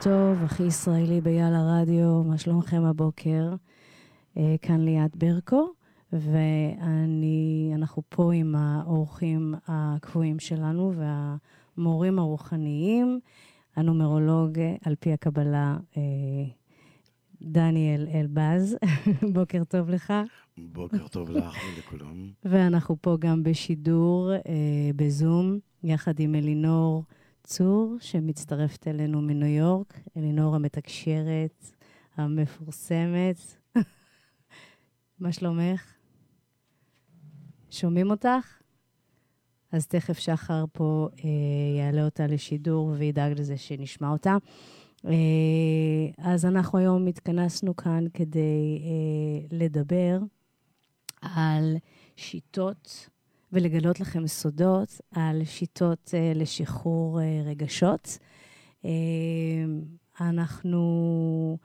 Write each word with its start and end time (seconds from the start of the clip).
טוב, 0.00 0.44
הכי 0.44 0.62
ישראלי 0.62 1.20
ביאללה 1.20 1.80
רדיו, 1.80 2.22
מה 2.24 2.38
שלומכם 2.38 2.84
הבוקר? 2.84 3.54
אה, 4.36 4.54
כאן 4.62 4.80
ליאת 4.80 5.16
ברקו, 5.16 5.68
ואנחנו 6.12 8.02
פה 8.08 8.34
עם 8.34 8.54
האורחים 8.54 9.54
הקבועים 9.68 10.38
שלנו 10.38 10.92
והמורים 11.76 12.18
הרוחניים, 12.18 13.20
הנומרולוג 13.76 14.58
על 14.84 14.94
פי 15.00 15.12
הקבלה, 15.12 15.76
אה, 15.96 16.02
דניאל 17.42 18.08
אלבז. 18.14 18.76
בוקר 19.34 19.64
טוב 19.64 19.90
לך. 19.90 20.12
בוקר 20.58 21.08
טוב 21.08 21.30
לך 21.30 21.54
ולכולם. 21.76 22.30
ואנחנו 22.44 22.96
פה 23.00 23.16
גם 23.20 23.42
בשידור, 23.42 24.32
אה, 24.32 24.90
בזום, 24.96 25.58
יחד 25.82 26.20
עם 26.20 26.34
אלינור. 26.34 27.04
צור, 27.44 27.96
שמצטרפת 28.00 28.88
אלינו 28.88 29.20
מניו 29.20 29.48
יורק, 29.48 30.00
אלינור 30.16 30.54
המתקשרת, 30.54 31.72
המפורסמת. 32.16 33.36
מה 35.20 35.32
שלומך? 35.32 35.94
שומעים 37.70 38.10
אותך? 38.10 38.58
אז 39.72 39.86
תכף 39.86 40.18
שחר 40.18 40.64
פה 40.72 41.08
אה, 41.24 41.28
יעלה 41.78 42.04
אותה 42.04 42.26
לשידור 42.26 42.94
וידאג 42.98 43.40
לזה 43.40 43.56
שנשמע 43.56 44.08
אותה. 44.10 44.36
אה, 45.06 45.12
אז 46.18 46.44
אנחנו 46.44 46.78
היום 46.78 47.06
התכנסנו 47.06 47.76
כאן 47.76 48.04
כדי 48.14 48.80
אה, 48.82 49.46
לדבר 49.58 50.18
על 51.22 51.76
שיטות 52.16 53.08
ולגלות 53.52 54.00
לכם 54.00 54.26
סודות 54.26 55.00
על 55.10 55.44
שיטות 55.44 56.14
uh, 56.14 56.38
לשחרור 56.38 57.20
רגשות. 57.44 58.18
אנחנו... 60.20 61.58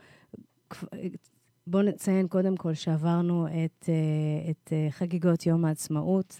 בואו 1.68 1.84
נציין 1.84 2.28
קודם 2.28 2.58
כל 2.58 2.74
שעברנו 2.74 3.48
את, 3.48 3.90
את 4.50 4.74
חגיגות 4.90 5.46
יום 5.46 5.66
העצמאות, 5.66 6.40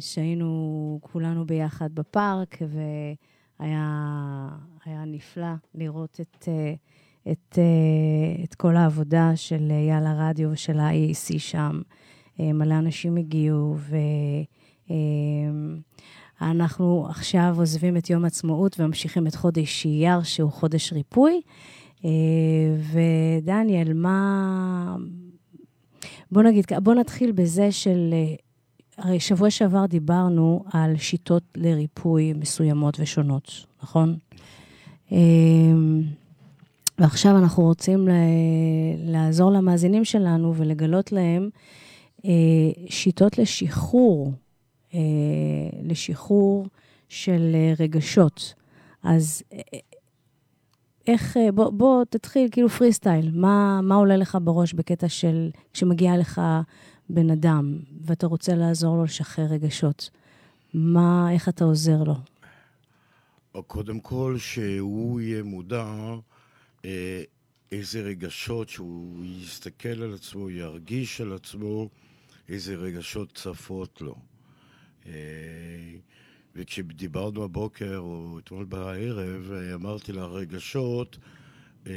שהיינו 0.00 0.98
כולנו 1.02 1.46
ביחד 1.46 1.94
בפארק, 1.94 2.58
והיה 3.60 5.04
נפלא 5.06 5.52
לראות 5.74 6.20
את, 6.20 6.48
uh, 6.48 7.28
את, 7.30 7.58
uh, 7.58 8.44
את 8.44 8.54
כל 8.54 8.76
העבודה 8.76 9.36
של 9.36 9.70
יאללה 9.88 10.28
רדיו 10.28 10.50
ושל 10.50 10.78
ה-IAC 10.78 11.38
שם. 11.38 11.80
אה, 12.40 12.52
מלא 12.52 12.74
אנשים 12.74 13.16
הגיעו, 13.16 13.76
ואנחנו 16.40 17.06
עכשיו 17.10 17.54
עוזבים 17.58 17.96
את 17.96 18.10
יום 18.10 18.24
עצמאות 18.24 18.80
וממשיכים 18.80 19.26
את 19.26 19.34
חודש 19.34 19.86
אייר, 19.86 20.22
שהוא 20.22 20.50
חודש 20.50 20.92
ריפוי. 20.92 21.40
אה, 22.04 22.10
ודניאל, 22.92 23.92
מה... 23.92 24.96
בוא 26.32 26.42
נגיד, 26.42 26.64
בוא 26.82 26.94
נתחיל 26.94 27.32
בזה 27.32 27.72
של... 27.72 28.14
הרי 28.98 29.20
שבוע 29.20 29.50
שעבר 29.50 29.86
דיברנו 29.86 30.64
על 30.72 30.96
שיטות 30.96 31.42
לריפוי 31.56 32.32
מסוימות 32.32 33.00
ושונות, 33.00 33.66
נכון? 33.82 34.16
ועכשיו 36.98 37.38
אנחנו 37.38 37.62
רוצים 37.62 38.08
לעזור 38.98 39.50
למאזינים 39.50 40.04
שלנו 40.04 40.54
ולגלות 40.56 41.12
להם 41.12 41.48
אה, 42.24 42.30
שיטות 42.88 43.38
לשחרור, 43.38 44.32
אה, 44.94 45.00
לשחרור 45.82 46.66
של 47.08 47.50
אה, 47.54 47.72
רגשות. 47.80 48.54
אז 49.02 49.42
איך, 51.06 51.36
בוא, 51.54 51.70
בוא 51.70 52.04
תתחיל 52.04 52.48
כאילו 52.52 52.68
פרי 52.68 52.92
סטייל, 52.92 53.30
מה, 53.34 53.80
מה 53.82 53.94
עולה 53.94 54.16
לך 54.16 54.38
בראש 54.42 54.72
בקטע 54.72 55.08
של 55.08 55.50
כשמגיע 55.72 56.16
לך 56.16 56.40
בן 57.10 57.30
אדם 57.30 57.78
ואתה 58.04 58.26
רוצה 58.26 58.54
לעזור 58.54 58.96
לו 58.96 59.04
לשחרר 59.04 59.44
רגשות? 59.44 60.10
מה, 60.74 61.32
איך 61.32 61.48
אתה 61.48 61.64
עוזר 61.64 62.02
לו? 62.02 62.14
קודם 63.66 64.00
כל, 64.00 64.36
שהוא 64.38 65.20
יהיה 65.20 65.42
מודע 65.42 65.84
אה, 66.84 67.22
איזה 67.72 68.00
רגשות, 68.00 68.68
שהוא 68.68 69.24
יסתכל 69.24 70.02
על 70.02 70.14
עצמו, 70.14 70.50
ירגיש 70.50 71.20
על 71.20 71.32
עצמו, 71.32 71.88
איזה 72.48 72.74
רגשות 72.74 73.34
צפות 73.34 74.00
לו. 74.00 74.14
אה, 75.06 75.12
וכשדיברנו 76.56 77.44
הבוקר 77.44 77.96
או 77.96 78.38
אתמול 78.38 78.64
בערב, 78.64 79.52
אמרתי 79.74 80.12
לה, 80.12 80.26
רגשות 80.26 81.18
אה, 81.86 81.92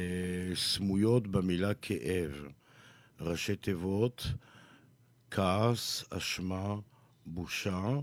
סמויות 0.54 1.26
במילה 1.26 1.74
כאב. 1.74 2.46
ראשי 3.20 3.56
תיבות, 3.56 4.26
כעס, 5.34 6.04
אשמה, 6.10 6.74
בושה, 7.26 7.98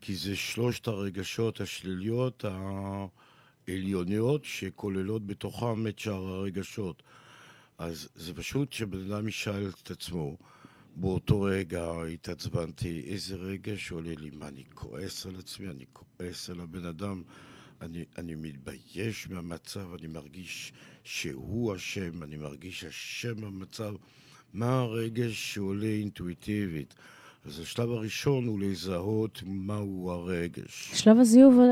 כי 0.00 0.16
זה 0.16 0.36
שלושת 0.36 0.86
הרגשות 0.86 1.60
השליליות 1.60 2.44
העליוניות 3.68 4.44
שכוללות 4.44 5.26
בתוכם 5.26 5.86
את 5.86 5.98
שאר 5.98 6.26
הרגשות. 6.26 7.02
אז 7.78 8.08
זה 8.14 8.34
פשוט 8.34 8.72
שבן 8.72 9.12
אדם 9.12 9.28
ישאל 9.28 9.70
את 9.82 9.90
עצמו, 9.90 10.36
באותו 10.96 11.42
רגע 11.42 11.92
התעצבנתי, 12.12 13.04
איזה 13.06 13.36
רגע 13.36 13.72
שעולה 13.76 14.14
לי, 14.18 14.30
מה, 14.30 14.48
אני 14.48 14.64
כועס 14.74 15.26
על 15.26 15.36
עצמי, 15.38 15.68
אני 15.68 15.84
כועס 15.92 16.50
על 16.50 16.60
הבן 16.60 16.84
אדם, 16.84 17.22
אני, 17.80 18.04
אני 18.18 18.34
מתבייש 18.34 19.28
מהמצב, 19.28 19.94
אני 19.98 20.06
מרגיש 20.06 20.72
שהוא 21.04 21.76
אשם, 21.76 22.22
אני 22.22 22.36
מרגיש 22.36 22.84
אשם 22.84 23.40
במצב. 23.40 23.94
מה 24.52 24.78
הרגש 24.78 25.54
שעולה 25.54 25.86
אינטואיטיבית? 25.86 26.94
אז 27.46 27.60
השלב 27.60 27.90
הראשון 27.90 28.46
הוא 28.46 28.60
לזהות 28.60 29.42
מהו 29.46 30.10
הרגש. 30.10 30.90
שלב 30.94 31.18
הזיהוי, 31.18 31.66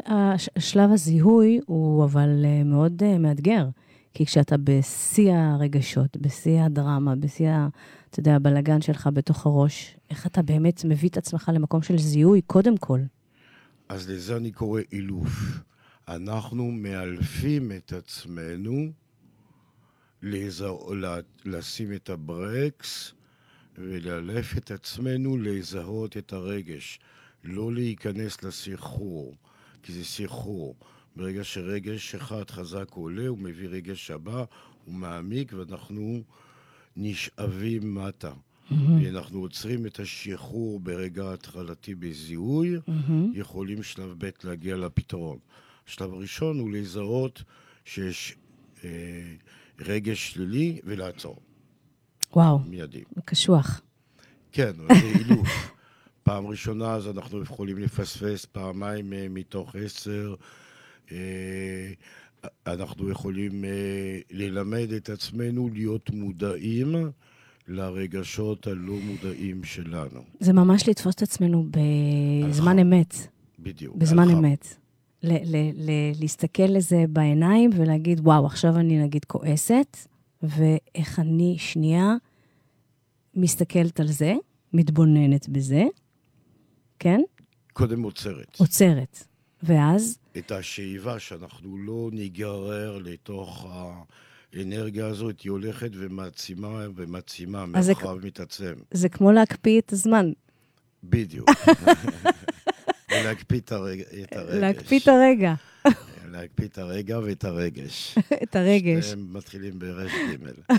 שלב 0.59 0.91
הזיהוי 0.93 1.61
הוא 1.67 2.05
אבל 2.05 2.45
אה, 2.45 2.65
מאוד 2.65 3.03
אה, 3.03 3.19
מאתגר. 3.19 3.69
כי 4.15 4.27
כשאתה 4.27 4.57
בשיא 4.57 5.33
הרגשות, 5.33 6.17
בשיא 6.17 6.61
הדרמה, 6.63 7.17
בשיא, 7.17 7.51
אתה 8.11 8.21
יודע, 8.21 8.37
הבלגן 8.37 8.81
שלך 8.81 9.09
בתוך 9.15 9.47
הראש, 9.47 9.97
איך 10.11 10.27
אתה 10.27 10.43
באמת 10.43 10.85
מביא 10.85 11.09
את 11.09 11.17
עצמך 11.17 11.51
למקום 11.55 11.83
של 11.83 11.99
זיהוי, 11.99 12.43
קודם 12.43 12.77
כל? 12.77 13.01
אז 13.89 14.11
לזה 14.11 14.37
אני 14.37 14.51
קורא 14.51 14.81
אילוף. 14.93 15.61
אנחנו 16.09 16.71
מאלפים 16.71 17.73
את 17.73 17.93
עצמנו 17.93 18.93
לזה... 20.23 20.67
לשים 21.45 21.93
את 21.93 22.11
הברקס 22.11 23.13
ולאלף 23.79 24.57
את 24.57 24.71
עצמנו 24.71 25.37
לזהות 25.37 26.17
את 26.17 26.33
הרגש. 26.33 26.99
לא 27.45 27.73
להיכנס 27.73 28.43
לסחרור, 28.43 29.37
כי 29.83 29.93
זה 29.93 30.05
סחרור. 30.05 30.77
ברגע 31.17 31.45
שרגש 31.45 32.15
אחד 32.15 32.51
חזק 32.51 32.91
עולה, 32.91 33.29
הוא 33.29 33.39
מביא 33.39 33.69
רגש 33.69 34.11
הבא, 34.11 34.45
הוא 34.85 34.95
מעמיק, 34.95 35.53
ואנחנו 35.53 36.23
נשאבים 36.97 37.95
מטה. 37.95 38.33
Mm-hmm. 38.33 38.75
ואנחנו 38.75 39.41
עוצרים 39.41 39.87
את 39.87 40.01
השחרור 40.01 40.81
ברגע 40.81 41.33
התחלתי 41.33 41.95
בזיהוי, 41.95 42.77
mm-hmm. 42.77 43.13
יכולים 43.35 43.83
שלב 43.83 44.15
ב' 44.19 44.31
להגיע 44.45 44.77
לפתרון. 44.77 45.39
השלב 45.89 46.13
הראשון 46.13 46.59
הוא 46.59 46.71
לזהות 46.71 47.43
שיש 47.85 48.37
אה, 48.85 48.91
רגש 49.81 50.33
שלילי 50.33 50.81
ולעצור. 50.85 51.37
וואו. 52.33 52.59
מיידי. 52.59 53.03
קשוח. 53.25 53.81
כן, 54.53 54.73
זה 54.89 55.07
אילוף. 55.19 55.49
פעם 56.23 56.47
ראשונה 56.47 56.95
אז 56.95 57.09
אנחנו 57.09 57.43
יכולים 57.43 57.79
לפספס 57.79 58.45
פעמיים 58.45 59.13
אה, 59.13 59.27
מתוך 59.31 59.77
עשר. 59.77 60.35
אה, 61.13 61.93
אנחנו 62.67 63.11
יכולים 63.11 63.65
אה, 63.65 64.19
ללמד 64.31 64.93
את 64.97 65.11
עצמנו 65.11 65.69
להיות 65.73 66.11
מודעים 66.11 66.95
לרגשות 67.69 68.67
הלא 68.67 68.95
מודעים 68.95 69.65
שלנו. 69.65 70.21
זה 70.41 70.53
ממש 70.53 70.89
לתפוס 70.89 71.15
את 71.15 71.23
עצמנו 71.23 71.67
בזמן 72.49 72.79
אמת. 72.79 73.15
בדיוק. 73.59 73.97
בזמן 73.97 74.31
אמת. 74.31 74.77
ל- 75.23 75.57
ל- 75.57 75.73
ל- 75.75 76.13
להסתכל 76.21 76.63
לזה 76.63 77.05
בעיניים 77.09 77.71
ולהגיד, 77.77 78.21
וואו, 78.21 78.47
עכשיו 78.47 78.77
אני 78.77 79.03
נגיד 79.03 79.25
כועסת, 79.25 79.97
ואיך 80.43 81.19
אני 81.19 81.57
שנייה 81.59 82.15
מסתכלת 83.35 84.01
על 84.01 84.07
זה, 84.07 84.35
מתבוננת 84.73 85.49
בזה, 85.49 85.85
כן? 86.99 87.21
קודם 87.73 88.03
עוצרת. 88.03 88.57
עוצרת. 88.59 89.25
ואז? 89.63 90.19
את 90.39 90.53
השאיבה, 90.53 91.19
שאנחנו 91.19 91.79
לא 91.79 92.09
ניגרר 92.13 92.99
לתוך 92.99 93.67
האנרגיה 94.53 95.07
הזאת 95.07 95.41
היא 95.41 95.51
הולכת 95.51 95.91
ומעצימה 95.95 96.87
ומעצימה, 96.95 97.65
אז 97.75 97.85
זה 97.85 97.93
מרחב 97.93 98.27
מתעצם. 98.27 98.75
זה 98.91 99.09
כמו 99.09 99.33
להקפיא 99.33 99.81
את 99.81 99.93
הזמן, 99.93 100.33
בדיוק. 101.05 101.49
ולהקפיא 103.31 103.59
את 103.61 103.73
הרג- 103.73 104.01
את 104.23 104.33
הרגש. 104.37 104.55
להקפיא 104.55 104.99
את 105.01 105.09
הרגע, 105.09 105.55
להקפיא 106.33 106.67
את 106.67 106.79
הרגע 106.79 107.19
ואת 107.19 107.45
הרגש. 107.45 108.19
את 108.43 108.57
הרגש. 108.57 109.05
שניהם 109.07 109.27
מתחילים 109.37 109.79
ברש 109.79 110.13
ג'. 110.13 110.73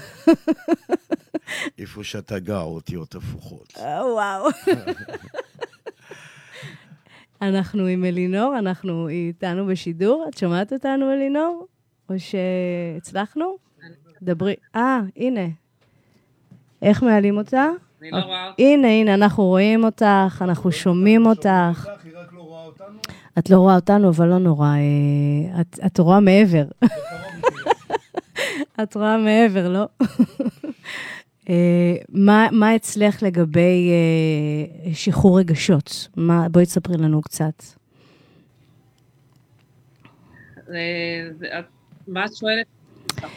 איפה 1.79 2.03
שאתה 2.03 2.39
גר, 2.39 2.61
אותיות 2.61 3.15
הפוכות. 3.15 3.73
אה, 3.77 4.05
וואו. 4.13 4.47
אנחנו 7.41 7.85
עם 7.85 8.05
אלינור, 8.05 8.55
אנחנו 8.59 9.07
איתנו 9.09 9.65
בשידור. 9.65 10.25
את 10.29 10.37
שומעת 10.37 10.73
אותנו, 10.73 11.13
אלינור? 11.13 11.67
או 12.09 12.15
שהצלחנו? 12.19 13.55
דברי. 14.21 14.53
אה, 14.75 14.99
הנה. 15.15 15.47
איך 16.81 17.03
מעלים 17.03 17.37
אותה? 17.37 17.67
אני 18.01 18.11
לא 18.11 18.17
רואה. 18.17 18.51
הנה, 18.59 18.87
הנה, 18.87 19.13
אנחנו 19.13 19.43
רואים 19.43 19.83
אותך, 19.83 20.03
אנחנו 20.41 20.71
שומעים 20.71 21.25
אותך. 21.25 21.87
אותנו? 22.71 22.99
את 23.39 23.49
לא 23.49 23.57
רואה 23.57 23.75
אותנו, 23.75 24.09
אבל 24.09 24.27
לא 24.27 24.37
נורא. 24.37 24.67
אה, 24.67 25.61
את, 25.61 25.79
את 25.85 25.99
רואה 25.99 26.19
מעבר. 26.19 26.63
את 28.83 28.95
רואה 28.95 29.17
מעבר, 29.17 29.69
לא? 29.69 29.85
אה, 31.49 31.95
מה, 32.09 32.47
מה 32.51 32.75
אצלך 32.75 33.23
לגבי 33.23 33.91
אה, 33.91 34.93
שחרור 34.93 35.39
רגשות? 35.39 36.07
מה, 36.15 36.49
בואי 36.49 36.65
תספרי 36.65 36.97
לנו 36.97 37.21
קצת. 37.21 37.63
מה 42.07 42.25
את 42.25 42.35
שואלת? 42.35 42.65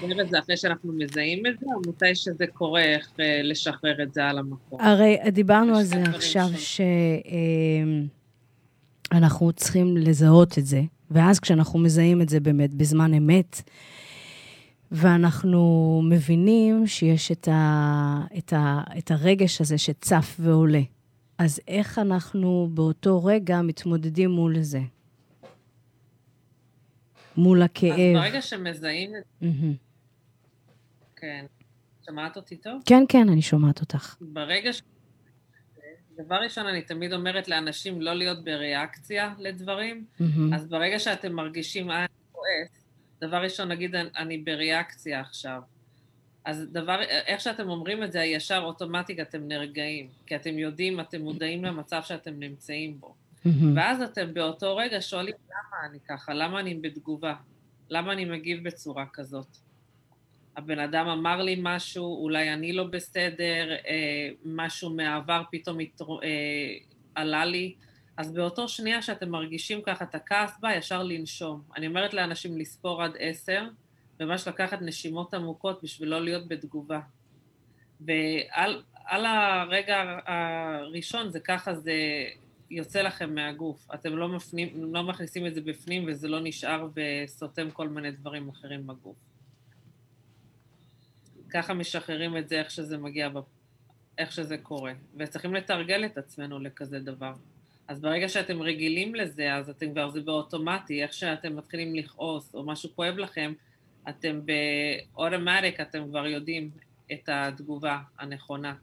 לשחרר 0.01 0.21
את 0.21 0.31
זה 0.31 0.39
אחרי 0.39 0.57
שאנחנו 0.57 0.93
מזהים 0.93 1.47
את 1.47 1.59
זה, 1.61 1.67
או 1.75 1.81
מתי 1.91 2.15
שזה 2.15 2.45
קורה, 2.53 2.83
איך 2.83 3.13
לשחרר 3.43 4.03
את 4.03 4.15
זה 4.15 4.25
על 4.25 4.39
המקום? 4.39 4.81
הרי 4.81 5.17
דיברנו 5.33 5.77
על 5.77 5.83
זה 5.83 6.03
עכשיו, 6.03 6.47
שונים. 6.57 8.09
שאנחנו 9.15 9.53
צריכים 9.53 9.97
לזהות 9.97 10.59
את 10.59 10.67
זה, 10.67 10.83
ואז 11.11 11.41
כשאנחנו 11.41 11.79
מזהים 11.79 12.23
את 12.23 12.29
זה 12.29 12.41
באמת 12.41 12.75
בזמן 12.75 13.15
אמת, 13.15 13.63
ואנחנו 14.93 16.03
מבינים 16.05 16.87
שיש 16.87 17.33
את, 17.33 17.49
ה, 17.49 18.21
את, 18.39 18.53
ה, 18.53 18.83
את 18.99 19.11
הרגש 19.11 19.61
הזה 19.61 19.79
שצף 19.79 20.37
ועולה, 20.41 20.81
אז 21.39 21.61
איך 21.69 21.99
אנחנו 21.99 22.69
באותו 22.75 23.25
רגע 23.25 23.63
מתמודדים 23.63 24.31
מול 24.31 24.63
זה? 24.63 24.81
מול 27.37 27.63
אז 27.63 27.65
הכאב. 27.65 28.15
ברגע 28.15 28.43
שמזהים 28.43 29.11
את 29.17 29.23
זה, 29.41 29.47
מהמם. 29.47 29.75
כן. 31.17 31.47
שמעת 32.07 32.37
אותי 32.37 32.57
טוב? 32.57 32.83
כן, 32.87 33.05
כן, 33.09 33.29
אני 33.29 33.43
שומעת 33.43 33.81
אותך. 33.81 34.17
ברגע 34.21 34.73
ש... 34.73 34.83
דבר 36.17 36.35
ראשון, 36.37 36.67
אני 36.67 36.83
תמיד 36.83 37.13
אומרת 37.13 37.49
לאנשים 37.49 38.03
לא 38.03 38.15
להיות 38.15 38.45
בריאקציה 38.45 39.35
לדברים, 39.39 40.05
מהמם. 40.21 40.55
אז 40.55 40.69
ברגע 40.69 40.99
שאתם 40.99 41.33
מרגישים, 41.33 41.91
אה, 41.91 41.99
אני 41.99 42.07
כועס, 42.33 42.85
דבר 43.21 43.37
ראשון, 43.43 43.69
נגיד, 43.69 43.95
אני- 43.95 44.39
בריאקציה 44.39 45.21
עכשיו. 45.21 45.63
אז 46.45 46.67
דבר, 46.73 47.01
איך 47.03 47.41
שאתם 47.41 47.69
אומרים 47.69 48.03
את 48.03 48.13
זה, 48.13 48.21
ישר 48.25 48.59
אוטומטית 48.65 49.21
אתם 49.21 49.49
נרגעים, 49.49 50.09
כי 50.27 50.37
אתם 50.37 50.59
יודעים, 50.59 51.01
אתם 51.01 51.21
מודעים 51.21 51.65
למצב 51.65 52.03
שאתם 52.03 52.41
נמצאים 52.41 53.01
בו. 53.01 53.15
מהמם. 53.45 53.77
ואז 53.77 54.03
אתם 54.03 54.35
באותו 54.35 54.77
רגע 54.77 55.01
שואלים, 55.01 55.35
למה 55.49 55.87
אני 55.91 55.99
ככה? 56.09 56.35
למה 56.35 56.61
אני 56.61 56.75
בתגובה? 56.75 57.35
למה 57.91 58.13
אני 58.13 58.25
מגיב 58.25 58.65
בצורה 58.65 59.05
כזאת? 59.13 59.47
הבן 60.57 60.79
אדם 60.79 61.07
אמר 61.07 61.43
לי 61.43 61.57
משהו, 61.63 62.23
אולי 62.23 62.53
אני 62.53 62.73
לא 62.73 62.85
בסדר, 62.85 63.73
אה, 63.89 64.29
משהו 64.45 64.91
מהעבר 64.91 65.43
פתאום 65.51 65.81
התר... 65.81 66.05
אה, 66.23 66.75
עלה 67.15 67.45
לי. 67.45 67.75
אז 68.17 68.33
באותו 68.33 68.69
שנייה 68.69 69.03
שאתם 69.03 69.29
מרגישים 69.29 69.83
ככה 69.83 70.05
את 70.05 70.15
הכעס 70.15 70.59
בא, 70.61 70.73
ישר 70.73 71.03
לנשום. 71.03 71.63
אני 71.77 71.87
אומרת 71.87 72.15
לאנשים 72.15 72.59
לספור 72.59 73.03
עד 73.03 73.13
עשר, 73.19 73.69
ממש 74.21 74.49
לקחת 74.49 74.83
נשימות 74.83 75.35
עמוקות 75.35 75.83
בשביל 75.83 76.09
לא 76.09 76.25
להיות 76.25 76.49
בתגובה. 76.49 77.01
ועל 78.01 78.83
על 79.05 79.27
הרגע 79.27 80.19
הראשון 80.27 81.31
זה 81.31 81.41
ככה 81.41 81.75
זה 81.75 81.93
יוצא 82.71 83.03
לכם 83.03 83.35
מהגוף. 83.35 83.87
אתם 83.95 84.17
לא, 84.17 84.29
מפנים, 84.29 84.95
לא 84.95 85.03
מכניסים 85.03 85.47
את 85.47 85.55
זה 85.55 85.61
בפנים 85.61 86.05
וזה 86.09 86.29
לא 86.29 86.41
נשאר 86.43 86.89
וסותם 86.95 87.71
כל 87.71 87.89
מיני 87.89 88.11
דברים 88.11 88.49
אחרים 88.49 88.87
בגוף. 88.87 89.17
ככה 91.55 91.75
משחררים 91.75 92.37
את 92.37 92.49
זה 92.49 92.59
איך 92.59 92.71
שזה 92.71 92.99
מגיע. 92.99 93.29
איך 94.19 94.33
שזה 94.33 94.57
קורה. 94.59 94.93
וצריכים 95.17 95.55
לתרגל 95.55 96.05
את 96.05 96.19
עצמנו 96.19 96.59
לכזה 96.59 96.99
דבר. 96.99 97.33
אז 97.89 98.01
ברגע 98.01 98.29
שאתם 98.29 98.63
רגילים 98.63 99.15
לזה, 99.15 99.55
אז 99.55 99.71
אתם 99.71 99.93
כבר, 99.93 100.11
זה 100.11 100.21
באוטומטי, 100.21 101.03
איך 101.03 101.13
שאתם 101.13 101.57
מתחילים 101.57 101.95
לכעוס 101.95 102.55
או 102.55 102.67
משהו 102.67 102.91
כואב 102.97 103.19
לכם, 103.19 103.53
אתם 104.09 104.41
באוטומטיק, 104.47 105.81
אתם 105.81 106.09
כבר 106.09 106.27
יודעים 106.27 106.71
את 107.13 107.29
התגובה 107.33 107.99
הנכונה, 108.19 108.75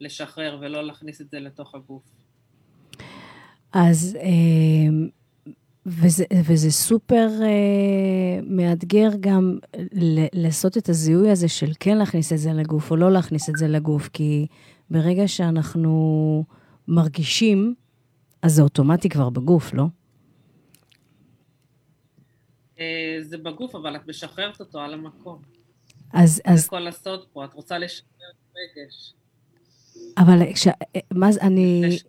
לשחרר 0.00 0.58
ולא 0.60 0.86
להכניס 0.86 1.20
את 1.20 1.30
זה 1.30 1.40
לתוך 1.40 1.74
הגוף. 1.74 2.02
אז, 3.72 4.18
אה, 4.20 5.08
וזה, 5.86 6.24
וזה 6.44 6.70
סופר 6.70 7.28
אה, 7.42 7.48
מאתגר 8.42 9.08
גם 9.20 9.58
ל- 9.92 10.42
לעשות 10.44 10.78
את 10.78 10.88
הזיהוי 10.88 11.30
הזה 11.30 11.48
של 11.48 11.72
כן 11.80 11.98
להכניס 11.98 12.32
את 12.32 12.38
זה 12.38 12.52
לגוף 12.52 12.90
או 12.90 12.96
לא 12.96 13.12
להכניס 13.12 13.48
את 13.50 13.56
זה 13.56 13.68
לגוף, 13.68 14.08
כי 14.08 14.46
ברגע 14.90 15.28
שאנחנו 15.28 16.44
מרגישים, 16.88 17.74
אז 18.42 18.52
זה 18.54 18.62
אוטומטי 18.62 19.08
כבר 19.08 19.30
בגוף, 19.30 19.74
לא? 19.74 19.84
אה, 22.80 22.84
זה 23.22 23.38
בגוף, 23.38 23.74
אבל 23.74 23.96
את 23.96 24.08
משחררת 24.08 24.60
אותו 24.60 24.80
על 24.80 24.94
המקום. 24.94 25.38
אז, 26.12 26.34
זה 26.36 26.42
אז 26.44 26.68
כל 26.68 26.86
הסוד 26.86 27.24
פה, 27.32 27.44
את 27.44 27.54
רוצה 27.54 27.78
לשחרר 27.78 28.06
רגש. 28.56 29.14
אבל 30.18 30.52
כש... 30.54 30.68
מה 31.14 31.32
זה, 31.32 31.40
אני... 31.40 31.82
לש- 31.88 32.04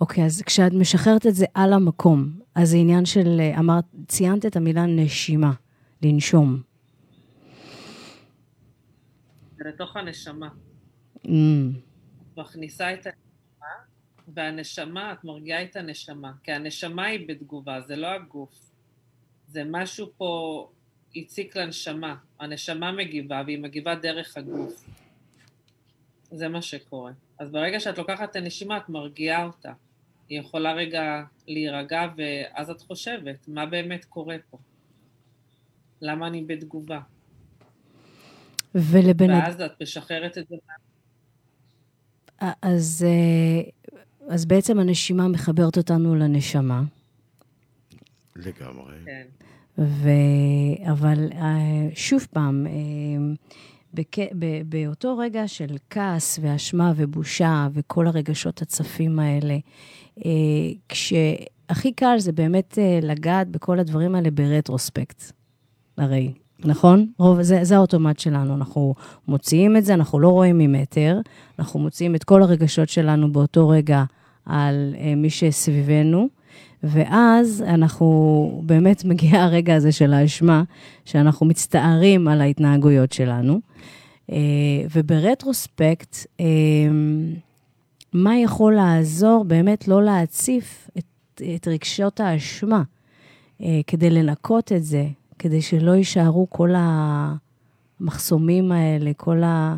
אוקיי, 0.00 0.24
אז 0.24 0.42
כשאת 0.42 0.72
משחררת 0.72 1.26
את 1.26 1.34
זה 1.34 1.44
על 1.54 1.72
המקום, 1.72 2.38
אז 2.54 2.68
זה 2.68 2.76
עניין 2.76 3.04
של, 3.04 3.40
אה, 3.40 3.58
אמרת, 3.58 3.84
ציינת 4.08 4.46
את 4.46 4.56
המילה 4.56 4.86
נשימה, 4.86 5.52
לנשום. 6.02 6.62
לתוך 9.58 9.96
הנשמה. 9.96 10.48
Mm, 11.16 11.28
את 12.32 12.38
מכניסה 12.38 12.94
את 12.94 13.06
הנשמה, 13.06 13.66
והנשמה, 14.28 15.12
את 15.12 15.24
מרגיעה 15.24 15.62
את 15.62 15.76
הנשמה. 15.76 16.32
כי 16.42 16.52
הנשמה 16.52 17.04
היא 17.04 17.28
בתגובה, 17.28 17.80
זה 17.80 17.96
לא 17.96 18.06
הגוף. 18.06 18.70
זה 19.48 19.62
משהו 19.70 20.06
פה 20.16 20.68
הציק 21.16 21.56
לנשמה. 21.56 22.16
הנשמה 22.40 22.92
מגיבה, 22.92 23.42
והיא 23.46 23.58
מגיבה 23.58 23.94
דרך 23.94 24.36
הגוף. 24.36 24.84
זה 26.30 26.48
מה 26.48 26.62
שקורה. 26.62 27.12
אז 27.38 27.50
ברגע 27.50 27.80
שאת 27.80 27.98
לוקחת 27.98 28.30
את 28.30 28.36
הנשימה, 28.36 28.76
את 28.76 28.88
מרגיעה 28.88 29.44
אותה. 29.44 29.72
היא 30.32 30.40
יכולה 30.40 30.72
רגע 30.72 31.22
להירגע, 31.48 32.02
ואז 32.16 32.70
את 32.70 32.80
חושבת, 32.80 33.48
מה 33.48 33.66
באמת 33.66 34.04
קורה 34.04 34.36
פה? 34.50 34.58
למה 36.00 36.26
אני 36.26 36.44
בתגובה? 36.44 37.00
ולבן. 38.74 39.30
ואז 39.30 39.60
את 39.60 39.82
משחררת 39.82 40.38
את 40.38 40.48
זה 40.48 40.56
אז, 42.62 43.06
אה, 43.08 43.70
אז 44.28 44.44
בעצם 44.44 44.78
הנשימה 44.78 45.28
מחברת 45.28 45.76
אותנו 45.76 46.14
לנשמה, 46.14 46.82
לגמרי. 48.36 48.94
כן. 49.04 49.26
ו... 49.78 50.08
אבל 50.90 51.32
אה, 51.32 51.88
שוב 51.94 52.26
פעם, 52.30 52.66
אה, 52.66 52.72
בק... 53.94 54.18
ב... 54.38 54.62
באותו 54.66 55.18
רגע 55.18 55.48
של 55.48 55.76
כעס 55.90 56.38
ואשמה 56.42 56.92
ובושה 56.96 57.68
וכל 57.72 58.06
הרגשות 58.06 58.62
הצפים 58.62 59.18
האלה, 59.18 59.56
כשהכי 60.88 61.92
קל 61.92 62.18
זה 62.18 62.32
באמת 62.32 62.78
אה, 62.78 62.98
לגעת 63.02 63.48
בכל 63.48 63.78
הדברים 63.78 64.14
האלה 64.14 64.30
ברטרוספקט, 64.30 65.32
הרי. 65.98 66.32
נכון? 66.64 67.06
רוב, 67.18 67.42
זה, 67.42 67.58
זה 67.62 67.76
האוטומט 67.76 68.18
שלנו, 68.18 68.54
אנחנו 68.54 68.94
מוציאים 69.28 69.76
את 69.76 69.84
זה, 69.84 69.94
אנחנו 69.94 70.20
לא 70.20 70.28
רואים 70.28 70.58
ממטר, 70.58 71.20
אנחנו 71.58 71.80
מוציאים 71.80 72.14
את 72.14 72.24
כל 72.24 72.42
הרגשות 72.42 72.88
שלנו 72.88 73.32
באותו 73.32 73.68
רגע 73.68 74.04
על 74.46 74.94
אה, 74.98 75.14
מי 75.14 75.30
שסביבנו, 75.30 76.28
ואז 76.82 77.64
אנחנו, 77.66 78.62
באמת 78.66 79.04
מגיע 79.04 79.42
הרגע 79.42 79.74
הזה 79.74 79.92
של 79.92 80.12
האשמה, 80.12 80.62
שאנחנו 81.04 81.46
מצטערים 81.46 82.28
על 82.28 82.40
ההתנהגויות 82.40 83.12
שלנו. 83.12 83.60
אה, 84.32 84.36
וברטרוספקט, 84.94 86.16
אה, 86.40 86.44
מה 88.12 88.38
יכול 88.38 88.74
לעזור 88.74 89.44
באמת 89.44 89.88
לא 89.88 90.02
להציף 90.02 90.90
את, 90.98 91.42
את 91.56 91.68
רגשות 91.68 92.20
האשמה, 92.20 92.82
אה, 93.60 93.80
כדי 93.86 94.10
לנקות 94.10 94.72
את 94.72 94.84
זה, 94.84 95.06
כדי 95.38 95.62
שלא 95.62 95.92
יישארו 95.92 96.50
כל 96.50 96.70
המחסומים 98.00 98.72
האלה, 98.72 99.10
כל 99.16 99.42
ה, 99.42 99.76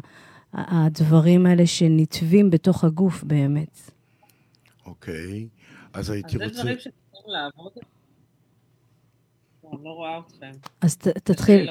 הדברים 0.53 1.47
האלה 1.47 1.67
שנתבים 1.67 2.51
בתוך 2.51 2.85
הגוף 2.85 3.25
באמת. 3.25 3.91
אוקיי, 4.87 5.49
אז 5.93 6.11
הייתי 6.11 6.37
רוצה... 6.37 6.45
אז 6.45 6.57
זה 6.57 6.63
דברים 6.63 6.79
שצריכים 6.79 7.23
לעבוד. 7.27 7.73
אני 9.73 9.85
לא 9.85 9.91
רואה 9.91 10.19
אתכם. 10.19 10.51
אז 10.81 10.97
ת, 10.97 11.09
תתחיל. 11.09 11.71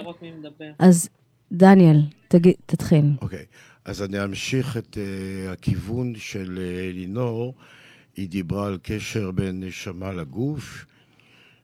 אז 0.80 1.10
דניאל, 1.52 2.02
תגיד, 2.28 2.54
תתחיל. 2.66 3.06
אוקיי, 3.22 3.46
אז 3.86 4.02
אני 4.02 4.24
אמשיך 4.24 4.78
את 4.78 4.98
uh, 4.98 5.52
הכיוון 5.52 6.16
של 6.16 6.58
uh, 6.58 6.94
לינור. 6.96 7.56
היא 8.16 8.30
דיברה 8.30 8.68
על 8.68 8.78
קשר 8.84 9.32
בין 9.32 9.64
נשמה 9.64 10.14
לגוף, 10.14 10.86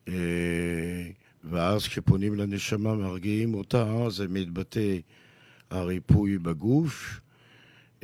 uh, 0.05 0.09
ואז 1.43 1.87
כשפונים 1.87 2.35
לנשמה, 2.35 2.95
מרגיעים 2.95 3.53
אותה, 3.53 4.09
זה 4.09 4.27
מתבטא 4.27 4.97
הריפוי 5.69 6.37
בגוף, 6.37 7.19
uh, 7.99 8.03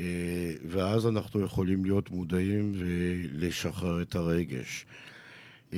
ואז 0.67 1.07
אנחנו 1.07 1.41
יכולים 1.41 1.85
להיות 1.85 2.11
מודעים 2.11 2.73
ולשחרר 2.77 4.01
את 4.01 4.15
הרגש. 4.15 4.85
Uh, 5.71 5.75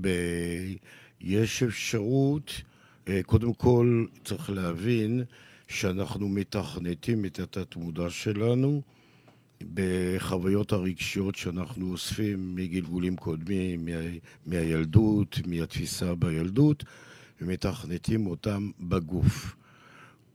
ב- 0.00 0.74
יש 1.20 1.62
אפשרות, 1.62 2.62
uh, 3.06 3.10
קודם 3.26 3.52
כל 3.54 4.06
צריך 4.24 4.50
להבין 4.50 5.24
שאנחנו 5.72 6.28
מתכנתים 6.28 7.24
את 7.24 7.38
התת-מודע 7.38 8.10
שלנו 8.10 8.82
בחוויות 9.74 10.72
הרגשיות 10.72 11.34
שאנחנו 11.34 11.92
אוספים 11.92 12.56
מגלגולים 12.56 13.16
קודמים, 13.16 13.84
מה, 13.84 13.90
מהילדות, 14.46 15.38
מהתפיסה 15.46 16.14
בילדות, 16.14 16.84
ומתכנתים 17.40 18.26
אותם 18.26 18.70
בגוף. 18.80 19.56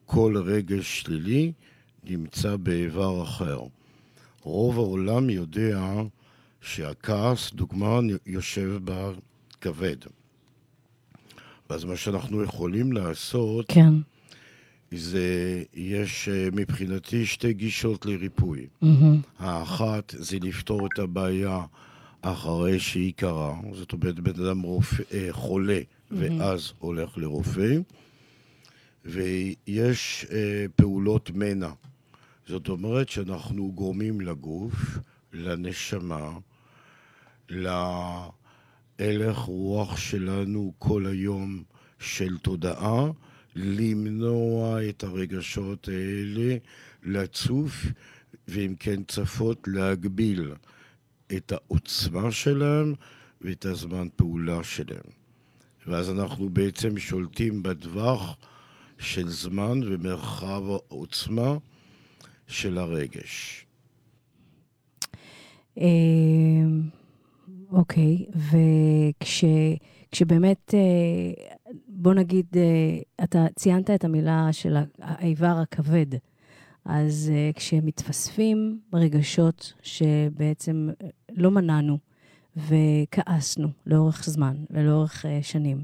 כל 0.05 0.37
רגש 0.45 1.01
שלילי 1.01 1.51
נמצא 2.03 2.55
באיבר 2.55 3.23
אחר. 3.23 3.59
רוב 4.41 4.77
העולם 4.77 5.29
יודע 5.29 5.81
שהכעס, 6.61 7.53
דוגמה, 7.53 7.99
יושב 8.25 8.79
בכבד. 8.83 9.97
ואז 11.69 11.83
מה 11.83 11.95
שאנחנו 11.95 12.43
יכולים 12.43 12.93
לעשות, 12.93 13.65
כן. 13.67 13.93
זה, 14.91 15.63
יש 15.73 16.29
אה, 16.29 16.49
מבחינתי 16.53 17.25
שתי 17.25 17.53
גישות 17.53 18.05
לריפוי. 18.05 18.67
Mm-hmm. 18.83 18.85
האחת 19.39 20.13
זה 20.17 20.37
לפתור 20.41 20.87
את 20.87 20.99
הבעיה 20.99 21.61
אחרי 22.21 22.79
שהיא 22.79 23.13
קרה, 23.15 23.55
זאת 23.73 23.93
אומרת, 23.93 24.19
בן 24.19 24.45
אדם 24.45 24.61
רופא, 24.61 25.03
אה, 25.13 25.27
חולה 25.31 25.79
ואז 26.11 26.73
הולך 26.79 27.17
לרופא, 27.17 27.77
ויש 29.05 30.25
אה, 30.31 30.65
פעולות 30.75 31.31
מנע. 31.31 31.71
זאת 32.47 32.69
אומרת 32.69 33.09
שאנחנו 33.09 33.71
גורמים 33.71 34.21
לגוף, 34.21 34.97
לנשמה, 35.33 36.29
להלך 37.49 39.37
רוח 39.37 39.97
שלנו 39.97 40.73
כל 40.79 41.05
היום 41.05 41.63
של 41.99 42.37
תודעה, 42.37 43.11
למנוע 43.57 44.89
את 44.89 45.03
הרגשות 45.03 45.87
האלה, 45.87 46.57
לצוף, 47.03 47.85
ואם 48.47 48.75
כן 48.79 49.03
צפות, 49.03 49.67
להגביל 49.67 50.51
את 51.37 51.51
העוצמה 51.51 52.31
שלהם 52.31 52.93
ואת 53.41 53.65
הזמן 53.65 54.07
פעולה 54.15 54.63
שלהם. 54.63 55.11
ואז 55.87 56.09
אנחנו 56.09 56.49
בעצם 56.49 56.97
שולטים 56.97 57.63
בטווח 57.63 58.37
של 58.99 59.29
זמן 59.29 59.79
ומרחב 59.85 60.63
העוצמה 60.69 61.57
של 62.47 62.77
הרגש. 62.77 63.65
אה, 65.77 65.83
אוקיי, 67.71 68.25
וכשבאמת, 69.21 70.73
אה, 70.73 70.79
בוא 71.87 72.13
נגיד, 72.13 72.45
אה, 72.55 72.99
אתה 73.23 73.45
ציינת 73.55 73.89
את 73.89 74.03
המילה 74.03 74.47
של 74.51 74.77
האיבר 74.99 75.57
הכבד, 75.61 76.05
אז 76.85 77.31
כשמתווספים 77.55 78.79
רגשות 78.93 79.73
שבעצם 79.81 80.89
לא 81.31 81.51
מנענו 81.51 81.97
וכעסנו 82.55 83.67
לאורך 83.85 84.23
זמן 84.25 84.55
ולאורך 84.69 85.25
שנים, 85.41 85.83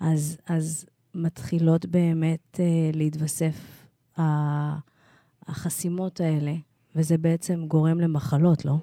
אז, 0.00 0.38
אז 0.46 0.86
מתחילות 1.14 1.86
באמת 1.86 2.60
להתווסף 2.92 3.86
החסימות 5.46 6.20
האלה, 6.20 6.54
וזה 6.94 7.18
בעצם 7.18 7.66
גורם 7.68 8.00
למחלות, 8.00 8.64
לא? 8.64 8.78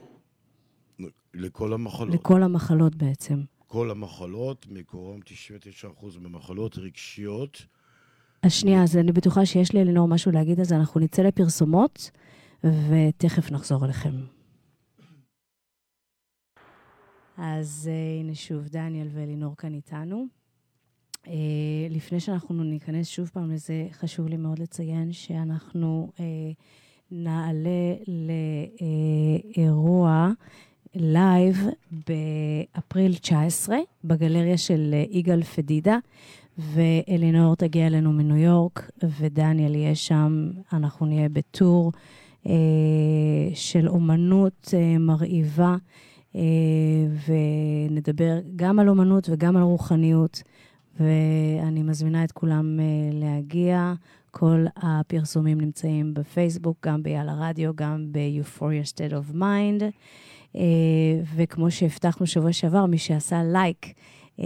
לכל 1.33 1.73
המחלות. 1.73 2.13
לכל 2.13 2.43
המחלות 2.43 2.95
בעצם. 2.95 3.41
כל 3.75 3.91
המחלות, 3.91 4.65
מקורם 4.69 5.19
99% 5.21 6.19
ממחלות 6.19 6.77
רגשיות. 6.77 7.65
אז 8.43 8.53
שנייה, 8.53 8.83
אז 8.83 8.97
אני 8.97 9.11
בטוחה 9.11 9.45
שיש 9.45 9.73
לי 9.73 9.81
אלינור 9.81 10.07
משהו 10.07 10.31
להגיד 10.31 10.63
זה, 10.63 10.75
אנחנו 10.75 10.99
נצא 10.99 11.21
לפרסומות, 11.21 12.11
ותכף 12.63 13.51
נחזור 13.51 13.85
אליכם. 13.85 14.11
אז 17.37 17.89
uh, 17.91 18.21
הנה 18.21 18.35
שוב, 18.35 18.67
דניאל 18.67 19.07
ואלינור 19.11 19.55
כאן 19.55 19.73
איתנו. 19.73 20.25
Uh, 21.25 21.29
לפני 21.89 22.19
שאנחנו 22.19 22.63
ניכנס 22.63 23.07
שוב 23.07 23.29
פעם 23.33 23.51
לזה, 23.51 23.87
חשוב 23.91 24.27
לי 24.27 24.37
מאוד 24.37 24.59
לציין 24.59 25.11
שאנחנו 25.11 26.11
uh, 26.15 26.19
נעלה 27.11 27.93
לאירוע 29.57 30.31
לייב 30.95 31.57
באפריל 32.07 33.15
19 33.15 33.77
בגלריה 34.03 34.57
של 34.57 34.93
יגאל 35.09 35.43
פדידה, 35.43 35.97
ואלינור 36.57 37.55
תגיע 37.55 37.87
אלינו 37.87 38.11
מניו 38.11 38.37
יורק, 38.37 38.89
ודניאל 39.19 39.75
יהיה 39.75 39.95
שם. 39.95 40.49
אנחנו 40.73 41.05
נהיה 41.05 41.29
בטור 41.29 41.91
uh, 42.43 42.47
של 43.53 43.87
אומנות 43.87 44.67
uh, 44.67 44.99
מרהיבה, 44.99 45.75
uh, 46.33 46.35
ונדבר 47.27 48.39
גם 48.55 48.79
על 48.79 48.89
אומנות 48.89 49.29
וגם 49.29 49.57
על 49.57 49.63
רוחניות. 49.63 50.43
ואני 50.99 51.83
מזמינה 51.83 52.23
את 52.23 52.31
כולם 52.31 52.79
uh, 52.79 53.15
להגיע. 53.15 53.93
כל 54.31 54.65
הפרסומים 54.75 55.61
נמצאים 55.61 56.13
בפייסבוק, 56.13 56.77
גם 56.85 57.03
ביאללה 57.03 57.33
רדיו, 57.39 57.75
גם 57.75 58.07
ב-Euphoria 58.11 58.93
State 58.93 59.13
of 59.13 59.35
Mind. 59.35 59.83
Uh, 60.55 60.57
וכמו 61.35 61.71
שהבטחנו 61.71 62.27
שבוע 62.27 62.53
שעבר, 62.53 62.85
מי 62.85 62.97
שעשה 62.97 63.43
לייק 63.43 63.93
uh, 64.37 64.41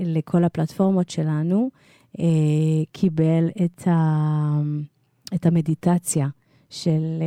לכל 0.00 0.44
הפלטפורמות 0.44 1.10
שלנו, 1.10 1.70
uh, 2.16 2.20
קיבל 2.92 3.48
את, 3.64 3.88
ה, 3.88 4.60
את 5.34 5.46
המדיטציה 5.46 6.28
של, 6.70 7.22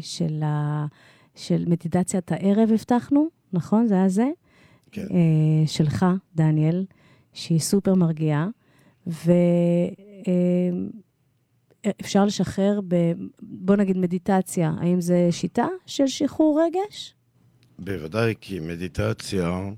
של, 0.00 0.42
ה, 0.42 0.86
של 1.34 1.64
מדיטציית 1.68 2.32
הערב, 2.32 2.70
הבטחנו, 2.72 3.28
נכון? 3.52 3.86
זה 3.86 3.94
היה 3.94 4.08
זה? 4.08 4.30
כן. 4.92 5.06
שלך, 5.66 6.06
דניאל. 6.34 6.84
שהיא 7.32 7.58
סופר 7.58 7.94
מרגיעה, 7.94 8.48
ואפשר 11.86 12.24
לשחרר 12.24 12.80
ב... 12.88 13.12
בוא 13.42 13.76
נגיד 13.76 13.98
מדיטציה. 13.98 14.72
האם 14.80 15.00
זו 15.00 15.14
שיטה 15.30 15.66
של 15.86 16.06
שחרור 16.06 16.62
רגש? 16.66 17.14
בוודאי, 17.80 18.34
כי 18.40 18.60
מדיטציה 18.60 19.70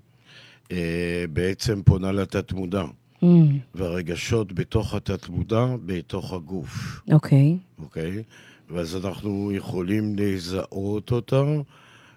אה, 0.73 1.25
בעצם 1.32 1.82
פונה 1.82 2.12
לתת-מודע. 2.12 2.85
Mm. 3.23 3.26
והרגשות 3.75 4.52
בתוך 4.52 4.94
התת-מודע, 4.94 5.66
בתוך 5.87 6.32
הגוף. 6.32 7.00
אוקיי. 7.12 7.56
Okay. 7.59 7.82
אוקיי? 7.82 8.18
Okay? 8.18 8.75
ואז 8.75 8.97
אנחנו 8.97 9.52
יכולים 9.52 10.16
לזהות 10.16 11.12
אותה 11.12 11.44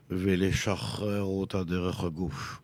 ולשחרר 0.10 1.22
אותה 1.22 1.64
דרך 1.64 2.04
הגוף. 2.04 2.60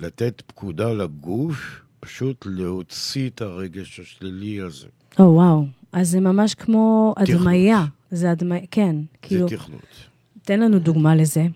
לתת 0.00 0.42
פקודה 0.46 0.92
לגוף 0.92 1.80
פשוט 2.00 2.46
להוציא 2.46 3.28
את 3.28 3.40
הרגש 3.40 4.00
השלילי 4.00 4.60
הזה. 4.60 4.86
או, 5.18 5.24
oh, 5.24 5.28
וואו. 5.28 5.66
אז 5.92 6.10
זה 6.10 6.20
ממש 6.20 6.54
כמו 6.54 7.14
הדמיה. 7.16 7.84
זה 8.10 8.30
הדמיה, 8.30 8.60
כן. 8.70 8.96
כאילו, 9.22 9.48
זה 9.48 9.56
תכנות. 9.56 9.80
תן 10.42 10.60
לנו 10.60 10.78
דוגמה 10.78 11.14
לזה. 11.14 11.46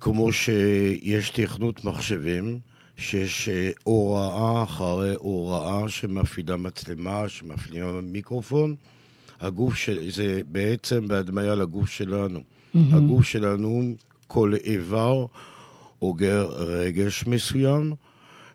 כמו 0.00 0.32
שיש 0.32 1.30
תכנות 1.30 1.84
מחשבים, 1.84 2.58
שיש 2.96 3.48
אה, 3.48 3.70
הוראה 3.84 4.62
אחרי 4.62 5.14
הוראה 5.14 5.88
שמפעילה 5.88 6.56
מצלמה, 6.56 7.28
שמפעילה 7.28 8.00
מיקרופון, 8.02 8.74
הגוף 9.40 9.74
של... 9.74 10.10
זה 10.10 10.40
בעצם 10.48 11.08
בהדמיה 11.08 11.54
לגוף 11.54 11.90
שלנו. 11.90 12.38
Mm-hmm. 12.38 12.78
הגוף 12.92 13.24
שלנו, 13.24 13.94
כל 14.26 14.54
איבר 14.64 15.26
אוגר 16.02 16.46
רגש 16.46 17.26
מסוים, 17.26 17.92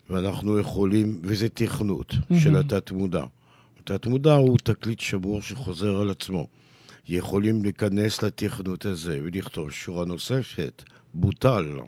ואנחנו 0.10 0.60
יכולים, 0.60 1.20
וזה 1.24 1.50
תכנות 1.50 2.12
mm-hmm. 2.12 2.40
של 2.40 2.58
התת-מודע. 2.58 3.24
התת-מודע 3.80 4.34
הוא 4.34 4.58
תקליט 4.64 5.00
שמור 5.00 5.42
שחוזר 5.42 6.02
על 6.02 6.10
עצמו. 6.10 6.48
יכולים 7.08 7.64
להיכנס 7.64 8.24
לתכנות 8.24 8.86
הזה 8.86 9.20
ולכתוב 9.24 9.72
שורה 9.72 10.06
נוספת, 10.06 10.84
בוטל. 11.14 11.80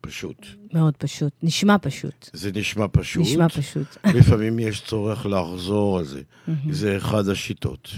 פשוט. 0.00 0.46
מאוד 0.72 0.96
פשוט. 0.96 1.32
נשמע 1.42 1.76
פשוט. 1.82 2.30
זה 2.32 2.50
נשמע 2.54 2.86
פשוט. 2.92 3.22
נשמע 3.22 3.48
פשוט. 3.48 3.86
לפעמים 4.18 4.58
יש 4.58 4.80
צורך 4.80 5.26
לחזור 5.26 5.98
על 5.98 6.04
זה. 6.04 6.22
זה 6.70 6.96
אחד 6.96 7.28
השיטות. 7.28 7.90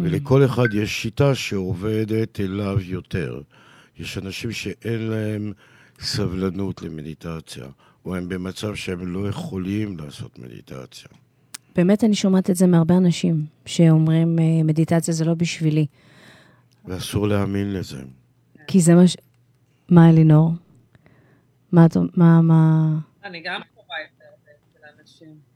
ולכל 0.00 0.44
אחד 0.44 0.74
יש 0.74 1.02
שיטה 1.02 1.34
שעובדת 1.34 2.40
אליו 2.40 2.80
יותר. 2.80 3.40
יש 3.98 4.18
אנשים 4.18 4.52
שאין 4.52 5.00
להם 5.00 5.52
סבלנות 6.00 6.82
למדיטציה, 6.82 7.64
או 8.04 8.16
הם 8.16 8.28
במצב 8.28 8.74
שהם 8.74 9.14
לא 9.14 9.28
יכולים 9.28 9.96
לעשות 9.98 10.38
מדיטציה. 10.38 11.08
באמת 11.76 12.04
אני 12.04 12.14
שומעת 12.14 12.50
את 12.50 12.56
זה 12.56 12.66
מהרבה 12.66 12.96
אנשים, 12.96 13.44
שאומרים, 13.66 14.38
אה, 14.38 14.62
מדיטציה 14.64 15.14
זה 15.14 15.24
לא 15.24 15.34
בשבילי. 15.34 15.86
ואסור 16.84 17.28
להאמין 17.28 17.72
לזה. 17.72 18.02
כי 18.66 18.80
זה 18.80 18.94
מה 18.94 19.06
ש... 19.06 19.16
מה, 19.88 20.10
אלינור? 20.10 20.50
מה 21.72 21.86
את... 21.86 21.96
מה... 22.16 22.40
מה... 22.42 22.88
אני 23.24 23.40
גם 23.40 23.60
קרובה 23.74 23.94
יותר 24.02 24.30
של 24.74 25.00
אנשים. 25.00 25.54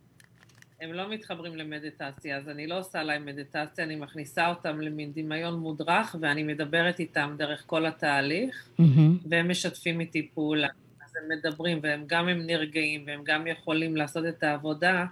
הם 0.80 0.92
לא 0.92 1.10
מתחברים 1.10 1.56
למדיטציה, 1.56 2.36
אז 2.36 2.48
אני 2.48 2.66
לא 2.66 2.78
עושה 2.78 3.02
להם 3.02 3.26
מדיטציה, 3.26 3.84
אני 3.84 3.96
מכניסה 3.96 4.48
אותם 4.48 4.80
למין 4.80 5.12
דמיון 5.14 5.58
מודרך, 5.58 6.16
ואני 6.20 6.42
מדברת 6.42 7.00
איתם 7.00 7.34
דרך 7.38 7.62
כל 7.66 7.86
התהליך, 7.86 8.68
mm-hmm. 8.80 9.28
והם 9.30 9.50
משתפים 9.50 10.00
איתי 10.00 10.28
פעולה. 10.34 10.68
אז 11.04 11.16
הם 11.16 11.38
מדברים, 11.38 11.80
והם 11.82 12.04
גם 12.06 12.28
הם 12.28 12.46
נרגעים, 12.46 13.04
והם 13.06 13.20
גם 13.24 13.46
יכולים 13.46 13.96
לעשות 13.96 14.24
את 14.28 14.42
העבודה 14.42 15.06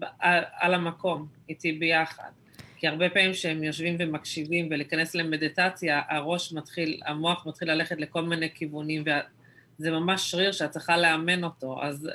על, 0.00 0.42
על 0.52 0.74
המקום, 0.74 1.26
איתי 1.48 1.72
ביחד. 1.72 2.30
כי 2.78 2.88
הרבה 2.88 3.10
פעמים 3.10 3.34
שהם 3.34 3.64
יושבים 3.64 3.96
ומקשיבים 3.98 4.68
ולהיכנס 4.70 5.14
למדיטציה, 5.14 6.02
הראש 6.08 6.52
מתחיל, 6.52 7.00
המוח 7.06 7.46
מתחיל 7.46 7.70
ללכת 7.70 8.00
לכל 8.00 8.22
מיני 8.22 8.50
כיוונים, 8.54 9.04
וזה 9.80 9.90
ממש 9.90 10.30
שריר 10.30 10.52
שאת 10.52 10.70
צריכה 10.70 10.96
לאמן 10.96 11.44
אותו. 11.44 11.82
אז 11.82 12.08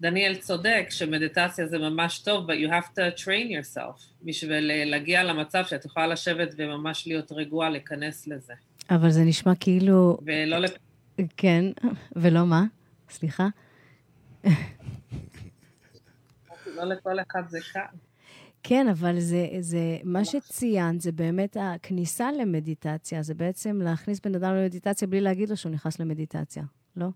דניאל 0.00 0.36
צודק 0.36 0.86
שמדיטציה 0.90 1.66
זה 1.66 1.78
ממש 1.78 2.18
טוב, 2.18 2.50
but 2.50 2.54
you 2.54 2.68
have 2.68 2.94
to 2.94 3.24
train 3.24 3.50
yourself 3.50 4.02
בשביל 4.22 4.84
להגיע 4.84 5.24
למצב 5.24 5.64
שאת 5.64 5.84
יכולה 5.84 6.06
לשבת 6.06 6.54
וממש 6.56 7.06
להיות 7.06 7.32
רגועה, 7.32 7.70
להיכנס 7.70 8.26
לזה. 8.26 8.54
אבל 8.90 9.10
זה 9.10 9.24
נשמע 9.24 9.52
כאילו... 9.60 10.18
ולא... 10.22 10.58
לפ... 10.58 10.72
כן, 11.36 11.64
ולא 12.16 12.46
מה? 12.46 12.64
סליחה? 13.10 13.48
לא 16.76 16.84
לכל 16.84 17.20
אחד 17.20 17.42
זה 17.48 17.58
קל. 17.72 17.80
כן, 18.68 18.88
אבל 18.88 19.20
זה, 19.20 19.46
זה, 19.60 19.98
מה 20.04 20.24
שציינת 20.24 21.00
זה 21.00 21.12
באמת 21.12 21.56
הכניסה 21.60 22.32
למדיטציה, 22.32 23.22
זה 23.22 23.34
בעצם 23.34 23.80
להכניס 23.82 24.20
בן 24.20 24.34
אדם 24.34 24.54
למדיטציה 24.54 25.08
בלי 25.08 25.20
להגיד 25.20 25.50
לו 25.50 25.56
שהוא 25.56 25.72
נכנס 25.72 26.00
למדיטציה, 26.00 26.62
לא? 26.96 27.06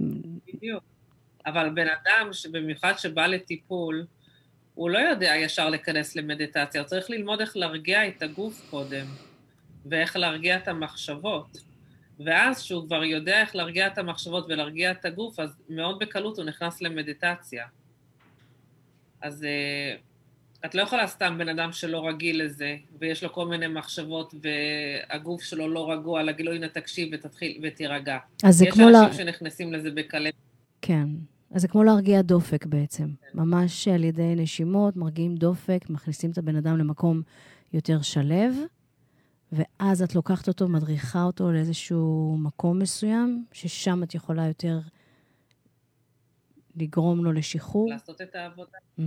בדיוק. 0.00 0.84
אבל 1.46 1.70
בן 1.74 1.86
אדם, 1.88 2.30
במיוחד 2.52 2.92
שבא 2.98 3.26
לטיפול, 3.26 4.06
הוא 4.74 4.90
לא 4.90 4.98
יודע 4.98 5.32
ישר 5.36 5.68
להיכנס 5.68 6.16
למדיטציה, 6.16 6.80
הוא 6.80 6.88
צריך 6.88 7.10
ללמוד 7.10 7.40
איך 7.40 7.56
להרגיע 7.56 8.08
את 8.08 8.22
הגוף 8.22 8.66
קודם, 8.70 9.06
ואיך 9.86 10.16
להרגיע 10.16 10.56
את 10.56 10.68
המחשבות. 10.68 11.58
ואז 12.24 12.62
כשהוא 12.62 12.86
כבר 12.86 13.04
יודע 13.04 13.40
איך 13.40 13.56
להרגיע 13.56 13.86
את 13.86 13.98
המחשבות 13.98 14.46
ולהרגיע 14.48 14.90
את 14.90 15.04
הגוף, 15.04 15.40
אז 15.40 15.56
מאוד 15.68 15.98
בקלות 15.98 16.38
הוא 16.38 16.44
נכנס 16.44 16.82
למדיטציה. 16.82 17.66
אז 19.22 19.42
uh, 19.42 20.09
את 20.64 20.74
לא 20.74 20.82
יכולה 20.82 21.06
סתם 21.06 21.38
בן 21.38 21.48
אדם 21.48 21.72
שלא 21.72 22.08
רגיל 22.08 22.44
לזה, 22.44 22.76
ויש 22.98 23.24
לו 23.24 23.32
כל 23.32 23.48
מיני 23.48 23.66
מחשבות, 23.66 24.34
והגוף 24.42 25.42
שלו 25.42 25.68
לא 25.68 25.92
רגוע, 25.92 26.22
להגיד 26.22 26.46
לו, 26.46 26.52
הנה 26.52 26.68
תקשיב 26.68 27.08
ותתחיל 27.12 27.60
ותירגע. 27.62 28.18
אז 28.44 28.58
זה 28.58 28.66
כמו... 28.70 28.82
יש 28.82 28.96
אנשים 28.96 29.26
לה... 29.26 29.32
שנכנסים 29.32 29.72
לזה 29.72 29.90
בקלה. 29.90 30.30
כן. 30.82 31.08
אז 31.50 31.62
זה 31.62 31.68
כמו 31.68 31.84
להרגיע 31.84 32.22
דופק 32.22 32.66
בעצם. 32.66 33.08
ממש 33.34 33.88
על 33.88 34.04
ידי 34.04 34.34
נשימות, 34.36 34.96
מרגיעים 34.96 35.36
דופק, 35.36 35.84
מכניסים 35.90 36.30
את 36.30 36.38
הבן 36.38 36.56
אדם 36.56 36.78
למקום 36.78 37.22
יותר 37.72 38.02
שלב, 38.02 38.54
ואז 39.52 40.02
את 40.02 40.14
לוקחת 40.14 40.48
אותו, 40.48 40.68
מדריכה 40.68 41.22
אותו 41.22 41.52
לאיזשהו 41.52 42.36
מקום 42.38 42.78
מסוים, 42.78 43.44
ששם 43.52 44.02
את 44.02 44.14
יכולה 44.14 44.46
יותר 44.46 44.78
לגרום 46.76 47.24
לו 47.24 47.32
לשחרור. 47.32 47.90
לעשות 47.90 48.20
את 48.20 48.34
העבודה. 48.34 48.78
Mm-hmm. 48.98 49.02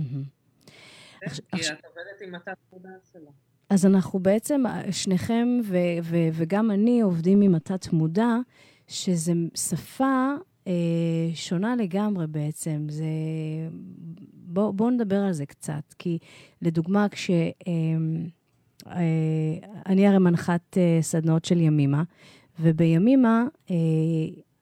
כי 1.30 1.72
את 1.72 1.84
עובדת 1.84 2.20
עם 2.26 2.34
התת-מודע 2.34 2.90
שלו. 3.12 3.32
אז 3.70 3.86
אנחנו 3.86 4.18
בעצם, 4.18 4.62
שניכם 4.90 5.48
ו- 5.64 5.76
ו- 6.02 6.28
וגם 6.32 6.70
אני 6.70 7.00
עובדים 7.00 7.40
עם 7.40 7.54
התת-מודע, 7.54 8.36
שזה 8.88 9.32
שפה 9.54 10.34
אה, 10.66 10.72
שונה 11.34 11.76
לגמרי 11.76 12.26
בעצם. 12.26 12.86
זה... 12.88 13.04
בואו 14.32 14.72
בוא 14.72 14.90
נדבר 14.90 15.18
על 15.18 15.32
זה 15.32 15.46
קצת. 15.46 15.94
כי 15.98 16.18
לדוגמה, 16.62 17.08
כש... 17.08 17.30
אה, 17.30 17.42
אה, 18.86 19.02
אני 19.86 20.06
הרי 20.06 20.18
מנחת 20.18 20.78
אה, 20.78 20.98
סדנאות 21.02 21.44
של 21.44 21.60
ימימה, 21.60 22.02
ובימימה 22.60 23.44
אה, 23.70 23.76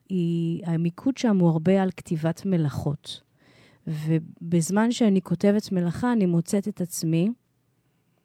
היא, 0.09 0.65
המיקוד 0.65 1.17
שם 1.17 1.37
הוא 1.39 1.49
הרבה 1.49 1.83
על 1.83 1.91
כתיבת 1.97 2.45
מלאכות. 2.45 3.21
ובזמן 3.87 4.91
שאני 4.91 5.21
כותבת 5.21 5.71
מלאכה, 5.71 6.13
אני 6.13 6.25
מוצאת 6.25 6.67
את 6.67 6.81
עצמי 6.81 7.29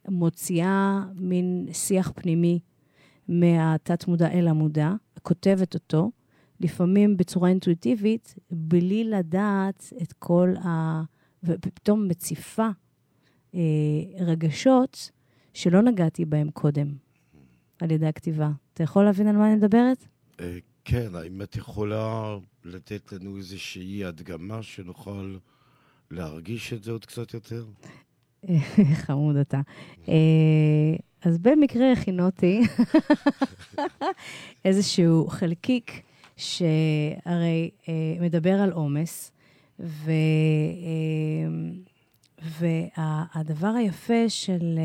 מוציאה 0.08 1.04
מין 1.14 1.66
שיח 1.72 2.12
פנימי 2.14 2.60
מהתת-מודע 3.28 4.30
אל 4.30 4.48
המודע, 4.48 4.92
כותבת 5.22 5.74
אותו, 5.74 6.10
לפעמים 6.60 7.16
בצורה 7.16 7.48
אינטואיטיבית, 7.48 8.34
בלי 8.50 9.04
לדעת 9.04 9.92
את 10.02 10.12
כל 10.12 10.54
ה... 10.64 11.02
ופתאום 11.44 12.08
מציפה 12.08 12.68
אה, 13.54 13.60
רגשות 14.20 15.10
שלא 15.54 15.82
נגעתי 15.82 16.24
בהם 16.24 16.50
קודם 16.50 16.94
על 17.80 17.90
ידי 17.90 18.06
הכתיבה. 18.06 18.50
אתה 18.74 18.82
יכול 18.82 19.04
להבין 19.04 19.26
על 19.26 19.36
מה 19.36 19.46
אני 19.46 19.56
מדברת? 19.56 20.06
אה, 20.88 20.92
כן, 20.92 21.14
האם 21.14 21.42
את 21.42 21.56
יכולה 21.56 22.36
לתת 22.64 23.12
לנו 23.12 23.36
איזושהי 23.36 24.04
הדגמה 24.04 24.62
שנוכל 24.62 25.36
להרגיש 26.10 26.72
את 26.72 26.84
זה 26.84 26.90
עוד 26.90 27.04
קצת 27.04 27.34
יותר? 27.34 27.66
חמוד 29.06 29.36
אתה. 29.36 29.60
אה, 30.08 30.14
אז 31.22 31.38
במקרה 31.38 31.92
הכינותי 31.92 32.60
איזשהו 34.64 35.26
חלקיק 35.28 36.02
שהרי 36.36 37.70
אה, 37.88 37.94
מדבר 38.20 38.54
על 38.54 38.72
עומס, 38.72 39.32
ו... 39.80 40.12
והדבר 42.40 43.68
היפה 43.68 44.28
של, 44.28 44.78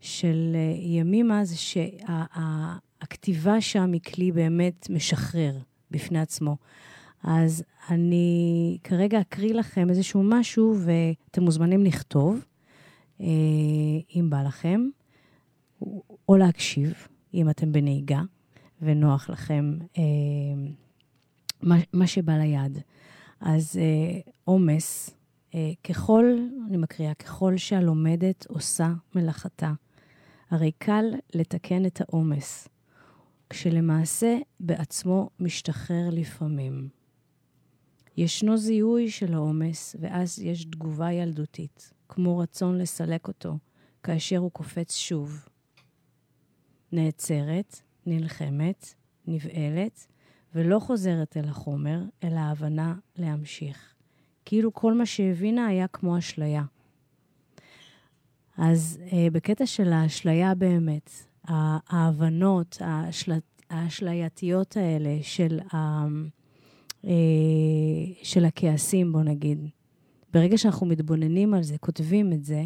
של 0.00 0.56
ימימה 0.78 1.44
זה 1.44 1.56
שה... 1.56 1.86
הכתיבה 3.00 3.60
שם 3.60 3.92
היא 3.92 4.00
כלי 4.00 4.32
באמת 4.32 4.86
משחרר 4.90 5.58
בפני 5.90 6.20
עצמו. 6.20 6.56
אז 7.22 7.64
אני 7.90 8.78
כרגע 8.84 9.20
אקריא 9.20 9.54
לכם 9.54 9.90
איזשהו 9.90 10.22
משהו, 10.22 10.76
ואתם 10.84 11.42
מוזמנים 11.42 11.84
לכתוב, 11.84 12.44
אה, 13.20 13.26
אם 14.16 14.30
בא 14.30 14.42
לכם, 14.42 14.88
או 16.28 16.36
להקשיב, 16.36 16.94
אם 17.34 17.50
אתם 17.50 17.72
בנהיגה, 17.72 18.22
ונוח 18.82 19.30
לכם 19.30 19.78
אה, 19.98 20.02
מה, 21.62 21.76
מה 21.92 22.06
שבא 22.06 22.32
ליד. 22.32 22.78
אז 23.40 23.76
אה, 23.76 24.20
עומס, 24.44 25.10
ככל, 25.84 26.24
אני 26.68 26.76
מקריאה, 26.76 27.14
ככל 27.14 27.56
שהלומדת 27.56 28.46
עושה 28.48 28.92
מלאכתה, 29.14 29.72
הרי 30.50 30.72
קל 30.78 31.04
לתקן 31.34 31.86
את 31.86 32.00
העומס. 32.00 32.68
כשלמעשה 33.50 34.38
בעצמו 34.60 35.30
משתחרר 35.40 36.08
לפעמים. 36.12 36.88
ישנו 38.16 38.56
זיהוי 38.56 39.10
של 39.10 39.34
העומס, 39.34 39.96
ואז 40.00 40.38
יש 40.38 40.64
תגובה 40.64 41.12
ילדותית, 41.12 41.92
כמו 42.08 42.38
רצון 42.38 42.78
לסלק 42.78 43.28
אותו, 43.28 43.58
כאשר 44.02 44.38
הוא 44.38 44.50
קופץ 44.50 44.96
שוב. 44.96 45.48
נעצרת, 46.92 47.80
נלחמת, 48.06 48.94
נבעלת, 49.26 50.06
ולא 50.54 50.78
חוזרת 50.78 51.36
אל 51.36 51.48
החומר, 51.48 52.00
אלא 52.24 52.38
ההבנה 52.38 52.94
להמשיך. 53.16 53.94
כאילו 54.44 54.74
כל 54.74 54.94
מה 54.94 55.06
שהבינה 55.06 55.66
היה 55.66 55.88
כמו 55.88 56.18
אשליה. 56.18 56.64
אז 58.56 59.00
אה, 59.12 59.26
בקטע 59.32 59.66
של 59.66 59.92
האשליה 59.92 60.54
באמת, 60.54 61.10
ההבנות 61.48 62.78
האשל... 62.80 63.32
האשלייתיות 63.70 64.76
האלה 64.76 65.18
של 65.22 65.58
אה, 67.04 67.12
של 68.22 68.44
הכעסים, 68.44 69.12
בוא 69.12 69.22
נגיד. 69.22 69.68
ברגע 70.32 70.58
שאנחנו 70.58 70.86
מתבוננים 70.86 71.54
על 71.54 71.62
זה, 71.62 71.78
כותבים 71.78 72.32
את 72.32 72.44
זה, 72.44 72.64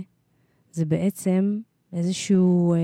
זה 0.72 0.84
בעצם 0.84 1.60
איזושהי 1.92 2.36
אה, 2.36 2.78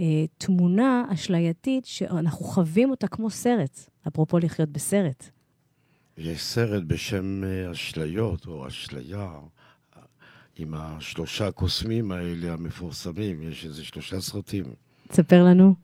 אה, 0.00 0.24
תמונה 0.38 1.04
אשלייתית 1.12 1.84
שאנחנו 1.84 2.44
חווים 2.44 2.90
אותה 2.90 3.08
כמו 3.08 3.30
סרט, 3.30 3.80
אפרופו 4.08 4.38
לחיות 4.38 4.68
בסרט. 4.68 5.30
יש 6.18 6.42
סרט 6.42 6.82
בשם 6.86 7.44
אה, 7.44 7.70
אשליות, 7.70 8.46
או 8.46 8.68
אשליה, 8.68 9.32
עם 10.56 10.74
השלושה 10.76 11.50
קוסמים 11.50 12.12
האלה 12.12 12.52
המפורסמים, 12.52 13.42
יש 13.42 13.64
איזה 13.64 13.84
שלושה 13.84 14.20
סרטים. 14.20 14.64
תספר 15.08 15.44
לנו. 15.44 15.74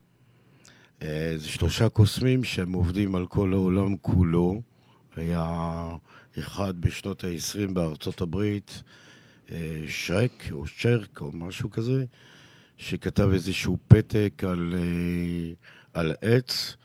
אה, 1.01 1.33
זה 1.37 1.47
שלושה 1.47 1.89
קוסמים 1.89 2.43
שהם 2.43 2.73
עובדים 2.73 3.15
על 3.15 3.25
כל 3.27 3.53
העולם 3.53 3.97
כולו. 3.97 4.61
היה 5.15 5.89
אחד 6.39 6.81
בשנות 6.81 7.23
ה-20 7.23 7.71
בארצות 7.73 8.21
הברית, 8.21 8.83
אה, 9.51 9.81
שרק 9.87 10.47
או 10.51 10.67
שרק 10.67 11.21
או 11.21 11.31
משהו 11.31 11.69
כזה, 11.69 12.05
שכתב 12.77 13.29
איזשהו 13.33 13.77
פתק 13.87 14.43
על, 14.47 14.73
אה, 14.77 15.53
על 15.93 16.13
עץ, 16.21 16.75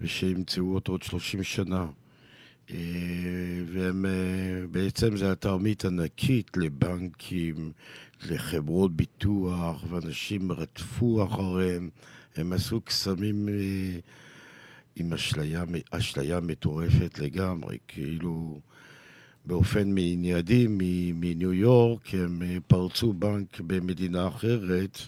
ושימצאו 0.00 0.74
אותו 0.74 0.92
עוד 0.92 1.02
30 1.02 1.42
שנה. 1.42 1.86
והם, 3.66 4.04
בעצם 4.70 5.16
זה 5.16 5.26
הייתה 5.26 5.48
תרמית 5.48 5.84
ענקית 5.84 6.56
לבנקים, 6.56 7.72
לחברות 8.30 8.96
ביטוח, 8.96 9.84
ואנשים 9.90 10.52
רדפו 10.52 11.24
אחריהם. 11.24 11.90
הם 12.36 12.52
עשו 12.52 12.80
קסמים 12.80 13.48
אה, 13.48 13.98
עם 14.96 15.12
אשליה, 15.12 15.64
אשליה 15.90 16.40
מטורפת 16.40 17.18
לגמרי, 17.18 17.78
כאילו 17.88 18.60
באופן 19.44 19.92
מניידי 19.94 20.66
מניו 21.14 21.52
יורק 21.52 22.14
הם 22.14 22.42
אה, 22.42 22.56
פרצו 22.66 23.12
בנק 23.12 23.60
במדינה 23.60 24.28
אחרת 24.28 24.98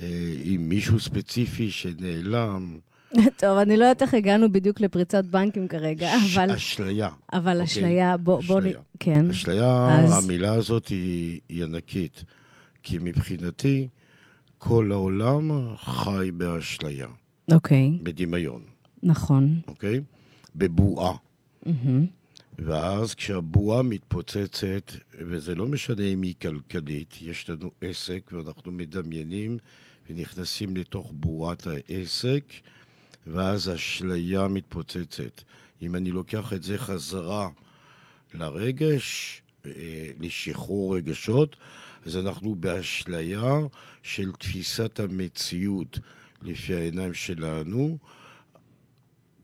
אה, 0.00 0.34
עם 0.44 0.68
מישהו 0.68 1.00
ספציפי 1.00 1.70
שנעלם. 1.70 2.78
טוב, 3.40 3.58
אני 3.58 3.76
לא 3.76 3.84
יודעת 3.84 4.02
איך 4.02 4.14
הגענו 4.14 4.52
בדיוק 4.52 4.80
לפריצת 4.80 5.24
בנקים 5.24 5.68
כרגע, 5.68 6.10
אבל... 6.14 6.50
אשליה. 6.50 7.08
אבל 7.32 7.52
אוקיי? 7.52 7.64
אשליה, 7.64 8.16
בוא... 8.16 8.42
בוא... 8.46 8.60
כן. 9.00 9.30
אשליה. 9.30 9.88
המילה 9.88 10.52
הזאת 10.54 10.88
היא, 10.88 11.40
ענקית. 11.48 12.24
כי 12.82 12.98
מבחינתי, 13.00 13.88
כל 14.58 14.92
העולם 14.92 15.50
חי 15.76 16.30
באשליה. 16.34 17.06
אוקיי. 17.52 17.98
בדמיון. 18.02 18.62
נכון. 19.02 19.60
אוקיי? 19.68 20.00
בבועה. 20.56 21.16
ואז 22.58 23.14
כשהבועה 23.14 23.82
מתפוצצת, 23.82 24.92
וזה 25.18 25.54
לא 25.54 25.66
משנה 25.66 26.02
אם 26.02 26.22
היא 26.22 26.34
כלכלית, 26.42 27.14
יש 27.22 27.50
לנו 27.50 27.70
עסק 27.80 28.30
ואנחנו 28.32 28.72
מדמיינים 28.72 29.58
ונכנסים 30.10 30.76
לתוך 30.76 31.12
בועת 31.14 31.66
העסק, 31.66 32.44
ואז 33.26 33.68
האשליה 33.68 34.48
מתפוצצת. 34.48 35.42
אם 35.82 35.94
אני 35.94 36.10
לוקח 36.10 36.52
את 36.52 36.62
זה 36.62 36.78
חזרה 36.78 37.48
לרגש, 38.34 39.42
אה, 39.66 40.10
לשחרור 40.20 40.96
רגשות, 40.96 41.56
אז 42.06 42.16
אנחנו 42.16 42.54
באשליה 42.54 43.58
של 44.02 44.32
תפיסת 44.32 45.00
המציאות 45.00 45.98
לפי 46.42 46.74
העיניים 46.74 47.14
שלנו, 47.14 47.98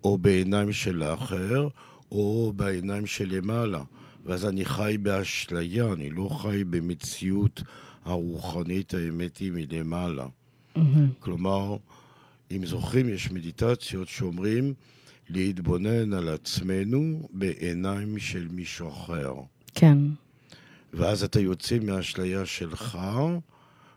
או 0.05 0.19
בעיניים 0.19 0.73
של 0.73 1.03
האחר, 1.03 1.69
או 2.13 2.53
בעיניים 2.57 3.07
שלמעלה. 3.07 3.83
ואז 4.25 4.47
אני 4.47 4.65
חי 4.65 4.97
באשליה, 5.03 5.93
אני 5.93 6.11
לא 6.11 6.29
חי 6.43 6.65
במציאות 6.65 7.63
הרוחנית 8.05 8.95
האמת 8.95 9.37
היא 9.37 9.53
מלמעלה. 9.53 10.27
Mm-hmm. 10.27 10.81
כלומר, 11.19 11.77
אם 12.51 12.67
זוכרים, 12.67 13.09
יש 13.09 13.31
מדיטציות 13.31 14.09
שאומרים 14.09 14.75
להתבונן 15.29 16.13
על 16.13 16.29
עצמנו 16.29 17.29
בעיניים 17.33 18.19
של 18.19 18.49
מישהו 18.51 18.89
אחר. 18.89 19.35
כן. 19.75 19.99
ואז 20.93 21.25
אתה 21.25 21.41
יוצא 21.41 21.79
מהאשליה 21.79 22.47
שלך 22.47 22.99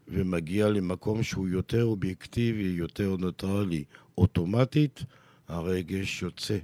ומגיע 0.07 0.69
למקום 0.69 1.23
שהוא 1.23 1.47
יותר 1.47 1.83
אובייקטיבי, 1.83 2.73
יותר 2.77 3.15
ניטרלי. 3.19 3.83
אוטומטית 4.17 5.03
הרגש 5.47 6.21
יוצא. 6.21 6.57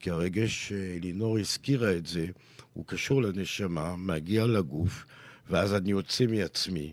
כי 0.00 0.10
הרגש, 0.10 0.72
לינור 1.00 1.38
הזכירה 1.38 1.96
את 1.96 2.06
זה, 2.06 2.26
הוא 2.72 2.84
קשור 2.86 3.22
לנשמה, 3.22 3.96
מגיע 3.96 4.46
לגוף, 4.46 5.04
ואז 5.50 5.74
אני 5.74 5.90
יוצא 5.90 6.26
מעצמי, 6.26 6.92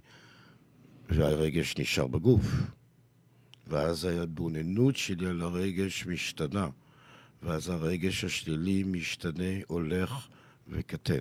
והרגש 1.10 1.78
נשאר 1.78 2.08
בגוף. 2.08 2.46
ואז 3.72 4.06
ההתבוננות 4.06 4.96
שלי 4.96 5.26
על 5.28 5.42
הרגש 5.42 6.06
משתנה, 6.08 6.68
ואז 7.44 7.70
הרגש 7.70 8.24
השלילי 8.24 8.84
משתנה, 8.84 9.54
הולך 9.68 10.28
וקטן. 10.68 11.20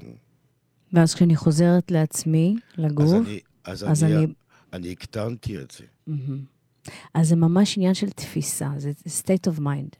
ואז 0.92 1.14
כשאני 1.14 1.36
חוזרת 1.36 1.90
לעצמי, 1.90 2.56
לגוף, 2.76 3.06
אז 3.06 3.14
אני... 3.14 3.40
אז, 3.64 3.90
אז 3.90 4.04
אני, 4.04 4.16
אני... 4.16 4.26
אני 4.72 4.92
הקטנתי 4.92 5.58
את 5.58 5.70
זה. 5.70 5.84
Mm-hmm. 6.08 6.90
אז 7.14 7.28
זה 7.28 7.36
ממש 7.36 7.76
עניין 7.76 7.94
של 7.94 8.10
תפיסה, 8.10 8.70
זה 8.76 8.90
state 9.06 9.52
of 9.52 9.58
mind. 9.58 9.96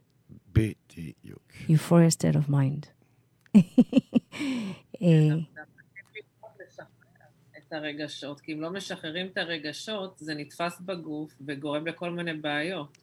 בדיוק. 0.52 1.52
euphoria 1.68 2.10
state 2.10 2.36
of 2.36 2.50
mind. 2.50 2.86
את 7.70 7.74
הרגשות, 7.74 8.40
כי 8.40 8.52
אם 8.52 8.60
לא 8.60 8.70
משחררים 8.70 9.26
את 9.26 9.38
הרגשות, 9.38 10.18
זה 10.18 10.34
נתפס 10.34 10.80
בגוף 10.80 11.32
וגורם 11.46 11.86
לכל 11.86 12.10
מיני 12.10 12.34
בעיות. 12.34 12.98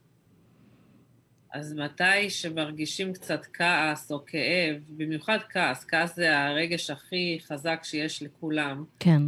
אז 1.54 1.74
מתי 1.74 2.30
שמרגישים 2.30 3.14
קצת 3.14 3.46
כעס 3.54 4.12
או 4.12 4.26
כאב, 4.26 4.82
במיוחד 4.90 5.38
כעס, 5.50 5.86
כעס 5.86 6.16
זה 6.16 6.40
הרגש 6.40 6.90
הכי 6.90 7.40
חזק 7.42 7.80
שיש 7.84 8.24
לכולם. 8.24 8.84
כן. 9.00 9.22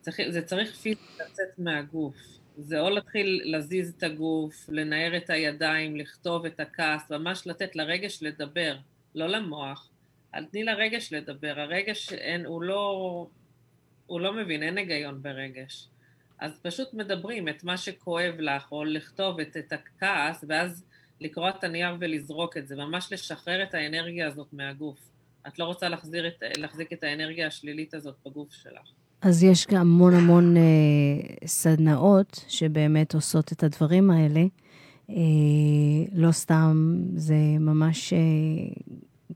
צריך, 0.00 0.20
זה 0.28 0.42
צריך 0.42 0.74
פיזית 0.74 1.18
לצאת 1.20 1.58
מהגוף. 1.58 2.16
זה 2.56 2.80
או 2.80 2.90
להתחיל 2.90 3.40
להזיז 3.44 3.94
את 3.98 4.02
הגוף, 4.02 4.68
לנער 4.68 5.16
את 5.16 5.30
הידיים, 5.30 5.96
לכתוב 5.96 6.46
את 6.46 6.60
הכעס, 6.60 7.10
ממש 7.10 7.46
לתת 7.46 7.76
לרגש 7.76 8.22
לדבר, 8.22 8.76
לא 9.14 9.26
למוח. 9.26 9.88
תני 10.50 10.64
לרגש 10.64 11.12
לדבר, 11.12 11.60
הרגש 11.60 12.12
אין, 12.12 12.46
הוא 12.46 12.62
לא, 12.62 13.26
הוא 14.06 14.20
לא 14.20 14.32
מבין, 14.32 14.62
אין 14.62 14.78
היגיון 14.78 15.22
ברגש. 15.22 15.88
אז 16.38 16.58
פשוט 16.62 16.94
מדברים 16.94 17.48
את 17.48 17.64
מה 17.64 17.76
שכואב 17.76 18.34
לך, 18.38 18.72
או 18.72 18.84
לכתוב 18.84 19.40
את, 19.40 19.56
את 19.56 19.72
הכעס, 19.72 20.44
ואז 20.48 20.84
לקרוע 21.20 21.50
את 21.50 21.64
הנייר 21.64 21.96
ולזרוק 22.00 22.56
את 22.56 22.68
זה, 22.68 22.76
ממש 22.76 23.12
לשחרר 23.12 23.62
את 23.62 23.74
האנרגיה 23.74 24.26
הזאת 24.26 24.46
מהגוף. 24.52 24.98
את 25.48 25.58
לא 25.58 25.64
רוצה 25.64 25.88
להחזיר 25.88 26.28
את, 26.28 26.42
להחזיק 26.56 26.92
את 26.92 27.04
האנרגיה 27.04 27.46
השלילית 27.46 27.94
הזאת 27.94 28.14
בגוף 28.26 28.52
שלך. 28.52 28.88
אז 29.22 29.44
יש 29.44 29.66
גם 29.66 29.80
המון 29.80 30.14
המון 30.14 30.56
אה, 30.56 30.62
סדנאות 31.46 32.44
שבאמת 32.48 33.14
עושות 33.14 33.52
את 33.52 33.62
הדברים 33.62 34.10
האלה. 34.10 34.40
אה, 35.10 35.14
לא 36.12 36.32
סתם, 36.32 36.96
זה 37.16 37.34
ממש 37.60 38.12
אה, 38.12 38.18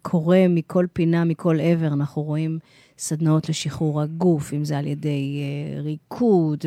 קורה 0.02 0.46
מכל 0.48 0.86
פינה, 0.92 1.24
מכל 1.24 1.60
עבר. 1.60 1.86
אנחנו 1.86 2.22
רואים 2.22 2.58
סדנאות 2.98 3.48
לשחרור 3.48 4.00
הגוף, 4.00 4.52
אם 4.54 4.64
זה 4.64 4.78
על 4.78 4.86
ידי 4.86 5.40
אה, 5.42 5.80
ריקוד 5.80 6.64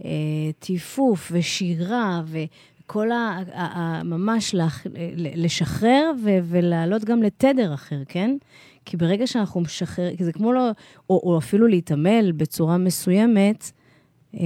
וטיפוף 0.00 1.32
אה, 1.32 1.38
ושירה, 1.38 2.22
ו... 2.26 2.38
כל 2.86 3.10
ה... 3.10 4.02
ממש 4.04 4.54
לח, 4.54 4.86
לשחרר 5.16 6.12
ולעלות 6.44 7.04
גם 7.04 7.22
לתדר 7.22 7.74
אחר, 7.74 8.02
כן? 8.08 8.36
כי 8.84 8.96
ברגע 8.96 9.26
שאנחנו 9.26 9.60
משחרר, 9.60 10.10
זה 10.20 10.32
כמו 10.32 10.52
לא, 10.52 10.70
או, 11.10 11.20
או 11.24 11.38
אפילו 11.38 11.66
להתעמל 11.66 12.32
בצורה 12.36 12.78
מסוימת, 12.78 13.70
אה, 14.34 14.40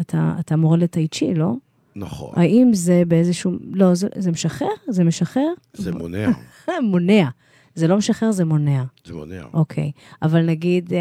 אתה, 0.00 0.36
אתה 0.40 0.56
מורה 0.56 0.76
לטאי 0.76 1.08
לא? 1.34 1.52
נכון. 1.96 2.32
האם 2.36 2.70
זה 2.72 3.02
באיזשהו... 3.08 3.52
לא, 3.72 3.94
זה, 3.94 4.08
זה 4.16 4.30
משחרר? 4.30 4.68
זה 4.88 5.04
משחרר? 5.04 5.48
זה 5.74 5.92
מונע. 5.92 6.28
מונע. 6.90 7.28
זה 7.74 7.88
לא 7.88 7.96
משחרר, 7.96 8.32
זה 8.32 8.44
מונע. 8.44 8.84
זה 9.04 9.14
מונע. 9.14 9.42
אוקיי. 9.54 9.92
אבל 10.22 10.46
נגיד, 10.46 10.92
אה, 10.92 10.98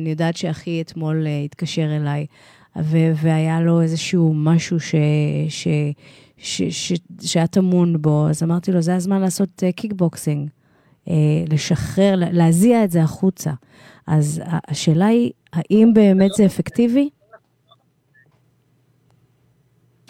אני 0.00 0.10
יודעת 0.10 0.36
שאחי 0.36 0.80
אתמול 0.80 1.26
אה, 1.26 1.42
התקשר 1.44 1.96
אליי, 1.96 2.26
ו- 2.78 3.12
והיה 3.16 3.60
לו 3.60 3.80
איזשהו 3.82 4.34
משהו 4.34 4.80
ש- 4.80 4.94
ש- 5.48 5.68
ש- 6.38 6.62
ש- 6.92 7.00
שהיה 7.22 7.46
טמון 7.46 8.02
בו, 8.02 8.28
אז 8.28 8.42
אמרתי 8.42 8.72
לו, 8.72 8.82
זה 8.82 8.94
הזמן 8.96 9.20
לעשות 9.20 9.62
קיקבוקסינג, 9.76 10.48
אה, 10.48 11.08
אה, 11.08 11.10
לשחרר, 11.52 12.14
להזיע 12.16 12.84
את 12.84 12.90
זה 12.90 13.02
החוצה. 13.02 13.52
אז 14.06 14.42
השאלה 14.46 15.06
היא, 15.06 15.30
האם 15.52 15.90
באמת 15.94 16.30
זה 16.36 16.46
אפקטיבי? 16.46 17.08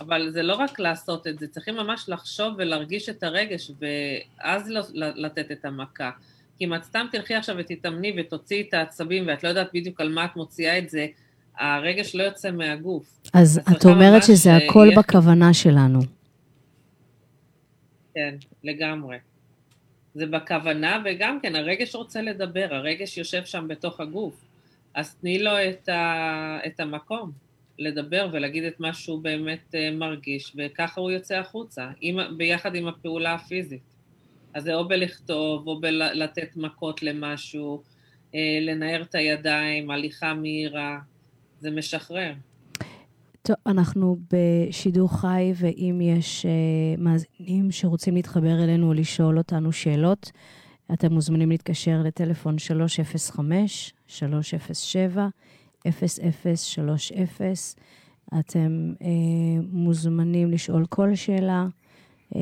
אבל 0.00 0.30
זה 0.30 0.42
לא 0.42 0.54
רק 0.54 0.80
לעשות 0.80 1.26
את 1.26 1.38
זה, 1.38 1.48
צריכים 1.48 1.76
ממש 1.76 2.04
לחשוב 2.08 2.54
ולהרגיש 2.58 3.08
את 3.08 3.22
הרגש, 3.22 3.70
ואז 3.80 4.72
לתת 4.94 5.50
את 5.50 5.64
המכה. 5.64 6.10
כי 6.56 6.64
אם 6.64 6.74
את 6.74 6.84
סתם 6.84 7.06
תלכי 7.12 7.34
עכשיו 7.34 7.56
ותתאמני 7.58 8.20
ותוציאי 8.20 8.64
את 8.68 8.74
העצבים, 8.74 9.24
ואת 9.26 9.44
לא 9.44 9.48
יודעת 9.48 9.70
בדיוק 9.74 10.00
על 10.00 10.08
מה 10.08 10.24
את 10.24 10.36
מוציאה 10.36 10.78
את 10.78 10.90
זה, 10.90 11.06
הרגש 11.58 12.14
לא 12.14 12.22
יוצא 12.22 12.50
מהגוף. 12.50 13.20
אז 13.34 13.60
את 13.76 13.84
אומרת 13.84 14.22
שזה 14.22 14.56
הכל 14.56 14.86
יהיה... 14.86 14.98
בכוונה 14.98 15.54
שלנו. 15.54 16.00
כן, 18.14 18.34
לגמרי. 18.64 19.16
זה 20.14 20.26
בכוונה, 20.26 21.02
וגם 21.04 21.38
כן, 21.42 21.56
הרגש 21.56 21.94
רוצה 21.94 22.22
לדבר, 22.22 22.66
הרגש 22.70 23.18
יושב 23.18 23.44
שם 23.44 23.68
בתוך 23.68 24.00
הגוף. 24.00 24.44
אז 24.94 25.14
תני 25.14 25.38
לו 25.38 25.50
את, 25.70 25.88
ה, 25.88 26.58
את 26.66 26.80
המקום 26.80 27.32
לדבר 27.80 28.28
ולהגיד 28.32 28.64
את 28.64 28.80
מה 28.80 28.92
שהוא 28.92 29.22
באמת 29.22 29.74
אה, 29.74 29.90
מרגיש, 29.90 30.52
וככה 30.56 31.00
הוא 31.00 31.10
יוצא 31.10 31.34
החוצה, 31.34 31.90
עם, 32.00 32.18
ביחד 32.36 32.74
עם 32.74 32.86
הפעולה 32.86 33.34
הפיזית. 33.34 33.96
אז 34.54 34.62
זה 34.62 34.74
או 34.74 34.88
בלכתוב, 34.88 35.66
או 35.66 35.80
בלתת 35.80 36.56
מכות 36.56 37.02
למשהו, 37.02 37.82
אה, 38.34 38.58
לנער 38.60 39.02
את 39.02 39.14
הידיים, 39.14 39.90
הליכה 39.90 40.34
מהירה, 40.34 40.98
זה 41.60 41.70
משחרר. 41.70 42.32
טוב, 43.42 43.56
אנחנו 43.66 44.16
בשידור 44.32 45.20
חי, 45.20 45.52
ואם 45.54 46.00
יש 46.02 46.46
uh, 46.46 47.00
מאזינים 47.00 47.70
שרוצים 47.70 48.14
להתחבר 48.14 48.64
אלינו 48.64 48.88
או 48.88 48.92
לשאול 48.92 49.38
אותנו 49.38 49.72
שאלות, 49.72 50.30
אתם 50.92 51.12
מוזמנים 51.12 51.50
להתקשר 51.50 52.02
לטלפון 52.04 52.58
305-307-0030. 55.86 55.90
אתם 58.38 58.92
uh, 58.98 59.02
מוזמנים 59.72 60.50
לשאול 60.50 60.86
כל 60.86 61.14
שאלה, 61.14 61.66
uh, 62.32 62.36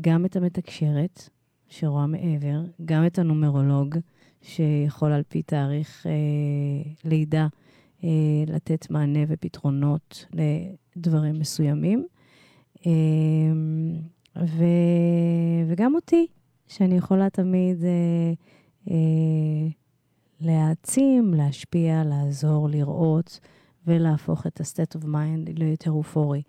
גם 0.00 0.24
את 0.24 0.36
המתקשרת, 0.36 1.28
שרואה 1.68 2.06
מעבר, 2.06 2.60
גם 2.84 3.06
את 3.06 3.18
הנומרולוג, 3.18 3.94
שיכול 4.42 5.12
על 5.12 5.22
פי 5.28 5.42
תאריך 5.42 6.06
uh, 6.06 6.08
לידה 7.04 7.46
uh, 8.00 8.04
לתת 8.46 8.90
מענה 8.90 9.20
ופתרונות 9.28 10.26
לדברים 10.96 11.38
מסוימים. 11.38 12.06
Uh, 12.76 12.84
ו... 14.36 14.64
וגם 15.68 15.94
אותי, 15.94 16.26
שאני 16.68 16.96
יכולה 16.96 17.30
תמיד 17.30 17.82
uh, 17.82 18.88
uh, 18.88 18.92
להעצים, 20.44 21.34
להשפיע, 21.34 22.04
לעזור, 22.04 22.68
לראות 22.68 23.40
ולהפוך 23.86 24.46
את 24.46 24.60
ה-state 24.60 25.00
of 25.00 25.04
mind 25.04 25.58
ליותר 25.58 25.90
אופורי. 25.90 26.42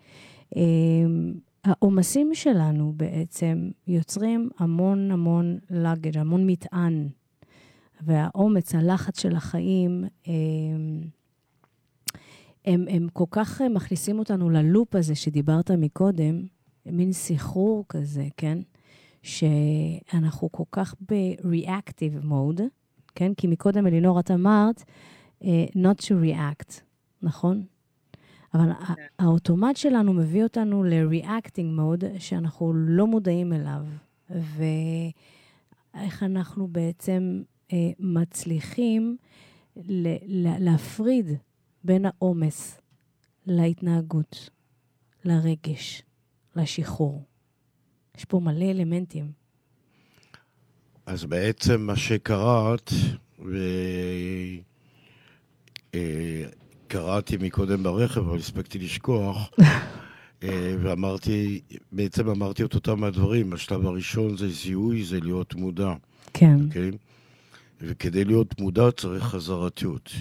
Uh, 0.54 0.58
העומסים 1.64 2.34
שלנו 2.34 2.92
בעצם 2.96 3.70
יוצרים 3.86 4.50
המון 4.58 5.10
המון 5.10 5.58
לגג', 5.70 6.18
המון 6.18 6.46
מטען, 6.46 7.08
והאומץ, 8.00 8.74
הלחץ 8.74 9.20
של 9.20 9.36
החיים, 9.36 10.04
הם, 10.26 11.02
הם, 12.64 12.84
הם 12.90 13.08
כל 13.12 13.24
כך 13.30 13.62
מכניסים 13.74 14.18
אותנו 14.18 14.50
ללופ 14.50 14.94
הזה 14.94 15.14
שדיברת 15.14 15.70
מקודם, 15.70 16.42
מין 16.86 17.12
סחרור 17.12 17.84
כזה, 17.88 18.26
כן? 18.36 18.58
שאנחנו 19.22 20.52
כל 20.52 20.64
כך 20.72 20.94
ב-reactive 21.10 22.24
mode, 22.24 22.62
כן? 23.16 23.34
כי 23.34 23.46
מקודם, 23.46 23.86
אלינור, 23.86 24.20
את 24.20 24.30
אמרת, 24.30 24.82
uh, 25.42 25.44
not 25.74 26.00
to 26.00 26.14
react, 26.24 26.80
נכון? 27.22 27.64
אבל 28.54 28.72
כן. 28.74 29.02
האוטומט 29.18 29.76
שלנו 29.76 30.12
מביא 30.12 30.42
אותנו 30.42 30.84
ל-reacting 30.84 31.78
mode 31.78 32.04
שאנחנו 32.18 32.72
לא 32.74 33.06
מודעים 33.06 33.52
אליו, 33.52 33.86
ואיך 34.30 36.22
אנחנו 36.22 36.68
בעצם 36.68 37.42
uh, 37.68 37.72
מצליחים 37.98 39.16
ל- 39.76 40.64
להפריד 40.64 41.26
בין 41.84 42.04
העומס 42.04 42.80
להתנהגות, 43.46 44.50
לרגש, 45.24 46.02
לשחרור. 46.56 47.24
יש 48.16 48.24
פה 48.24 48.40
מלא 48.40 48.64
אלמנטים. 48.64 49.45
אז 51.06 51.24
בעצם 51.24 51.80
מה 51.80 51.96
שקראת, 51.96 52.90
וקראתי 56.88 57.36
מקודם 57.40 57.82
ברכב, 57.82 58.20
אבל 58.20 58.38
הספקתי 58.38 58.78
לשכוח, 58.78 59.50
אה, 60.42 60.76
ואמרתי, 60.82 61.60
בעצם 61.92 62.28
אמרתי 62.28 62.64
את 62.64 62.74
אותם 62.74 63.04
הדברים. 63.04 63.52
השלב 63.52 63.86
הראשון 63.86 64.36
זה 64.36 64.48
זיהוי, 64.48 65.04
זה 65.04 65.20
להיות 65.20 65.54
מודע. 65.54 65.92
כן. 66.32 66.56
Okay? 66.58 66.64
אוקיי? 66.68 66.90
וכדי 67.80 68.24
להיות 68.24 68.60
מודע 68.60 68.90
צריך 68.90 69.24
חזרתיות. 69.24 70.12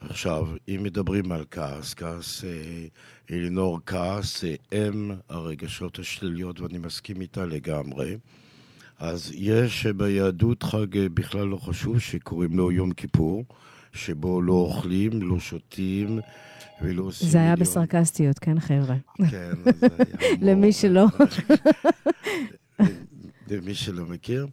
עכשיו, 0.00 0.46
אם 0.68 0.80
מדברים 0.82 1.32
על 1.32 1.44
כעס, 1.50 1.94
כעס, 1.94 2.44
אה, 2.44 2.86
אלינור 3.30 3.80
כעס, 3.86 4.40
זה 4.40 4.54
אם 4.72 5.10
הרגשות 5.28 5.98
השליליות, 5.98 6.60
ואני 6.60 6.78
מסכים 6.78 7.20
איתה 7.20 7.46
לגמרי. 7.46 8.16
אז 9.00 9.32
יש 9.34 9.86
ביהדות 9.86 10.62
חג 10.62 10.96
אה, 10.96 11.08
בכלל 11.08 11.46
לא 11.46 11.56
חשוב, 11.56 11.98
שקוראים 11.98 12.56
לו 12.56 12.72
יום 12.72 12.92
כיפור, 12.92 13.44
שבו 13.92 14.42
לא 14.42 14.52
אוכלים, 14.52 15.22
לא 15.22 15.38
שותים 15.38 16.20
ולא 16.82 17.02
עושים... 17.02 17.28
זה 17.28 17.38
היה 17.38 17.56
בסרקסטיות, 17.56 18.38
כן, 18.38 18.60
חבר'ה? 18.60 18.96
כן, 19.30 19.52
זה 19.64 19.88
היה... 19.92 20.36
למי 20.52 20.72
שלא. 20.72 21.06
למי 23.50 23.74
שלא 23.74 24.06
מכיר. 24.06 24.46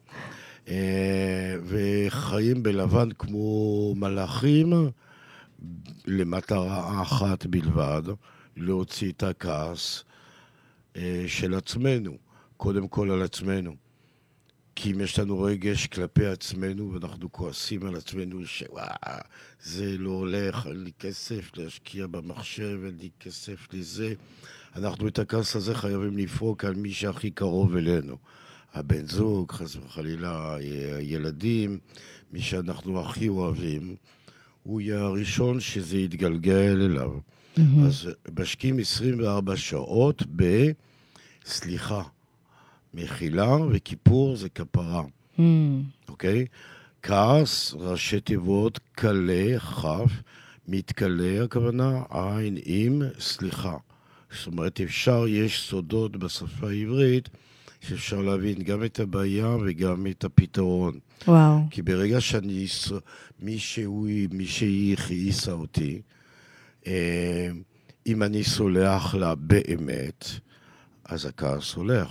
אה, 0.68 1.56
וחיים 1.64 2.62
בלבן 2.62 3.08
כמו 3.18 3.94
מלאכים. 3.96 4.72
למטרה 6.06 7.02
אחת 7.02 7.46
בלבד, 7.46 8.02
להוציא 8.56 9.12
את 9.12 9.22
הכעס 9.22 10.04
אה, 10.96 11.24
של 11.26 11.54
עצמנו, 11.54 12.16
קודם 12.56 12.88
כל 12.88 13.10
על 13.10 13.22
עצמנו. 13.22 13.87
כי 14.80 14.92
אם 14.92 15.00
יש 15.00 15.18
לנו 15.18 15.42
רגש 15.42 15.86
כלפי 15.86 16.26
עצמנו 16.26 16.92
ואנחנו 16.92 17.32
כועסים 17.32 17.86
על 17.86 17.96
עצמנו 17.96 18.46
שוואו, 18.46 18.84
זה 19.62 19.98
לא 19.98 20.10
הולך, 20.10 20.66
אין 20.66 20.84
לי 20.84 20.90
כסף 20.98 21.56
להשקיע 21.56 22.06
במחשב, 22.06 22.78
אין 22.84 22.96
לי 23.00 23.08
כסף 23.20 23.66
לזה, 23.72 24.14
אנחנו 24.76 25.08
את 25.08 25.18
הכעס 25.18 25.56
הזה 25.56 25.74
חייבים 25.74 26.18
לפרוק 26.18 26.64
על 26.64 26.74
מי 26.74 26.92
שהכי 26.92 27.30
קרוב 27.30 27.76
אלינו. 27.76 28.16
הבן 28.74 29.06
זוג, 29.06 29.52
חס 29.52 29.76
וחלילה, 29.76 30.56
הילדים, 30.96 31.78
מי 32.32 32.40
שאנחנו 32.40 33.00
הכי 33.00 33.28
אוהבים. 33.28 33.96
הוא 34.62 34.80
יהיה 34.80 35.00
הראשון 35.00 35.60
שזה 35.60 35.98
יתגלגל 35.98 36.80
אליו. 36.84 37.10
Mm-hmm. 37.10 37.60
אז 37.86 38.08
משקיעים 38.38 38.78
24 38.78 39.56
שעות 39.56 40.22
בסליחה, 41.46 42.02
מחילה, 42.94 43.56
וכיפור 43.70 44.36
זה 44.36 44.48
כפרה. 44.48 45.02
Mm. 45.38 45.40
אוקיי? 46.08 46.46
כעס, 47.02 47.74
ראשי 47.78 48.20
תיבות, 48.20 48.80
קלה, 48.92 49.58
כף, 49.58 50.12
מתקלה, 50.68 51.44
הכוונה 51.44 52.02
עין 52.10 52.58
עם 52.64 53.02
סליחה. 53.18 53.76
זאת 54.38 54.46
אומרת, 54.46 54.80
אפשר, 54.80 55.24
יש 55.28 55.60
סודות 55.68 56.16
בשפה 56.16 56.68
העברית 56.68 57.28
שאפשר 57.80 58.22
להבין 58.22 58.62
גם 58.62 58.84
את 58.84 59.00
הבעיה 59.00 59.56
וגם 59.66 60.06
את 60.06 60.24
הפתרון. 60.24 60.98
וואו. 61.28 61.58
כי 61.70 61.82
ברגע 61.82 62.20
שאני, 62.20 62.66
מישהו, 63.40 64.06
מישהי 64.30 64.94
הכעיסה 64.98 65.52
אותי, 65.52 66.02
אה, 66.86 67.48
אם 68.06 68.22
אני 68.22 68.44
סולח 68.44 69.14
לה 69.14 69.34
באמת, 69.34 70.24
אז 71.04 71.26
הכעס 71.26 71.74
הולך. 71.74 72.10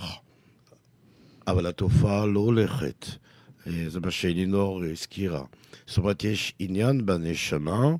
אבל 1.50 1.66
התופעה 1.66 2.26
לא 2.26 2.40
הולכת. 2.40 3.06
אה, 3.66 3.84
זה 3.88 4.00
מה 4.00 4.10
שאלינור 4.10 4.82
הזכירה. 4.84 5.42
זאת 5.86 5.98
אומרת, 5.98 6.24
יש 6.24 6.54
עניין 6.58 7.06
בנשמה 7.06 7.94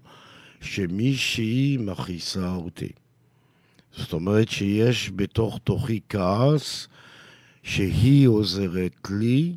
שמישהי 0.60 1.76
מכעיסה 1.80 2.54
אותי. 2.54 2.88
זאת 3.96 4.12
אומרת 4.12 4.48
שיש 4.48 5.10
בתוך 5.16 5.58
תוכי 5.64 6.00
כעס 6.08 6.88
שהיא 7.62 8.28
עוזרת 8.28 9.08
לי 9.10 9.56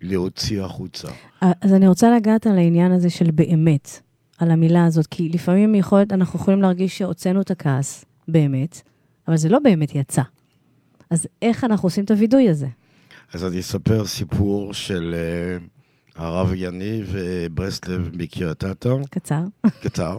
להוציא 0.00 0.62
החוצה. 0.62 1.08
אז 1.40 1.72
אני 1.72 1.88
רוצה 1.88 2.16
לגעת 2.16 2.46
על 2.46 2.58
העניין 2.58 2.92
הזה 2.92 3.10
של 3.10 3.30
באמת, 3.30 4.00
על 4.38 4.50
המילה 4.50 4.84
הזאת, 4.84 5.06
כי 5.06 5.28
לפעמים 5.28 5.74
יכול, 5.74 6.02
אנחנו 6.10 6.40
יכולים 6.40 6.62
להרגיש 6.62 6.98
שהוצאנו 6.98 7.40
את 7.40 7.50
הכעס, 7.50 8.04
באמת, 8.28 8.82
אבל 9.28 9.36
זה 9.36 9.48
לא 9.48 9.58
באמת 9.58 9.94
יצא. 9.94 10.22
אז 11.10 11.26
איך 11.42 11.64
אנחנו 11.64 11.86
עושים 11.86 12.04
את 12.04 12.10
הווידוי 12.10 12.48
הזה? 12.48 12.68
אז 13.32 13.44
אני 13.44 13.60
אספר 13.60 14.06
סיפור 14.06 14.74
של 14.74 15.14
uh, 16.16 16.20
הרב 16.20 16.52
יניב 16.54 17.16
ברסלב 17.54 18.10
מקריית 18.12 18.64
אתא. 18.64 18.94
קצר. 19.10 19.42
קצר. 19.80 20.16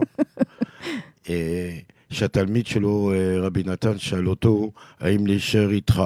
uh, 1.24 1.28
שהתלמיד 2.14 2.66
שלו, 2.66 3.12
אה, 3.14 3.40
רבי 3.40 3.62
נתן, 3.62 3.98
שאל 3.98 4.28
אותו 4.28 4.72
האם 5.00 5.26
להישאר 5.26 5.70
איתך, 5.70 6.02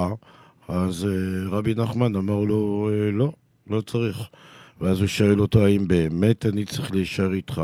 אז 0.67 1.05
אה, 1.05 1.49
רבי 1.49 1.75
נחמן 1.75 2.15
אמר 2.15 2.39
לו, 2.39 2.89
אה, 2.91 3.11
לא, 3.11 3.31
לא 3.67 3.81
צריך. 3.81 4.17
ואז 4.81 4.99
הוא 4.99 5.07
שואל 5.07 5.41
אותו, 5.41 5.65
האם 5.65 5.87
באמת 5.87 6.45
אני 6.45 6.65
צריך 6.65 6.91
להישאר 6.91 7.33
איתך? 7.33 7.61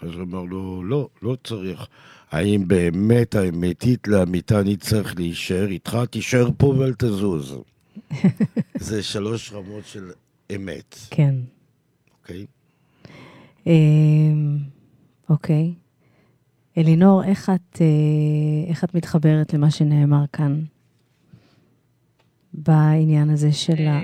אז 0.00 0.10
הוא 0.14 0.22
אמר 0.22 0.42
לו, 0.42 0.84
לא, 0.84 1.08
לא 1.22 1.36
צריך. 1.44 1.86
האם 2.30 2.68
באמת 2.68 3.34
האמיתית 3.34 4.08
לאמיתה 4.08 4.60
אני 4.60 4.76
צריך 4.76 5.14
להישאר 5.16 5.66
איתך? 5.66 5.98
תישאר 6.10 6.48
פה 6.56 6.66
ואל 6.66 6.94
תזוז. 6.98 7.56
זה 8.88 9.02
שלוש 9.02 9.52
רמות 9.52 9.86
של 9.86 10.10
אמת. 10.54 10.96
כן. 11.10 11.34
אוקיי? 12.20 12.46
אמ, 13.66 14.58
אוקיי. 15.28 15.74
אלינור, 16.78 17.24
איך 17.24 17.50
את, 17.54 17.80
אה, 17.80 18.70
איך 18.70 18.84
את 18.84 18.94
מתחברת 18.94 19.52
למה 19.54 19.70
שנאמר 19.70 20.24
כאן 20.32 20.64
בעניין 22.52 23.30
הזה 23.30 23.52
של 23.52 23.86
ה... 23.86 24.00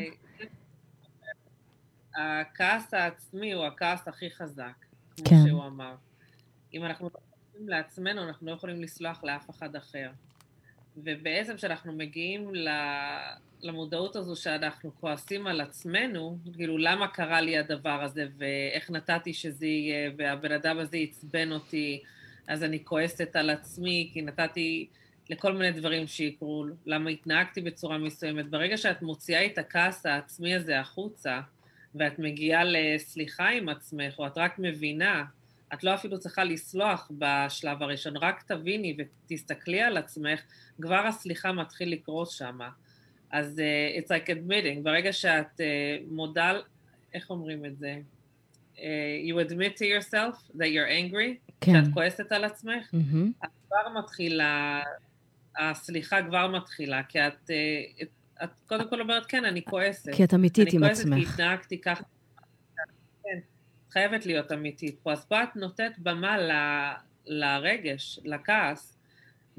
אה, 2.16 2.40
הכעס 2.40 2.94
העצמי 2.94 3.52
הוא 3.52 3.64
הכעס 3.64 4.09
הכי 4.09 4.30
חזק, 4.30 4.85
כמו 5.16 5.24
כן. 5.24 5.37
שהוא 5.46 5.64
אמר. 5.64 5.94
אם 6.74 6.85
אנחנו 6.85 7.07
מתייחסים 7.07 7.68
לעצמנו, 7.68 8.22
אנחנו 8.28 8.46
לא 8.46 8.52
יכולים 8.52 8.83
לסלוח 8.83 9.24
לאף 9.24 9.50
אחד 9.50 9.76
אחר. 9.76 10.11
ובעצם 10.96 11.57
כשאנחנו 11.57 11.92
מגיעים 11.92 12.52
למודעות 13.62 14.16
הזו 14.16 14.37
שאנחנו 14.37 14.90
כועסים 15.00 15.46
על 15.46 15.61
עצמנו, 15.61 16.38
כאילו 16.54 16.78
למה 16.78 17.09
קרה 17.09 17.40
לי 17.40 17.59
הדבר 17.59 18.02
הזה 18.02 18.26
ואיך 18.38 18.90
נתתי 18.90 19.33
שזה 19.33 19.66
יהיה 19.66 20.11
והבן 20.16 20.52
אדם 20.52 20.78
הזה 20.78 20.96
עצבן 20.96 21.52
אותי, 21.52 22.02
אז 22.46 22.64
אני 22.64 22.85
כועסת 22.85 23.37
על 23.37 23.50
עצמי 23.50 24.11
כי 24.12 24.22
נתתי 24.22 24.88
לכל 25.30 25.52
מיני 25.52 25.72
דברים 25.72 26.07
שיקרו, 26.07 26.64
למה 26.87 27.11
התנהגתי 27.11 27.61
בצורה 27.61 27.98
מסוימת. 27.98 28.50
ברגע 28.50 28.76
שאת 28.76 29.02
מוציאה 29.02 29.46
את 29.46 29.59
הכעס 29.59 30.07
העצמי 30.07 30.54
הזה 30.54 30.80
החוצה, 30.80 31.40
ואת 31.94 32.18
מגיעה 32.18 32.62
לסליחה 32.64 33.48
עם 33.48 33.68
עצמך, 33.68 34.18
או 34.18 34.26
את 34.26 34.38
רק 34.38 34.59
מבינה, 34.59 35.24
את 35.74 35.84
לא 35.84 35.94
אפילו 35.94 36.18
צריכה 36.18 36.44
לסלוח 36.44 37.10
בשלב 37.18 37.82
הראשון, 37.82 38.16
רק 38.16 38.42
תביני 38.42 38.96
ותסתכלי 38.98 39.80
על 39.80 39.96
עצמך, 39.96 40.40
כבר 40.82 41.06
הסליחה 41.06 41.52
מתחיל 41.52 41.92
לקרות 41.92 42.30
שם. 42.30 42.58
אז 43.30 43.60
uh, 43.60 44.00
it's 44.00 44.08
like 44.08 44.28
admitting, 44.28 44.82
ברגע 44.82 45.12
שאת 45.12 45.60
uh, 45.60 45.62
מודה, 46.10 46.52
איך 47.14 47.30
אומרים 47.30 47.64
את 47.64 47.78
זה? 47.78 47.96
Uh, 48.76 48.78
you 49.28 49.48
admit 49.48 49.78
to 49.78 49.84
yourself 49.84 50.56
that 50.56 50.66
you're 50.66 51.12
angry, 51.12 51.52
כן. 51.60 51.72
שאת 51.72 51.94
כועסת 51.94 52.32
על 52.32 52.44
עצמך, 52.44 52.90
מהמם. 52.92 53.32
אז 53.42 53.48
כבר 53.66 53.98
מתחילה, 53.98 54.82
הסליחה 55.58 56.22
כבר 56.22 56.46
מתחילה, 56.48 57.02
כי 57.02 57.26
את, 57.26 57.32
uh, 57.32 58.02
את, 58.02 58.08
את 58.44 58.50
קודם 58.66 58.88
כל 58.88 59.00
אומרת, 59.00 59.26
כן, 59.26 59.44
אני 59.44 59.64
כועסת. 59.64 60.14
כי 60.14 60.24
את 60.24 60.34
אמיתית 60.34 60.72
עם 60.72 60.84
אני 60.84 60.88
כועסת 60.88 61.04
כי 61.04 61.10
עצמך. 61.14 61.32
התנהגתי 61.32 61.80
ככה. 61.80 62.04
חייבת 63.94 64.26
להיות 64.26 64.52
אמיתית 64.52 64.98
פה. 65.02 65.12
אז 65.12 65.24
פה 65.24 65.42
את 65.42 65.57
נותנת 65.57 65.98
במה 65.98 66.38
ל, 66.38 66.50
לרגש, 67.26 68.18
לכעס, 68.24 68.96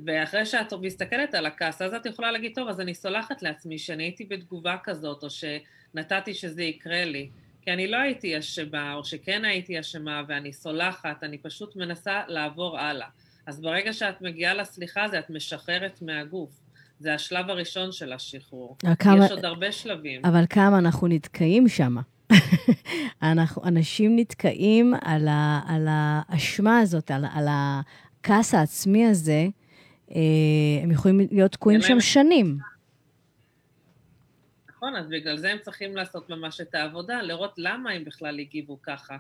ואחרי 0.06 0.46
שאת 0.46 0.74
מסתכלת 0.82 1.34
על 1.34 1.46
הכעס, 1.46 1.82
אז 1.82 1.94
את 1.94 2.06
יכולה 2.06 2.32
להגיד, 2.32 2.52
טוב, 2.56 2.68
אז 2.70 2.80
אני 2.80 2.94
סולחת 2.94 3.42
לעצמי 3.42 3.78
שאני 3.78 4.04
הייתי 4.04 4.26
בתגובה 4.26 4.76
כזאת, 4.84 5.24
או 5.24 5.28
שנתתי 5.30 6.34
שזה 6.34 6.64
יקרה 6.64 7.06
לי. 7.06 7.30
כי 7.62 7.74
אני 7.74 7.88
לא 7.88 7.98
הייתי 7.98 8.40
אשמה, 8.40 8.94
או 8.94 9.04
שכן 9.04 9.46
הייתי 9.46 9.80
אשמה, 9.80 10.22
ואני 10.28 10.54
סולחת, 10.54 11.24
אני 11.24 11.38
פשוט 11.38 11.76
מנסה 11.76 12.22
לעבור 12.28 12.80
הלאה. 12.80 13.08
אז 13.46 13.62
ברגע 13.62 13.94
שאת 13.94 14.22
מגיעה 14.22 14.54
לסליחה 14.54 15.04
הזה, 15.04 15.20
את 15.20 15.30
משחררת 15.30 16.02
מהגוף. 16.02 16.50
זה 17.00 17.14
השלב 17.14 17.50
הראשון 17.50 17.92
של 17.92 18.14
השחרור. 18.14 18.78
כמה- 19.00 19.26
יש 19.26 19.32
עוד 19.32 19.46
הרבה 19.46 19.72
שלבים. 19.72 20.26
אבל 20.26 20.44
כמה 20.50 20.78
אנחנו 20.78 21.08
נתקעים 21.08 21.68
שם. 21.68 21.96
אנחנו, 23.32 23.64
אנשים 23.64 24.16
נתקעים 24.16 24.94
על, 25.02 25.28
ה, 25.28 25.62
על 25.68 25.88
האשמה 25.90 26.80
הזאת, 26.80 27.12
על, 27.12 27.26
על 27.34 27.48
הכעס 27.50 28.54
העצמי 28.54 29.06
הזה, 29.06 29.48
אה, 30.12 30.22
הם 30.84 30.92
יכולים 30.92 31.28
להיות 31.32 31.52
תקועים 31.52 31.82
שם 31.82 32.00
שנים. 32.00 32.58
נכון, 34.70 34.96
אז 34.96 35.08
בגלל 35.10 35.38
זה 35.38 35.52
הם 35.52 35.58
צריכים 35.62 35.96
לעשות 35.96 36.30
ממש 36.30 36.62
את 36.62 36.76
העבודה, 36.76 37.22
לראות 37.22 37.54
למה 37.58 37.92
הם 37.92 38.04
בכלל 38.04 38.40
הגיבו 38.40 38.80
ככה. 38.84 39.18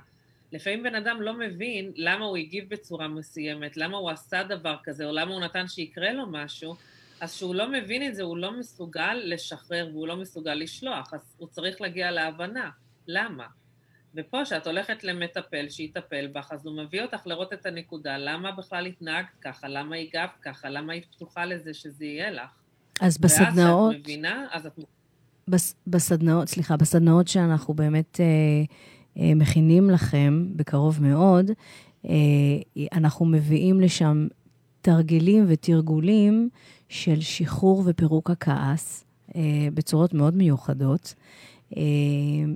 לפעמים 0.51 0.83
בן 0.83 0.95
אדם 0.95 1.21
לא 1.21 1.33
מבין 1.33 1.91
למה 1.95 2.25
הוא 2.25 2.37
הגיב 2.37 2.69
בצורה 2.69 3.07
מסוימת, 3.07 3.77
למה 3.77 3.97
הוא 3.97 4.09
עשה 4.09 4.43
דבר 4.43 4.75
כזה, 4.83 5.05
או 5.05 5.11
למה 5.11 5.31
הוא 5.31 5.41
נתן 5.41 5.67
שיקרה 5.67 6.13
לו 6.13 6.27
משהו, 6.27 6.75
אז 7.21 7.35
כשהוא 7.35 7.55
לא 7.55 7.71
מבין 7.71 8.07
את 8.07 8.15
זה, 8.15 8.23
הוא 8.23 8.37
לא 8.37 8.59
מסוגל 8.59 9.13
לשחרר 9.23 9.89
והוא 9.91 10.07
לא 10.07 10.17
מסוגל 10.17 10.53
לשלוח, 10.53 11.13
אז 11.13 11.35
הוא 11.37 11.47
צריך 11.47 11.81
להגיע 11.81 12.11
להבנה, 12.11 12.69
למה? 13.07 13.45
ופה, 14.15 14.41
כשאת 14.43 14.67
הולכת 14.67 15.03
למטפל 15.03 15.69
שיטפל 15.69 16.27
בך, 16.27 16.51
אז 16.51 16.65
הוא 16.65 16.83
מביא 16.83 17.01
אותך 17.01 17.27
לראות 17.27 17.53
את 17.53 17.65
הנקודה, 17.65 18.17
למה 18.17 18.51
בכלל 18.51 18.85
התנהגת 18.85 19.37
ככה, 19.41 19.67
למה 19.67 19.95
הגבת 19.95 20.37
ככה, 20.41 20.69
למה 20.69 20.93
היית 20.93 21.05
פתוחה 21.05 21.45
לזה 21.45 21.73
שזה 21.73 22.05
יהיה 22.05 22.31
לך. 22.31 22.49
אז 23.01 23.17
בסדנאות, 23.17 23.93
ואז 23.93 24.01
כשאת 24.01 24.01
מבינה, 24.01 24.47
אז 24.51 24.65
את 24.65 24.79
בס, 25.47 25.75
בסדנאות, 25.87 26.47
סליחה, 26.47 26.77
בסדנאות 26.77 27.27
שאנחנו 27.27 27.73
באמת 27.73 28.19
אה, 28.19 28.25
אה, 29.17 29.35
מכינים 29.35 29.89
לכם 29.89 30.45
בקרוב 30.55 31.03
מאוד, 31.03 31.51
אה, 32.05 32.11
אנחנו 32.93 33.25
מביאים 33.25 33.81
לשם 33.81 34.27
תרגילים 34.81 35.45
ותרגולים 35.47 36.49
של 36.89 37.21
שחרור 37.21 37.83
ופירוק 37.85 38.29
הכעס 38.29 39.05
אה, 39.35 39.41
בצורות 39.73 40.13
מאוד 40.13 40.35
מיוחדות, 40.35 41.13
אה, 41.17 41.21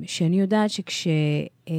שאני 0.05 0.39
יודעת 0.39 0.69
שכש... 0.69 1.07
אה, 1.69 1.73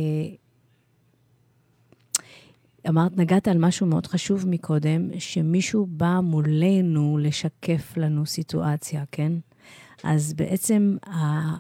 אמרת, 2.89 3.17
נגעת 3.17 3.49
על 3.49 3.59
משהו 3.59 3.87
מאוד 3.87 4.07
חשוב 4.07 4.49
מקודם, 4.49 5.09
שמישהו 5.19 5.87
בא 5.87 6.21
מולנו 6.23 7.19
לשקף 7.19 7.97
לנו 7.97 8.27
סיטואציה, 8.27 9.05
כן? 9.13 9.33
אז 10.05 10.33
בעצם 10.33 10.97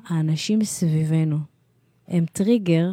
האנשים 0.09 0.64
סביבנו 0.64 1.38
הם 2.09 2.24
טריגר 2.33 2.90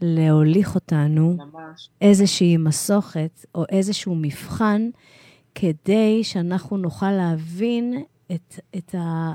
להוליך 0.00 0.74
אותנו 0.74 1.36
ממש, 1.36 1.90
איזושהי 2.00 2.56
מסוכת 2.56 3.44
או 3.54 3.64
איזשהו 3.68 4.14
מבחן, 4.14 4.90
כדי 5.54 6.24
שאנחנו 6.24 6.76
נוכל 6.76 7.10
להבין 7.10 8.02
את, 8.32 8.60
את 8.76 8.94
ה... 8.94 9.34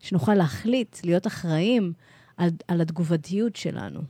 שנוכל 0.00 0.34
להחליט, 0.34 0.96
להיות 1.04 1.26
אחראים 1.26 1.92
על, 2.36 2.48
על 2.68 2.80
התגובתיות 2.80 3.56
שלנו. 3.56 4.00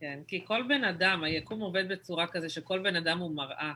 כן, 0.00 0.18
כי 0.28 0.44
כל 0.44 0.62
בן 0.68 0.84
אדם, 0.84 1.24
היקום 1.24 1.60
עובד 1.60 1.88
בצורה 1.88 2.26
כזה 2.26 2.48
שכל 2.48 2.78
בן 2.78 2.96
אדם 2.96 3.18
הוא 3.18 3.30
מראה. 3.30 3.72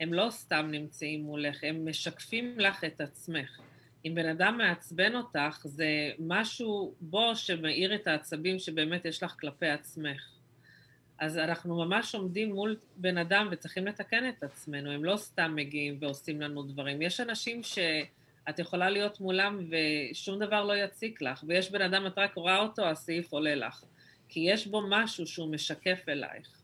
הם 0.00 0.12
לא 0.12 0.26
סתם 0.30 0.68
נמצאים 0.70 1.22
מולך, 1.22 1.64
הם 1.64 1.88
משקפים 1.88 2.58
לך 2.58 2.84
את 2.84 3.00
עצמך. 3.00 3.60
אם 4.04 4.14
בן 4.14 4.28
אדם 4.28 4.58
מעצבן 4.58 5.14
אותך, 5.14 5.60
זה 5.64 6.10
משהו 6.18 6.94
בו 7.00 7.36
שמאיר 7.36 7.94
את 7.94 8.06
העצבים 8.06 8.58
שבאמת 8.58 9.04
יש 9.04 9.22
לך 9.22 9.34
כלפי 9.40 9.68
עצמך. 9.68 10.30
אז 11.18 11.38
אנחנו 11.38 11.76
ממש 11.76 12.14
עומדים 12.14 12.54
מול 12.54 12.76
בן 12.96 13.18
אדם 13.18 13.48
וצריכים 13.50 13.86
לתקן 13.86 14.28
את 14.28 14.42
עצמנו, 14.42 14.90
הם 14.90 15.04
לא 15.04 15.16
סתם 15.16 15.52
מגיעים 15.56 15.98
ועושים 16.00 16.40
לנו 16.40 16.62
דברים. 16.62 17.02
יש 17.02 17.20
אנשים 17.20 17.60
שאת 18.46 18.58
יכולה 18.58 18.90
להיות 18.90 19.20
מולם 19.20 19.70
ושום 19.70 20.38
דבר 20.38 20.64
לא 20.64 20.76
יציק 20.76 21.22
לך, 21.22 21.44
ויש 21.48 21.70
בן 21.70 21.82
אדם, 21.82 22.06
את 22.06 22.18
רק 22.18 22.34
רואה 22.34 22.58
אותו, 22.58 22.88
הסעיף 22.88 23.32
עולה 23.32 23.54
לך. 23.54 23.84
כי 24.28 24.40
יש 24.40 24.66
בו 24.66 24.82
משהו 24.88 25.26
שהוא 25.26 25.52
משקף 25.52 26.04
אלייך. 26.08 26.62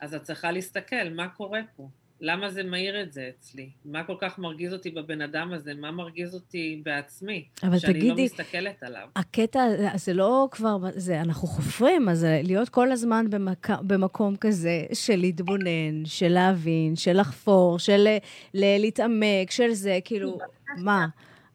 אז 0.00 0.14
את 0.14 0.22
צריכה 0.22 0.52
להסתכל, 0.52 1.08
מה 1.10 1.28
קורה 1.28 1.60
פה? 1.76 1.88
למה 2.24 2.50
זה 2.50 2.62
מאיר 2.62 3.02
את 3.02 3.12
זה 3.12 3.30
אצלי? 3.38 3.68
מה 3.84 4.04
כל 4.04 4.14
כך 4.20 4.38
מרגיז 4.38 4.72
אותי 4.72 4.90
בבן 4.90 5.20
אדם 5.22 5.52
הזה? 5.52 5.74
מה 5.74 5.90
מרגיז 5.90 6.34
אותי 6.34 6.80
בעצמי? 6.84 7.44
אבל 7.62 7.78
שאני 7.78 7.92
תגידי, 7.92 8.08
לא 8.08 8.24
מסתכלת 8.24 8.82
עליו. 8.82 9.08
הקטע, 9.16 9.60
זה 9.94 10.14
לא 10.14 10.48
כבר, 10.50 10.76
זה, 10.94 11.20
אנחנו 11.20 11.48
חופרים, 11.48 12.08
אז 12.08 12.26
להיות 12.42 12.68
כל 12.68 12.92
הזמן 12.92 13.30
במק, 13.30 13.70
במקום 13.70 14.36
כזה 14.36 14.84
של 14.92 15.16
להתבונן, 15.16 16.04
של 16.04 16.28
להבין, 16.28 16.96
של 16.96 17.20
לחפור, 17.20 17.78
של 17.78 18.08
ל, 18.54 18.78
להתעמק, 18.78 19.50
של 19.50 19.72
זה, 19.72 19.98
כאילו, 20.04 20.38
מה? 20.76 21.06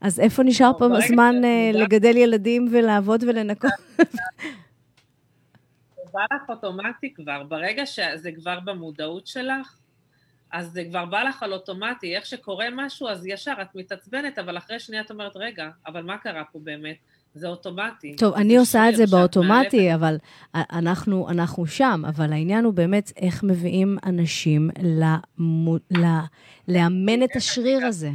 אז 0.02 0.20
איפה 0.20 0.44
נשאר 0.44 0.72
פה 0.78 0.88
זמן 1.08 1.36
אה, 1.44 1.72
לגדל 1.74 2.18
ילדים 2.18 2.68
ולעבוד 2.72 3.24
ולנקות? 3.24 3.72
זה 3.98 4.04
בא 6.14 6.36
לך 6.36 6.50
אוטומטי 6.50 7.14
כבר, 7.14 7.44
ברגע 7.44 7.86
שזה 7.86 8.32
כבר 8.32 8.60
במודעות 8.60 9.28
שלך, 9.28 9.78
אז 10.52 10.72
זה 10.72 10.84
כבר 10.90 11.06
בא 11.06 11.24
לך 11.24 11.44
על 11.44 11.54
אוטומטי, 11.54 12.16
איך 12.16 12.26
שקורה 12.26 12.66
משהו, 12.76 13.08
אז 13.08 13.26
ישר 13.26 13.54
את 13.62 13.76
מתעצבנת, 13.76 14.40
אבל 14.40 14.58
אחרי 14.58 14.80
שנייה 14.80 15.02
את 15.02 15.12
אומרת, 15.12 15.32
רגע, 15.36 15.70
אבל 15.88 16.04
מה 16.04 16.18
קרה 16.18 16.44
פה 16.52 16.60
באמת? 16.64 16.98
זה 17.34 17.48
אוטומטי. 17.48 18.16
טוב, 18.16 18.34
אני 18.34 18.58
עושה 18.58 18.90
את 18.90 18.96
זה 18.96 19.06
באוטומטי. 19.12 19.94
אבל 19.94 20.18
אנחנו, 20.56 21.30
אנחנו 21.30 21.66
שם, 21.66 22.02
אבל 22.08 22.34
העניין 22.34 22.66
הוא 22.66 22.74
באמת 22.74 23.12
איך 23.18 23.44
מביאים 23.44 23.98
אנשים 24.06 24.70
למו, 24.84 25.78
ל, 25.92 26.06
לאמן 26.68 27.24
את 27.24 27.36
השריר 27.36 27.86
הזה. 27.86 28.10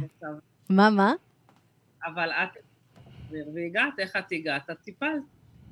מה, 0.69 0.89
מה? 0.89 1.13
אבל 2.05 2.29
את 2.31 2.49
והגעת, 3.53 3.99
איך 3.99 4.15
את 4.15 4.31
הגעת? 4.31 4.69
את 4.69 4.77
טיפלת. 4.83 5.21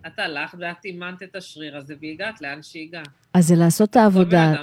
את 0.08 0.20
הלכת 0.20 0.58
ואת 0.62 0.86
אימנת 0.86 1.24
את 1.24 1.36
השריר 1.36 1.78
הזה 1.78 1.96
והגעת 2.02 2.42
לאן 2.42 2.64
שהגעת. 2.64 3.08
אז 3.34 3.48
זה 3.48 3.56
לעשות 3.56 3.90
את 3.90 3.96
העבודה. 3.96 4.54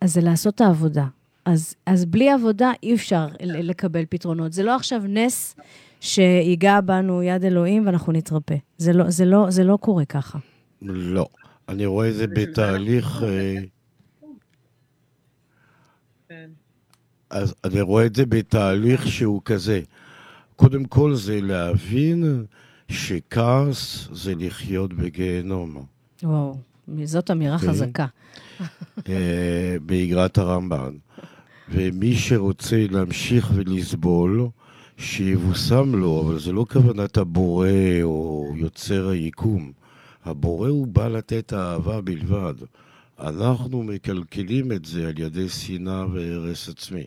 אז 0.00 0.12
זה 0.12 0.20
לעשות 0.20 0.54
את 0.54 0.60
העבודה. 0.60 1.04
אז, 1.46 1.74
אז 1.86 2.04
בלי 2.04 2.30
עבודה 2.30 2.72
אי 2.82 2.94
אפשר 2.94 3.26
לקבל 3.42 4.04
פתרונות. 4.08 4.52
זה 4.52 4.62
לא 4.62 4.76
עכשיו 4.76 5.02
נס 5.08 5.56
שיגע 6.00 6.80
בנו 6.80 7.22
יד 7.22 7.44
אלוהים 7.44 7.86
ואנחנו 7.86 8.12
נתרפא. 8.12 8.56
זה 8.78 8.92
לא, 8.92 9.10
זה 9.10 9.24
לא, 9.24 9.46
זה 9.50 9.64
לא 9.64 9.78
קורה 9.80 10.04
ככה. 10.04 10.38
לא. 10.82 11.26
אני 11.68 11.86
רואה 11.86 12.08
את 12.08 12.14
זה 12.14 12.26
בתהליך... 12.26 13.22
אה, 13.22 13.54
כן. 16.28 16.50
אז 17.30 17.54
אני 17.64 17.80
רואה 17.80 18.06
את 18.06 18.14
זה 18.14 18.26
בתהליך 18.26 19.06
שהוא 19.06 19.42
כזה. 19.44 19.80
קודם 20.56 20.84
כל 20.84 21.14
זה 21.14 21.40
להבין 21.40 22.44
שכעס 22.88 24.08
זה 24.12 24.34
לחיות 24.34 24.92
בגיהנום. 24.92 25.84
וואו, 26.22 26.56
זאת 27.04 27.30
אמירה 27.30 27.58
כן. 27.58 27.68
חזקה. 27.68 28.06
אה, 29.08 29.76
באגרת 29.86 30.38
הרמב"ן. 30.38 30.96
ומי 31.68 32.14
שרוצה 32.14 32.86
להמשיך 32.90 33.50
ולסבול, 33.54 34.48
שיבושם 34.96 35.94
לו, 35.94 36.22
אבל 36.26 36.38
זה 36.38 36.52
לא 36.52 36.66
כוונת 36.72 37.16
הבורא 37.16 37.68
או 38.02 38.52
יוצר 38.56 39.08
היקום. 39.08 39.72
הבורא 40.24 40.68
הוא 40.68 40.86
בא 40.86 41.08
לתת 41.08 41.52
אהבה 41.52 42.00
בלבד. 42.00 42.54
אנחנו 43.20 43.82
מקלקלים 43.82 44.72
את 44.72 44.84
זה 44.84 45.08
על 45.08 45.18
ידי 45.18 45.48
שנאה 45.48 46.06
והרס 46.12 46.68
עצמי. 46.68 47.04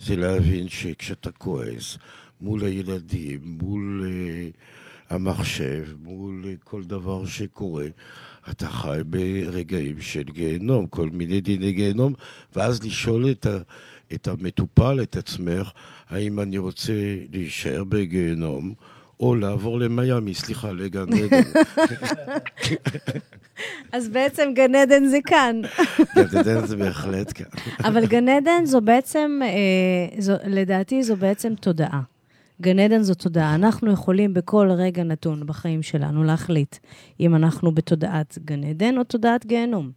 זה 0.00 0.16
להבין 0.16 0.68
שכשאתה 0.68 1.30
כועס 1.30 1.98
מול 2.40 2.64
הילדים, 2.64 3.40
מול 3.44 4.04
uh, 4.04 5.14
המחשב, 5.14 5.84
מול 6.02 6.44
uh, 6.44 6.64
כל 6.64 6.84
דבר 6.84 7.26
שקורה, 7.26 7.86
אתה 8.50 8.68
חי 8.68 9.00
ברגעים 9.06 10.00
של 10.00 10.22
גיהנום, 10.22 10.86
כל 10.86 11.10
מיני 11.12 11.40
דיני 11.40 11.72
גיהנום, 11.72 12.14
ואז 12.56 12.84
לשאול 12.84 13.30
את, 13.30 13.46
ה, 13.46 13.58
את 14.14 14.28
המטופל, 14.28 15.02
את 15.02 15.16
עצמך, 15.16 15.70
האם 16.08 16.40
אני 16.40 16.58
רוצה 16.58 16.92
להישאר 17.32 17.84
בגיהנום, 17.84 18.74
או 19.20 19.34
לעבור 19.34 19.80
למיאמי, 19.80 20.34
סליחה, 20.34 20.72
לגן 20.72 21.06
עדן. 21.12 21.42
אז 23.92 24.08
בעצם 24.08 24.50
גן 24.54 24.74
עדן 24.74 25.06
זה 25.06 25.18
כאן. 25.26 25.60
גן 26.16 26.38
עדן 26.38 26.66
זה 26.66 26.76
בהחלט 26.76 27.32
כאן. 27.34 27.46
אבל 27.84 28.06
גן 28.06 28.28
עדן 28.28 28.64
זו 28.64 28.80
בעצם, 28.80 29.40
אה, 29.42 30.20
זו, 30.20 30.32
לדעתי 30.44 31.02
זו 31.02 31.16
בעצם 31.16 31.54
תודעה. 31.54 32.00
גן 32.60 32.78
עדן 32.78 33.02
זו 33.02 33.14
תודעה. 33.14 33.54
אנחנו 33.54 33.92
יכולים 33.92 34.34
בכל 34.34 34.70
רגע 34.70 35.02
נתון 35.02 35.46
בחיים 35.46 35.82
שלנו 35.82 36.24
להחליט 36.24 36.76
אם 37.20 37.34
אנחנו 37.34 37.74
בתודעת 37.74 38.38
גן 38.44 38.64
עדן 38.64 38.98
או 38.98 39.04
תודעת 39.04 39.46
גיהנום. 39.46 39.90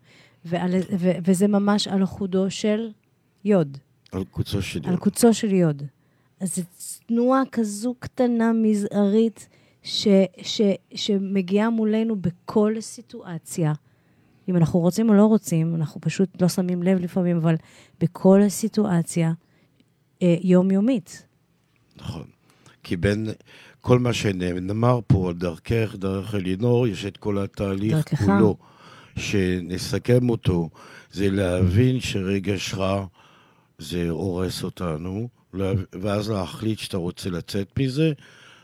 ועל, 0.46 0.72
ו, 1.00 1.12
וזה 1.26 1.48
ממש 1.48 1.88
על 1.88 2.06
חודו 2.06 2.52
של 2.52 2.90
יוד, 3.46 3.78
על 4.14 4.24
קוצו 4.24 4.62
של 4.62 4.80
על 4.84 4.90
יום. 4.90 4.98
קוצו 4.98 5.34
של 5.34 5.52
יוד. 5.54 5.84
אז 6.40 6.56
זו 6.56 6.62
תנועה 7.06 7.42
כזו 7.52 7.96
קטנה, 8.00 8.54
מזערית, 8.54 9.48
ש, 9.84 10.08
ש, 10.42 10.62
שמגיעה 10.96 11.70
מולנו 11.70 12.16
בכל 12.16 12.76
סיטואציה. 12.80 13.74
אם 14.50 14.58
אנחנו 14.58 14.80
רוצים 14.80 15.10
או 15.10 15.14
לא 15.14 15.26
רוצים, 15.26 15.76
אנחנו 15.76 16.02
פשוט 16.02 16.42
לא 16.42 16.48
שמים 16.48 16.84
לב 16.84 17.00
לפעמים, 17.00 17.38
אבל 17.38 17.56
בכל 18.00 18.42
סיטואציה 18.50 19.34
אה, 20.22 20.36
יומיומית. 20.42 21.26
נכון. 21.96 22.24
כי 22.84 22.98
בין 22.98 23.28
כל 23.82 24.00
מה 24.00 24.14
שנאמר 24.14 25.00
פה 25.08 25.30
על 25.30 25.36
דרכך, 25.36 25.96
דרך 25.96 26.36
אלינור, 26.36 26.88
יש 26.88 27.06
את 27.06 27.18
כל 27.18 27.38
התהליך 27.38 27.94
דרכך. 27.94 28.26
כולו. 28.26 28.58
שנסכם 29.16 30.30
אותו, 30.30 30.70
זה 31.12 31.30
להבין 31.32 32.00
שרגש 32.00 32.74
רע 32.74 33.06
זה 33.78 34.10
הורס 34.10 34.64
אותנו, 34.64 35.30
ואז 36.02 36.30
להחליט 36.30 36.80
שאתה 36.80 36.98
רוצה 36.98 37.30
לצאת 37.30 37.80
מזה, 37.80 38.14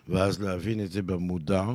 ואז 0.07 0.41
להבין 0.41 0.84
את 0.84 0.91
זה 0.91 1.01
במודע, 1.01 1.66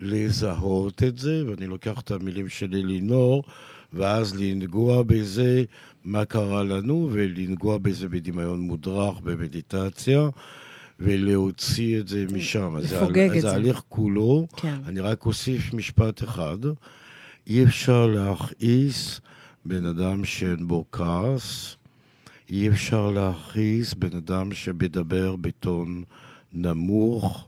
לזהות 0.00 1.02
את 1.02 1.18
זה, 1.18 1.42
ואני 1.46 1.66
לוקח 1.66 2.00
את 2.00 2.10
המילים 2.10 2.48
של 2.48 2.74
אלינור, 2.74 3.44
ואז 3.92 4.34
לנגוע 4.36 5.02
בזה, 5.02 5.64
מה 6.04 6.24
קרה 6.24 6.62
לנו, 6.62 7.08
ולנגוע 7.12 7.78
בזה 7.78 8.08
בדמיון 8.08 8.60
מודרך, 8.60 9.20
במדיטציה, 9.20 10.28
ולהוציא 11.00 12.00
את 12.00 12.08
זה 12.08 12.26
משם. 12.32 12.76
לפוגג 12.76 13.30
את 13.30 13.36
אז 13.36 13.42
זה. 13.42 13.50
ההליך 13.50 13.82
כולו, 13.88 14.46
כן. 14.56 14.76
אני 14.86 15.00
רק 15.00 15.26
אוסיף 15.26 15.74
משפט 15.74 16.24
אחד. 16.24 16.58
אי 17.46 17.64
אפשר 17.64 18.06
להכעיס 18.06 19.20
בן 19.64 19.86
אדם 19.86 20.24
שאין 20.24 20.68
בו 20.68 20.84
כעס, 20.92 21.76
אי 22.54 22.68
אפשר 22.68 23.10
להכעיס 23.10 23.94
בן 23.94 24.16
אדם 24.16 24.52
שמדבר 24.52 25.36
בטון 25.36 26.02
נמוך 26.52 27.46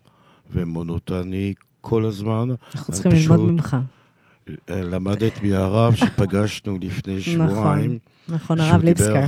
ומונוטני 0.50 1.54
כל 1.80 2.04
הזמן. 2.04 2.48
אנחנו 2.74 2.94
צריכים 2.94 3.12
ללמוד 3.12 3.40
ממך. 3.40 3.76
אה, 4.70 4.82
למדת 4.82 5.42
מהרב 5.42 5.94
שפגשנו 5.94 6.78
לפני 6.80 7.20
שבועיים. 7.20 7.98
נכון, 8.28 8.58
שהוא 8.58 8.68
הרב 8.68 8.84
ליבסקר 8.84 9.26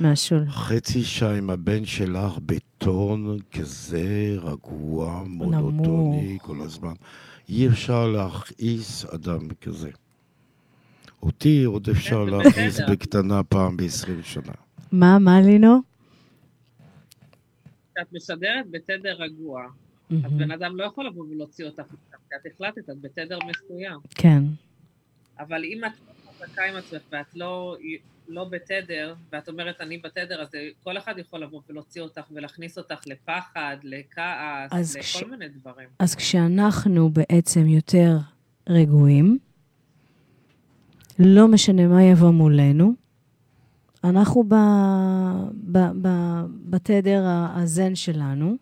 מהשול. 0.00 0.44
חצי 0.50 1.04
שעה 1.04 1.34
עם 1.36 1.50
הבן 1.50 1.84
שלך 1.84 2.32
בטון 2.46 3.38
כזה 3.52 4.36
רגוע, 4.42 5.22
מונוטוני 5.26 6.38
כל 6.42 6.56
הזמן. 6.60 6.94
אי 7.48 7.68
אפשר 7.68 8.08
להכעיס 8.08 9.04
אדם 9.14 9.48
כזה. 9.60 9.90
אותי 11.22 11.64
עוד 11.64 11.88
אפשר 11.90 12.24
להכעיס. 12.30 12.80
בקטנה 12.90 13.42
פעם 13.42 13.76
ב-20 13.76 14.22
שנה. 14.22 14.67
מה, 14.92 15.18
מה 15.18 15.40
לינו? 15.40 15.78
כשאת 17.94 18.12
משדרת 18.12 18.70
בתדר 18.70 19.14
רגוע, 19.18 19.64
אז 19.64 19.72
מהמם. 20.10 20.38
בן 20.38 20.50
אדם 20.50 20.76
לא 20.76 20.84
יכול 20.84 21.06
לבוא 21.06 21.24
ולהוציא 21.30 21.64
אותך 21.64 21.82
כי 21.90 21.96
את 22.36 22.46
החלטת, 22.54 22.90
את 22.90 23.00
בתדר 23.00 23.38
מסוים. 23.46 23.98
כן. 24.14 24.42
אבל 25.38 25.64
אם 25.64 25.84
את 25.84 25.92
לא 26.08 26.12
חזקה 26.46 26.62
עם 26.64 26.76
עצמך 26.76 27.02
ואת 27.12 27.34
לא, 27.36 27.76
לא 28.28 28.44
בתדר, 28.44 29.14
ואת 29.32 29.48
אומרת 29.48 29.80
אני 29.80 29.98
בתדר, 29.98 30.42
אז 30.42 30.48
כל 30.84 30.98
אחד 30.98 31.18
יכול 31.18 31.42
לבוא 31.42 31.60
ולהוציא 31.68 32.02
אותך 32.02 32.22
ולהכניס 32.30 32.78
אותך 32.78 33.06
לפחד, 33.06 33.76
לכעס, 33.82 34.72
אז 34.72 34.96
לכל 34.96 35.02
כש- 35.02 35.22
מיני 35.30 35.48
דברים. 35.48 35.88
אז 35.98 36.14
כשאנחנו 36.14 37.10
בעצם 37.10 37.66
יותר 37.66 38.16
רגועים, 38.68 39.38
לא 41.18 41.48
משנה 41.48 41.86
מה 41.86 42.02
יבוא 42.04 42.30
מולנו, 42.30 42.94
אנחנו 44.04 44.44
ב, 44.48 44.54
ב, 45.72 45.78
ב, 46.02 46.08
בתדר 46.70 47.24
הזן 47.54 47.94
שלנו, 47.94 48.56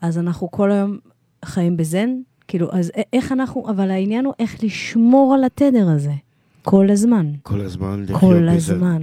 אז 0.00 0.18
אנחנו 0.18 0.50
כל 0.50 0.72
היום 0.72 0.98
חיים 1.44 1.76
בזן, 1.76 2.10
כאילו, 2.48 2.72
אז 2.72 2.92
איך 3.12 3.32
אנחנו, 3.32 3.70
אבל 3.70 3.90
העניין 3.90 4.24
הוא 4.24 4.34
איך 4.38 4.64
לשמור 4.64 5.34
על 5.34 5.44
התדר 5.44 5.88
הזה, 5.88 6.14
כל 6.62 6.90
הזמן, 6.90 7.32
כל 7.42 7.60
הזמן 7.60 8.02
לחיות 8.02 8.20
כל 8.20 8.54
בזן. 8.54 8.74
הזמן. 8.74 9.02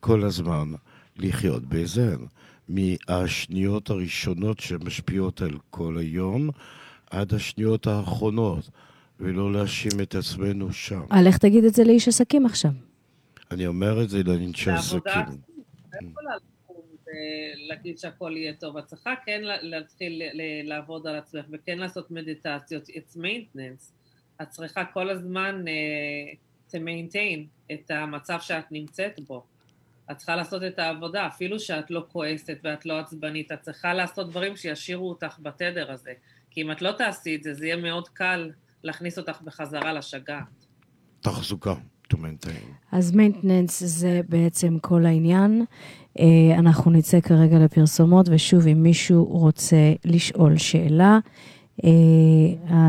כל 0.00 0.24
הזמן 0.24 0.72
לחיות 1.18 1.62
בזן. 1.64 2.16
מהשניות 2.68 3.90
הראשונות 3.90 4.60
שמשפיעות 4.60 5.42
על 5.42 5.58
כל 5.70 5.98
היום, 5.98 6.50
עד 7.10 7.34
השניות 7.34 7.86
האחרונות, 7.86 8.70
ולא 9.20 9.52
להאשים 9.52 10.00
את 10.02 10.14
עצמנו 10.14 10.72
שם. 10.72 11.00
על 11.10 11.26
איך 11.26 11.38
תגיד 11.38 11.64
את 11.64 11.74
זה 11.74 11.84
לאיש 11.84 12.08
עסקים 12.08 12.46
עכשיו? 12.46 12.70
אני 13.50 13.66
אומר 13.66 14.02
את 14.02 14.08
זה 14.10 14.22
לאנשי 14.22 14.70
בעבודה 14.70 15.12
עסקים. 15.20 15.40
את 15.88 16.02
לא 16.02 16.08
יכולה 16.10 16.36
לקום 16.36 16.82
ולהגיד 17.06 17.98
שהכל 17.98 18.32
יהיה 18.36 18.54
טוב. 18.54 18.76
את 18.76 18.84
צריכה 18.86 19.14
כן 19.26 19.42
לה- 19.42 19.62
להתחיל 19.62 20.22
לעבוד 20.64 21.06
על 21.06 21.16
עצמך 21.16 21.44
וכן 21.52 21.78
לעשות 21.78 22.10
מדיטציות. 22.10 22.88
It's 22.88 23.16
maintenance. 23.16 23.92
את 24.42 24.48
צריכה 24.50 24.84
כל 24.84 25.10
הזמן 25.10 25.64
uh, 25.64 26.36
to 26.72 26.78
maintain 26.78 27.40
את 27.72 27.90
המצב 27.90 28.38
שאת 28.40 28.72
נמצאת 28.72 29.20
בו. 29.20 29.44
את 30.10 30.16
צריכה 30.16 30.36
לעשות 30.36 30.62
את 30.62 30.78
העבודה, 30.78 31.26
אפילו 31.26 31.60
שאת 31.60 31.90
לא 31.90 32.06
כועסת 32.12 32.58
ואת 32.64 32.86
לא 32.86 32.98
עצבנית, 32.98 33.52
את 33.52 33.60
צריכה 33.60 33.94
לעשות 33.94 34.30
דברים 34.30 34.56
שישאירו 34.56 35.08
אותך 35.08 35.38
בתדר 35.42 35.92
הזה. 35.92 36.12
כי 36.50 36.62
אם 36.62 36.72
את 36.72 36.82
לא 36.82 36.92
תעשי 36.92 37.36
את 37.36 37.42
זה, 37.42 37.54
זה 37.54 37.66
יהיה 37.66 37.76
מאוד 37.76 38.08
קל 38.08 38.50
להכניס 38.82 39.18
אותך 39.18 39.42
בחזרה 39.42 39.92
לשגעת. 39.92 40.66
תחזוקה. 41.20 41.74
To 42.12 42.16
maintain. 42.16 42.74
אז 42.92 43.12
maintenance 43.12 43.84
זה 43.84 44.20
בעצם 44.28 44.78
כל 44.80 45.06
העניין. 45.06 45.64
אה, 46.18 46.54
אנחנו 46.58 46.90
נצא 46.90 47.20
כרגע 47.20 47.58
לפרסומות, 47.58 48.28
ושוב, 48.30 48.66
אם 48.66 48.82
מישהו 48.82 49.24
רוצה 49.24 49.92
לשאול 50.04 50.56
שאלה, 50.56 51.18
אה, 51.84 51.90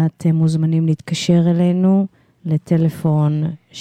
אתם 0.05 0.35
מוזמנים 0.35 0.85
להתקשר 0.85 1.43
אלינו 1.51 2.07
לטלפון 2.45 3.43
305-307-0030. 3.71 3.75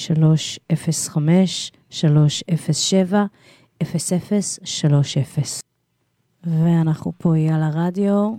ואנחנו 6.44 7.12
פה 7.18 7.34
אייל 7.34 7.62
הרדיו, 7.62 8.34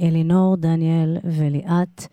אלינור, 0.00 0.56
דניאל 0.56 1.18
וליאת. 1.24 2.06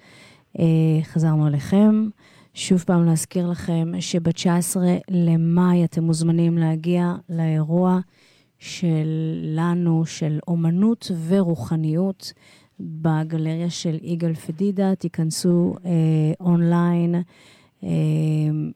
אה, 0.60 0.66
חזרנו 1.04 1.48
אליכם. 1.48 2.08
שוב 2.56 2.84
פעם 2.88 3.06
להזכיר 3.06 3.50
לכם 3.50 3.92
שב-19 4.00 4.78
למאי 5.10 5.86
אתם 5.86 6.04
מוזמנים 6.04 6.58
להגיע 6.58 7.16
לאירוע 7.30 8.00
שלנו, 8.60 10.06
של 10.06 10.40
אומנות 10.48 11.12
ורוחניות, 11.28 12.34
בגלריה 12.80 13.70
של 13.70 13.98
יגאל 14.02 14.34
פדידה. 14.34 14.96
תיכנסו 14.96 15.76
אה, 15.86 15.92
אונליין 16.40 17.16
אה, 17.84 17.90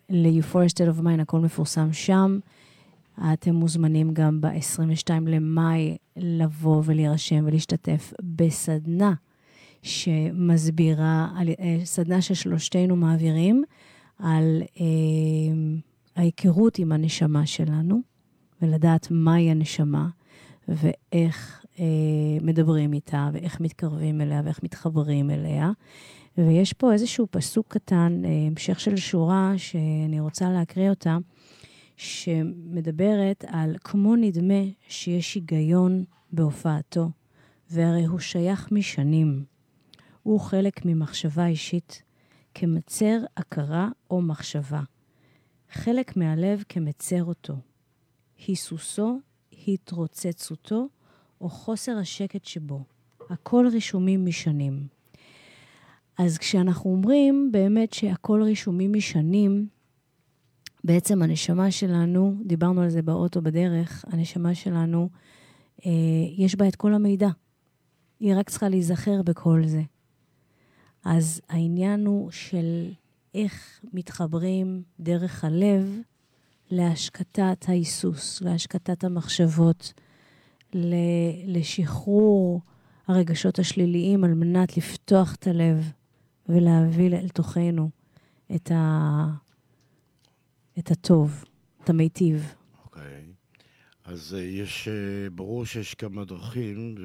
ל-Euphoria 0.09 0.69
State 0.73 0.97
of 0.97 1.01
Mind, 1.01 1.21
הכל 1.21 1.39
מפורסם 1.39 1.93
שם. 1.93 2.39
אתם 3.33 3.55
מוזמנים 3.55 4.13
גם 4.13 4.41
ב-22 4.41 5.09
למאי 5.25 5.97
לבוא 6.15 6.81
ולהירשם 6.85 7.43
ולהשתתף 7.45 8.13
בסדנה 8.23 9.13
שמסבירה, 9.81 11.27
על, 11.35 11.47
אה, 11.59 11.79
סדנה 11.83 12.21
ששלושתנו 12.21 12.95
מעבירים 12.95 13.63
על 14.19 14.61
אה, 14.79 14.85
ההיכרות 16.15 16.79
עם 16.79 16.91
הנשמה 16.91 17.45
שלנו, 17.45 18.01
ולדעת 18.61 19.07
מהי 19.11 19.51
הנשמה, 19.51 20.07
ואיך 20.67 21.65
אה, 21.79 21.85
מדברים 22.41 22.93
איתה, 22.93 23.29
ואיך 23.33 23.59
מתקרבים 23.59 24.21
אליה, 24.21 24.41
ואיך 24.45 24.63
מתחברים 24.63 25.29
אליה. 25.29 25.71
ויש 26.37 26.73
פה 26.73 26.93
איזשהו 26.93 27.27
פסוק 27.31 27.67
קטן, 27.67 28.21
אה, 28.25 28.29
המשך 28.47 28.79
של 28.79 28.95
שורה, 28.95 29.53
שאני 29.57 30.19
רוצה 30.19 30.49
להקריא 30.49 30.89
אותה, 30.89 31.17
שמדברת 31.97 33.45
על 33.47 33.75
כמו 33.83 34.15
נדמה 34.15 34.63
שיש 34.87 35.35
היגיון 35.35 36.03
בהופעתו, 36.31 37.09
והרי 37.71 38.05
הוא 38.05 38.19
שייך 38.19 38.71
משנים. 38.71 39.43
הוא 40.27 40.39
חלק 40.39 40.85
ממחשבה 40.85 41.47
אישית, 41.47 42.03
כמצר 42.53 43.17
הכרה 43.37 43.89
או 44.11 44.21
מחשבה. 44.21 44.81
חלק 45.71 46.17
מהלב 46.17 46.63
כמצר 46.69 47.23
אותו. 47.23 47.55
היסוסו, 48.47 49.19
התרוצצותו 49.67 50.87
או 51.41 51.49
חוסר 51.49 51.97
השקט 51.97 52.45
שבו. 52.45 52.83
הכל 53.29 53.67
רישומים 53.71 54.25
משנים. 54.25 54.87
אז 56.17 56.37
כשאנחנו 56.37 56.89
אומרים 56.89 57.49
באמת 57.51 57.93
שהכל 57.93 58.41
רישומים 58.43 58.93
משנים, 58.93 59.67
בעצם 60.83 61.21
הנשמה 61.21 61.71
שלנו, 61.71 62.35
דיברנו 62.45 62.81
על 62.81 62.89
זה 62.89 63.01
באוטו 63.01 63.41
בדרך, 63.41 64.05
הנשמה 64.07 64.55
שלנו, 64.55 65.09
אה, 65.85 65.91
יש 66.37 66.55
בה 66.55 66.67
את 66.67 66.75
כל 66.75 66.93
המידע. 66.93 67.29
היא 68.19 68.35
רק 68.35 68.49
צריכה 68.49 68.69
להיזכר 68.69 69.21
בכל 69.21 69.61
זה. 69.65 69.81
אז 71.07 71.41
העניין 71.49 72.05
הוא 72.05 72.31
של 72.31 72.91
איך 73.35 73.81
מתחברים 73.93 74.83
דרך 74.99 75.43
הלב 75.43 75.99
להשקטת 76.71 77.65
ההיסוס, 77.67 78.41
להשקטת 78.41 79.03
המחשבות, 79.03 79.93
לשחרור 81.45 82.61
הרגשות 83.07 83.59
השליליים 83.59 84.23
על 84.23 84.33
מנת 84.33 84.77
לפתוח 84.77 85.35
את 85.35 85.47
הלב 85.47 85.91
ולהביא 86.49 87.17
אל 87.17 87.29
תוכנו 87.29 87.89
את, 88.55 88.71
ה... 88.71 89.25
את 90.79 90.91
הטוב, 90.91 91.43
את 91.83 91.89
המיטיב. 91.89 92.53
אוקיי. 92.85 93.03
Okay. 93.03 93.61
אז 94.05 94.35
uh, 94.37 94.41
יש, 94.41 94.87
uh, 94.87 95.29
ברור 95.29 95.65
שיש 95.65 95.93
כמה 95.93 96.25
דרכים, 96.25 96.95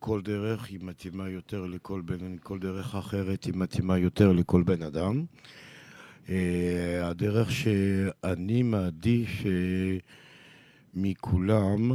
וכל 0.00 0.20
דרך 0.22 0.68
היא 0.68 0.78
מתאימה 0.82 1.28
יותר 1.28 1.66
לכל 1.66 2.00
בן, 2.00 2.36
כל 2.42 2.58
דרך 2.58 2.94
אחרת 2.94 3.44
היא 3.44 3.54
מתאימה 3.56 3.98
יותר 3.98 4.32
לכל 4.32 4.62
בן 4.62 4.82
אדם. 4.82 5.24
Uh, 6.26 6.30
הדרך 7.02 7.50
שאני 7.50 8.62
מעדיף 8.62 9.28
uh, 9.40 9.44
מכולם 10.94 11.92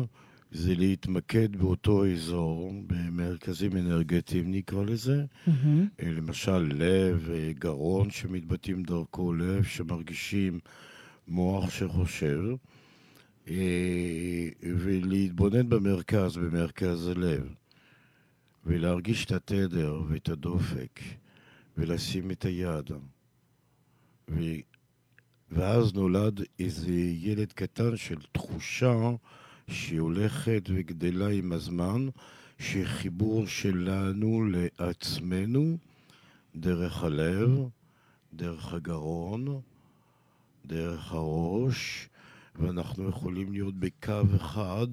זה 0.51 0.75
להתמקד 0.75 1.55
באותו 1.55 2.07
אזור, 2.07 2.73
במרכזים 2.87 3.77
אנרגטיים 3.77 4.51
נקרא 4.51 4.83
לזה. 4.83 5.25
Mm-hmm. 5.47 5.51
למשל 6.05 6.71
לב, 6.75 7.29
גרון 7.59 8.09
שמתבטאים 8.09 8.83
דרכו, 8.83 9.33
לב 9.33 9.63
שמרגישים 9.63 10.59
מוח 11.27 11.69
שחושב, 11.69 12.41
ולהתבונן 14.63 15.69
במרכז, 15.69 16.37
במרכז 16.37 17.07
הלב, 17.07 17.53
ולהרגיש 18.65 19.25
את 19.25 19.31
התדר 19.31 20.01
ואת 20.07 20.29
הדופק, 20.29 20.99
ולשים 21.77 22.31
את 22.31 22.45
היד. 22.45 22.91
ו... 24.29 24.39
ואז 25.51 25.93
נולד 25.93 26.41
איזה 26.59 26.93
ילד 26.93 27.53
קטן 27.53 27.97
של 27.97 28.17
תחושה 28.31 29.11
שהיא 29.67 29.99
הולכת 29.99 30.63
וגדלה 30.73 31.29
עם 31.29 31.51
הזמן, 31.51 32.07
שחיבור 32.59 33.47
שלנו 33.47 34.45
לעצמנו 34.45 35.77
דרך 36.55 37.03
הלב, 37.03 37.49
דרך 38.33 38.73
הגרון, 38.73 39.61
דרך 40.65 41.11
הראש, 41.11 42.09
ואנחנו 42.55 43.09
יכולים 43.09 43.53
להיות 43.53 43.75
בקו 43.75 44.21
אחד 44.35 44.87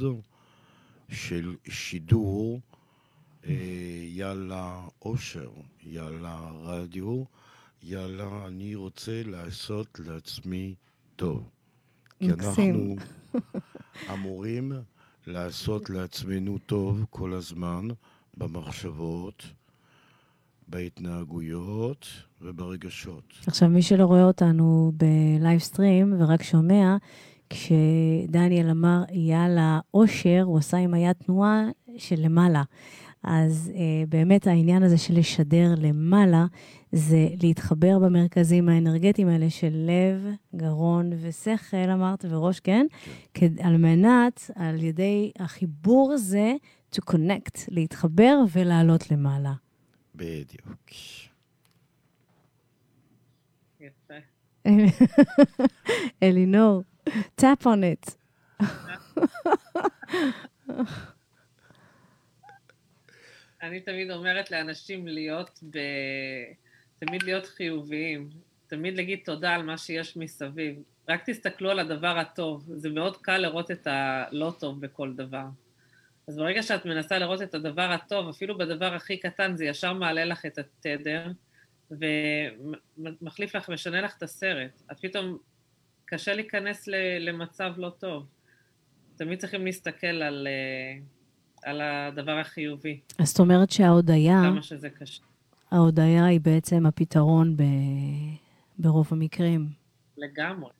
של 1.08 1.56
שידור, 1.68 2.60
יאללה 4.08 4.80
אושר, 5.02 5.50
יאללה 5.86 6.50
רדיו, 6.62 7.24
יאללה 7.82 8.46
אני 8.46 8.74
רוצה 8.74 9.22
לעשות 9.24 10.00
לעצמי 10.06 10.74
טוב. 11.16 11.48
כי 12.18 12.30
אנחנו 12.30 12.96
אמורים 14.12 14.72
לעשות 15.26 15.90
לעצמנו 15.90 16.58
טוב 16.58 17.04
כל 17.10 17.32
הזמן 17.32 17.88
במחשבות, 18.36 19.46
בהתנהגויות 20.68 22.06
וברגשות. 22.40 23.24
עכשיו, 23.46 23.68
מי 23.68 23.82
שלא 23.82 24.04
רואה 24.04 24.24
אותנו 24.24 24.92
בלייבסטרים 24.96 26.14
ורק 26.18 26.42
שומע, 26.42 26.96
כשדניאל 27.50 28.70
אמר 28.70 29.02
יאללה 29.12 29.80
אושר, 29.94 30.42
הוא 30.44 30.58
עשה 30.58 30.76
עם 30.76 30.94
היד 30.94 31.12
תנועה 31.12 31.64
של 31.96 32.16
למעלה. 32.18 32.62
אז 33.24 33.72
אה, 33.74 34.04
באמת 34.08 34.46
העניין 34.46 34.82
הזה 34.82 34.98
של 34.98 35.18
לשדר 35.18 35.74
למעלה, 35.78 36.46
זה 36.92 37.28
להתחבר 37.42 37.98
במרכזים 37.98 38.68
האנרגטיים 38.68 39.28
האלה 39.28 39.50
של 39.50 39.86
לב, 39.86 40.34
גרון 40.56 41.10
ושכל, 41.20 41.90
אמרת, 41.92 42.24
וראש, 42.28 42.60
כן? 42.60 42.86
כן. 43.34 43.52
על 43.62 43.76
מנת, 43.76 44.50
על 44.54 44.82
ידי 44.82 45.32
החיבור 45.38 46.12
הזה, 46.12 46.54
to 46.94 46.98
connect, 47.10 47.64
להתחבר 47.68 48.38
ולעלות 48.52 49.10
למעלה. 49.10 49.52
בדיוק. 50.14 50.90
אלינור, 56.22 56.82
tap 57.40 57.64
on 57.64 57.82
it. 57.82 58.16
אני 63.62 63.80
תמיד 63.80 64.10
אומרת 64.10 64.50
לאנשים 64.50 65.08
להיות 65.08 65.60
ב... 65.70 65.78
תמיד 66.98 67.22
להיות 67.22 67.46
חיוביים, 67.46 68.30
תמיד 68.66 68.96
להגיד 68.96 69.18
תודה 69.24 69.54
על 69.54 69.62
מה 69.62 69.78
שיש 69.78 70.16
מסביב. 70.16 70.82
רק 71.08 71.22
תסתכלו 71.26 71.70
על 71.70 71.78
הדבר 71.78 72.18
הטוב, 72.18 72.64
זה 72.76 72.90
מאוד 72.90 73.16
קל 73.16 73.38
לראות 73.38 73.70
את 73.70 73.86
הלא 73.86 74.52
טוב 74.60 74.80
בכל 74.80 75.14
דבר. 75.14 75.44
אז 76.28 76.36
ברגע 76.36 76.62
שאת 76.62 76.86
מנסה 76.86 77.18
לראות 77.18 77.42
את 77.42 77.54
הדבר 77.54 77.92
הטוב, 77.92 78.28
אפילו 78.28 78.58
בדבר 78.58 78.94
הכי 78.94 79.16
קטן, 79.16 79.56
זה 79.56 79.64
ישר 79.64 79.92
מעלה 79.92 80.24
לך 80.24 80.46
את 80.46 80.58
התדר, 80.58 81.26
ומחליף 81.90 83.56
לך, 83.56 83.68
משנה 83.68 84.00
לך 84.00 84.16
את 84.16 84.22
הסרט. 84.22 84.82
את 84.92 85.00
פתאום, 85.00 85.38
קשה 86.04 86.34
להיכנס 86.34 86.88
למצב 87.20 87.72
לא 87.76 87.90
טוב. 87.98 88.26
תמיד 89.16 89.38
צריכים 89.38 89.64
להסתכל 89.64 90.06
על, 90.06 90.48
אה, 90.50 91.02
על 91.64 91.80
הדבר 91.80 92.38
החיובי. 92.38 93.00
אז 93.18 93.28
זאת 93.28 93.40
אומרת 93.40 93.70
שההודיה... 93.70 94.40
כמה 94.44 94.62
שזה 94.62 94.90
קשה. 94.90 95.22
ההודיה 95.70 96.24
היא 96.24 96.40
בעצם 96.40 96.86
הפתרון 96.86 97.56
ב... 97.56 97.62
ברוב 98.78 99.08
המקרים. 99.10 99.68
לגמרי, 100.16 100.70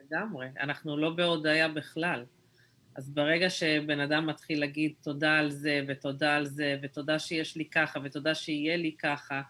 לגמרי. 0.00 0.46
אנחנו 0.60 0.96
לא 0.96 1.10
בהודיה 1.10 1.68
בכלל. 1.68 2.24
אז 2.96 3.10
ברגע 3.10 3.50
שבן 3.50 4.00
אדם 4.00 4.26
מתחיל 4.26 4.60
להגיד 4.60 4.92
תודה 5.02 5.38
על 5.38 5.50
זה, 5.50 5.80
ותודה 5.88 6.36
על 6.36 6.46
זה, 6.46 6.78
ותודה 6.82 7.18
שיש 7.18 7.56
לי 7.56 7.64
ככה, 7.64 8.00
ותודה 8.04 8.34
שיהיה 8.34 8.76
לי 8.76 8.96
ככה, 8.98 9.42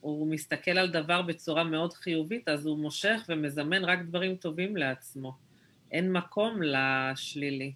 הוא 0.00 0.30
מסתכל 0.30 0.70
על 0.70 0.90
דבר 0.90 1.22
בצורה 1.22 1.64
מאוד 1.64 1.92
חיובית, 1.92 2.48
אז 2.48 2.66
הוא 2.66 2.78
מושך 2.78 3.20
ומזמן 3.28 3.84
רק 3.84 3.98
דברים 4.02 4.36
טובים 4.36 4.76
לעצמו. 4.76 5.36
אין 5.92 6.12
מקום 6.12 6.60
לשלילי. 6.62 7.72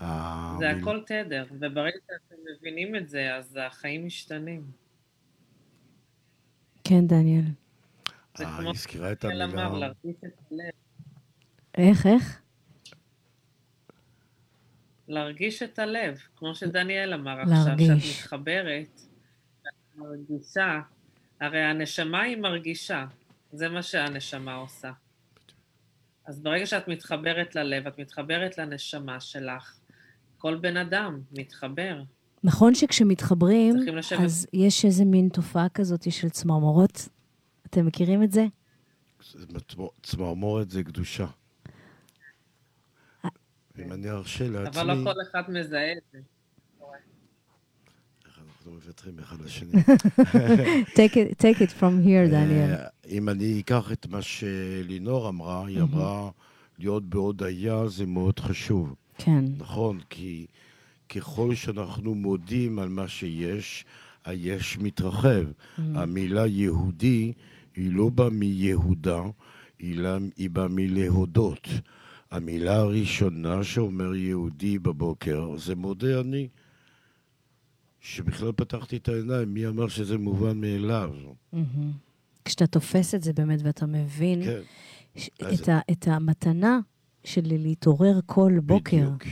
אה, 0.00 0.54
זה 0.58 0.70
הכל 0.70 1.00
תדר, 1.06 1.44
וברגע 1.50 1.98
שאתם 2.06 2.36
מבינים 2.52 2.96
את 2.96 3.08
זה, 3.08 3.34
אז 3.34 3.58
החיים 3.62 4.06
משתנים. 4.06 4.70
כן, 6.84 7.06
דניאל. 7.06 7.44
זה 8.36 8.44
אה, 8.44 8.58
כמו 8.60 8.70
הזכירה 8.70 9.12
את 9.12 9.24
המילה... 9.24 9.44
אמר, 9.44 9.78
להרגיש 9.78 10.16
את 10.24 10.38
הלב. 10.50 10.72
איך, 11.74 12.06
איך? 12.06 12.40
להרגיש 15.08 15.62
את 15.62 15.78
הלב, 15.78 16.18
כמו 16.36 16.54
שדניאל 16.54 17.14
אמר 17.14 17.40
עכשיו, 17.40 17.78
שאת 17.78 18.18
מתחברת, 18.20 19.00
מרגישה, 19.96 20.80
הרי 21.40 21.60
הנשמה 21.60 22.22
היא 22.22 22.36
מרגישה, 22.36 23.06
זה 23.52 23.68
מה 23.68 23.82
שהנשמה 23.82 24.54
עושה. 24.54 24.92
אז 26.26 26.40
ברגע 26.40 26.66
שאת 26.66 26.88
מתחברת 26.88 27.54
ללב, 27.54 27.86
את 27.86 27.98
מתחברת 27.98 28.58
לנשמה 28.58 29.20
שלך, 29.20 29.77
כל 30.38 30.56
בן 30.56 30.76
אדם 30.76 31.20
מתחבר. 31.32 32.02
נכון 32.44 32.74
שכשמתחברים, 32.74 33.76
אז 34.18 34.46
יש 34.52 34.84
איזה 34.84 35.04
מין 35.04 35.28
תופעה 35.28 35.68
כזאת 35.68 36.12
של 36.12 36.28
צמרמורות. 36.28 37.08
אתם 37.66 37.86
מכירים 37.86 38.22
את 38.22 38.32
זה? 38.32 38.46
צמרמורת 40.02 40.70
זה 40.70 40.82
קדושה. 40.82 41.26
אם 43.78 43.92
אני 43.92 44.10
ארשה 44.10 44.48
לעצמי... 44.48 44.82
אבל 44.82 44.94
לא 44.94 45.04
כל 45.04 45.20
אחד 45.30 45.50
מזהה 45.50 45.92
את 45.92 46.02
זה. 46.12 46.18
אנחנו 48.26 48.72
מוותרים 48.72 49.18
אחד 49.18 49.40
לשני. 49.40 49.72
take 51.42 51.60
it 51.60 51.72
from 51.80 52.04
here, 52.06 52.30
דניאל. 52.30 52.74
אה, 52.74 52.86
אם 53.08 53.28
אני 53.28 53.60
אקח 53.60 53.92
את 53.92 54.06
מה 54.06 54.22
שלינור 54.22 55.28
אמרה, 55.28 55.66
היא 55.66 55.80
אמרה, 55.80 56.30
להיות 56.78 57.04
בהודיה 57.04 57.88
זה 57.88 58.06
מאוד 58.06 58.40
חשוב. 58.40 58.94
כן. 59.18 59.44
נכון, 59.58 60.00
כי 60.10 60.46
ככל 61.08 61.54
שאנחנו 61.54 62.14
מודים 62.14 62.78
על 62.78 62.88
מה 62.88 63.08
שיש, 63.08 63.84
היש 64.24 64.78
מתרחב. 64.78 65.44
המילה 65.78 66.46
יהודי 66.46 67.32
היא 67.76 67.92
לא 67.92 68.08
באה 68.08 68.30
מיהודה, 68.30 69.22
היא 69.78 70.50
באה 70.52 70.68
מלהודות. 70.68 71.68
המילה 72.30 72.76
הראשונה 72.76 73.64
שאומר 73.64 74.14
יהודי 74.14 74.78
בבוקר 74.78 75.56
זה 75.56 75.74
מודה 75.74 76.20
אני. 76.20 76.48
שבכלל 78.00 78.52
פתחתי 78.52 78.96
את 78.96 79.08
העיניים, 79.08 79.54
מי 79.54 79.66
אמר 79.66 79.88
שזה 79.88 80.18
מובן 80.18 80.60
מאליו? 80.60 81.14
כשאתה 82.44 82.66
תופס 82.66 83.14
את 83.14 83.22
זה 83.22 83.32
באמת 83.32 83.60
ואתה 83.62 83.86
מבין 83.86 84.42
כן. 84.44 84.60
את, 85.54 85.68
ה, 85.68 85.78
את 85.90 86.08
המתנה 86.08 86.80
של 87.24 87.42
להתעורר 87.44 88.18
כל 88.26 88.52
בוקר. 88.62 88.96
בדיוק. 88.96 89.24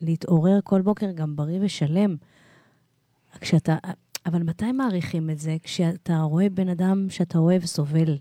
להתעורר 0.00 0.58
כל 0.64 0.82
בוקר 0.82 1.10
גם 1.12 1.36
בריא 1.36 1.58
ושלם. 1.62 2.16
כשאתה, 3.40 3.76
אבל 4.26 4.42
מתי 4.42 4.72
מעריכים 4.72 5.30
את 5.30 5.38
זה? 5.38 5.56
כשאתה 5.62 6.18
רואה 6.18 6.48
בן 6.48 6.68
אדם 6.68 7.06
שאתה 7.10 7.38
אוהב 7.38 7.64
סובל. 7.64 8.18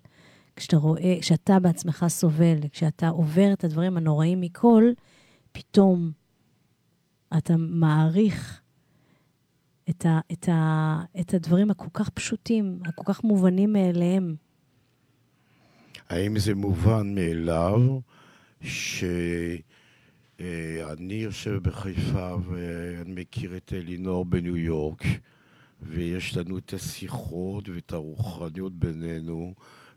כשאתה 0.55 0.77
רואה, 0.77 1.17
כשאתה 1.21 1.59
בעצמך 1.59 2.05
סובל, 2.07 2.57
כשאתה 2.71 3.09
עובר 3.09 3.53
את 3.53 3.63
הדברים 3.63 3.97
הנוראים 3.97 4.41
מכל, 4.41 4.83
פתאום 5.51 6.11
אתה 7.37 7.53
מעריך 7.57 8.61
את, 9.89 10.05
ה, 10.05 10.19
את, 10.31 10.49
ה, 10.49 11.01
את 11.19 11.33
הדברים 11.33 11.71
הכל 11.71 11.89
כך 11.93 12.09
פשוטים, 12.09 12.79
הכל 12.85 13.13
כך 13.13 13.23
מובנים 13.23 13.73
מאליהם. 13.73 14.35
האם 16.09 16.39
זה 16.39 16.55
מובן 16.55 17.15
מאליו 17.15 17.99
שאני 18.65 19.63
יושב 21.13 21.59
בחיפה 21.63 22.35
ואני 22.49 23.21
מכיר 23.21 23.57
את 23.57 23.73
אלינור 23.75 24.25
בניו 24.25 24.57
יורק, 24.57 25.03
ויש 25.81 26.37
לנו 26.37 26.57
את 26.57 26.73
השיחות 26.73 27.69
ואת 27.69 27.93
הרוחניות 27.93 28.73
בינינו, 28.73 29.53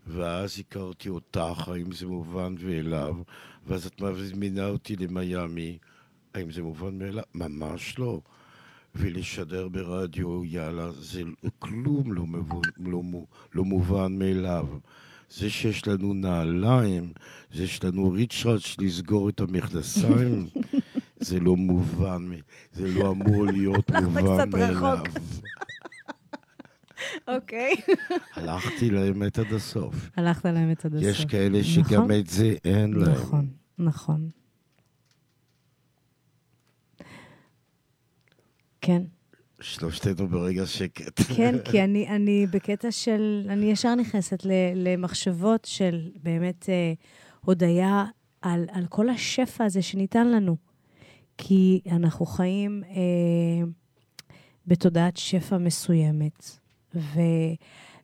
ואז 0.07 0.59
הכרתי 0.59 1.09
אותך, 1.09 1.67
האם 1.67 1.91
זה 1.91 2.07
מובן 2.07 2.55
מאליו, 2.63 3.15
ואז 3.67 3.85
את 3.85 4.01
מזמינה 4.01 4.67
אותי 4.67 4.95
למיאמי, 4.95 5.77
האם 6.33 6.51
זה 6.51 6.63
מובן 6.63 6.97
מאליו? 6.97 7.23
ממש 7.35 7.99
לא. 7.99 8.21
ולשדר 8.95 9.67
ברדיו, 9.67 10.45
יאללה, 10.45 10.91
זה 10.91 11.21
כלום 11.59 12.13
לא, 12.13 12.27
מבו, 12.27 12.61
לא, 12.77 13.01
לא 13.53 13.63
מובן 13.63 14.19
מאליו. 14.19 14.67
זה 15.29 15.49
שיש 15.49 15.87
לנו 15.87 16.13
נעליים, 16.13 17.13
זה 17.53 17.67
שיש 17.67 17.83
לנו 17.83 18.11
ריצ'ראץ' 18.11 18.75
לסגור 18.79 19.29
את 19.29 19.39
המכנסיים, 19.39 20.47
זה 21.19 21.39
לא 21.39 21.55
מובן, 21.55 22.29
זה 22.73 22.87
לא 22.87 23.11
אמור 23.11 23.45
להיות 23.45 23.91
מובן 23.91 24.49
מאליו. 24.49 24.97
אוקיי. 27.27 27.75
הלכתי 28.33 28.89
לאמת 28.89 29.39
עד 29.39 29.53
הסוף. 29.53 30.09
הלכת 30.15 30.45
לאמת 30.45 30.85
עד 30.85 30.95
הסוף. 30.95 31.07
יש 31.07 31.25
כאלה 31.25 31.63
שגם 31.63 32.03
נכון. 32.03 32.11
את 32.11 32.27
זה 32.27 32.55
אין 32.65 32.93
להם. 32.93 33.11
נכון, 33.11 33.47
נכון. 33.77 34.29
כן. 38.81 39.01
שלושתנו 39.61 40.27
ברגע 40.27 40.65
שקט. 40.65 41.21
כן, 41.35 41.55
כי 41.65 41.81
אני, 41.83 42.07
אני 42.07 42.47
בקטע 42.51 42.91
של, 42.91 43.45
אני 43.49 43.71
ישר 43.71 43.95
נכנסת 43.95 44.39
למחשבות 44.75 45.65
של 45.65 46.09
באמת 46.23 46.69
אה, 46.69 46.93
הודיה 47.45 48.05
על, 48.41 48.65
על 48.71 48.85
כל 48.89 49.09
השפע 49.09 49.65
הזה 49.65 49.81
שניתן 49.81 50.27
לנו. 50.27 50.55
כי 51.37 51.81
אנחנו 51.91 52.25
חיים 52.25 52.83
אה, 52.83 53.67
בתודעת 54.67 55.17
שפע 55.17 55.57
מסוימת, 55.57 56.59
ו, 56.95 57.19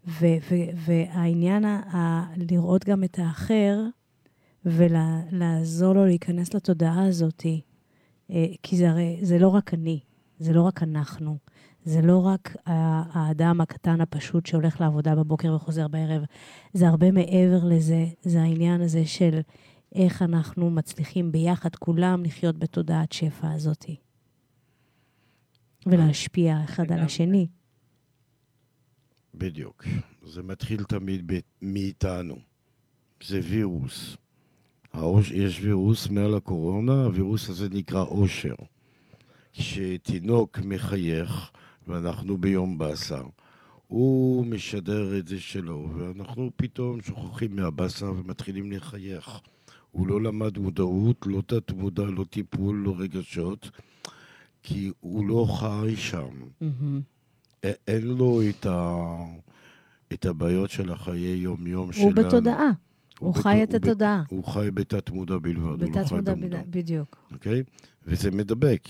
ו, 0.07 0.25
ו, 0.51 0.55
והעניין 0.75 1.65
ה, 1.65 2.25
לראות 2.37 2.85
גם 2.85 3.03
את 3.03 3.19
האחר 3.19 3.79
ולעזור 4.65 5.93
לו 5.93 6.05
להיכנס 6.05 6.53
לתודעה 6.53 7.05
הזאת, 7.07 7.45
אה, 8.31 8.45
כי 8.63 8.77
זה 8.77 8.89
הרי, 8.89 9.19
זה 9.21 9.39
לא 9.39 9.47
רק 9.47 9.73
אני, 9.73 9.99
זה 10.39 10.53
לא 10.53 10.61
רק 10.61 10.83
אנחנו, 10.83 11.37
זה 11.85 12.01
לא 12.01 12.25
רק 12.25 12.55
האדם 12.65 13.61
הקטן 13.61 14.01
הפשוט 14.01 14.45
שהולך 14.45 14.81
לעבודה 14.81 15.15
בבוקר 15.15 15.53
וחוזר 15.53 15.87
בערב, 15.87 16.23
זה 16.73 16.87
הרבה 16.87 17.11
מעבר 17.11 17.63
לזה, 17.63 18.05
זה 18.21 18.41
העניין 18.41 18.81
הזה 18.81 19.05
של 19.05 19.39
איך 19.95 20.21
אנחנו 20.21 20.69
מצליחים 20.69 21.31
ביחד 21.31 21.75
כולם 21.75 22.23
לחיות 22.23 22.57
בתודעת 22.57 23.11
שפע 23.11 23.51
הזאת. 23.51 23.85
ולהשפיע 25.85 26.63
אחד 26.63 26.91
על 26.91 26.99
השני. 26.99 27.47
בדיוק. 29.33 29.85
זה 30.23 30.43
מתחיל 30.43 30.83
תמיד 30.83 31.31
מאיתנו. 31.61 32.35
זה 33.23 33.39
וירוס. 33.43 34.17
יש 35.33 35.59
וירוס 35.61 36.09
מעל 36.09 36.35
הקורונה, 36.35 37.03
הווירוס 37.03 37.49
הזה 37.49 37.69
נקרא 37.69 38.03
עושר. 38.03 38.55
כשתינוק 39.57 40.59
מחייך, 40.59 41.51
ואנחנו 41.87 42.37
ביום 42.37 42.77
באסה, 42.77 43.21
הוא 43.87 44.45
משדר 44.45 45.17
את 45.17 45.27
זה 45.27 45.39
שלו, 45.39 45.89
ואנחנו 45.97 46.51
פתאום 46.55 47.01
שוכחים 47.01 47.55
מהבאסה 47.55 48.09
ומתחילים 48.11 48.71
לחייך. 48.71 49.39
הוא 49.91 50.07
לא 50.07 50.21
למד 50.21 50.57
מודעות, 50.57 51.25
לא 51.25 51.41
תת-מודע, 51.45 52.03
לא 52.03 52.25
טיפול, 52.29 52.75
לא 52.75 52.95
רגשות, 52.97 53.69
כי 54.63 54.91
הוא 54.99 55.27
לא 55.27 55.47
חי 55.59 55.95
שם. 55.95 56.29
Mm-hmm. 56.61 57.65
אין 57.87 58.07
לו 58.07 58.41
את, 58.49 58.65
ה... 58.65 59.05
את 60.13 60.25
הבעיות 60.25 60.69
של 60.69 60.91
החיי 60.91 61.35
יום-יום 61.37 61.91
שלנו. 61.91 62.05
הוא 62.05 62.13
בתודעה. 62.13 62.71
הוא, 63.19 63.27
הוא 63.27 63.35
חי 63.35 63.59
בת... 63.61 63.69
את 63.69 63.73
התודעה. 63.73 64.23
הוא 64.29 64.43
חי 64.43 64.67
בתת-מודע 64.73 65.37
בלבד. 65.37 65.79
בתת-מודע 65.79 66.33
בלבד, 66.33 66.63
בדיוק. 66.69 67.17
אוקיי? 67.31 67.63
וזה 68.07 68.31
מדבק. 68.31 68.83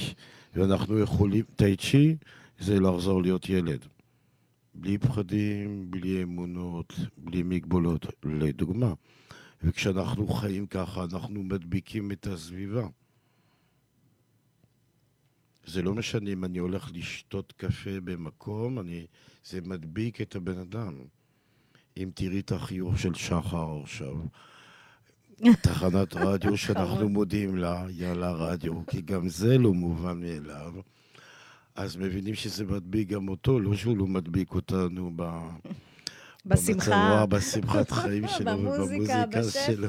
ואנחנו 0.56 1.00
יכולים, 1.00 1.46
טי 1.56 1.76
צ'י 1.78 2.16
זה 2.60 2.80
לחזור 2.80 3.22
להיות 3.22 3.50
ילד. 3.50 3.86
בלי 4.74 4.98
פחדים, 4.98 5.92
בלי 5.92 6.24
אמונות, 6.24 6.94
בלי 7.18 7.44
מגבולות, 7.44 8.06
לדוגמה. 8.24 8.94
וכשאנחנו 9.64 10.28
חיים 10.28 10.68
ככה, 10.68 11.04
אנחנו 11.04 11.44
מדביקים 11.44 12.12
את 12.12 12.28
הסביבה. 12.28 12.88
זה 15.66 15.82
לא 15.82 15.94
משנה 15.94 16.30
אם 16.30 16.46
אני 16.46 16.60
הולך 16.60 16.92
לשתות 16.94 17.54
קפה 17.58 18.00
במקום, 18.04 18.80
אני, 18.80 19.06
זה 19.46 19.62
מדביק 19.62 20.22
את 20.22 20.36
הבן 20.36 20.58
אדם. 20.58 20.94
אם 21.98 22.10
תראי 22.14 22.40
את 22.40 22.52
החיוך 22.52 23.00
של 23.00 23.14
שחר 23.14 23.82
עכשיו, 23.84 24.16
תחנת 25.62 26.16
רדיו 26.16 26.58
שאנחנו 26.64 27.10
מודים 27.10 27.56
לה, 27.56 27.86
יאללה 27.90 28.32
רדיו, 28.32 28.86
כי 28.86 29.02
גם 29.02 29.30
זה 29.30 29.58
לא 29.58 29.74
מובן 29.74 30.20
מאליו. 30.20 30.74
אז 31.76 31.98
מבינים 31.98 32.36
שזה 32.36 32.66
מדביק 32.66 33.08
גם 33.10 33.30
אותו, 33.30 33.60
לא 33.60 33.76
שהוא 33.76 33.98
לא 33.98 34.08
מדביק 34.08 34.54
אותנו 34.54 35.12
ב... 35.16 35.24
בשמחה. 36.46 37.26
בשמחת 37.26 37.92
חיים 37.92 38.28
שלו 38.28 38.52
ובמוזיקה 38.60 39.44
שלו. 39.66 39.88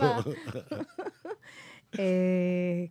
אה, 1.98 2.84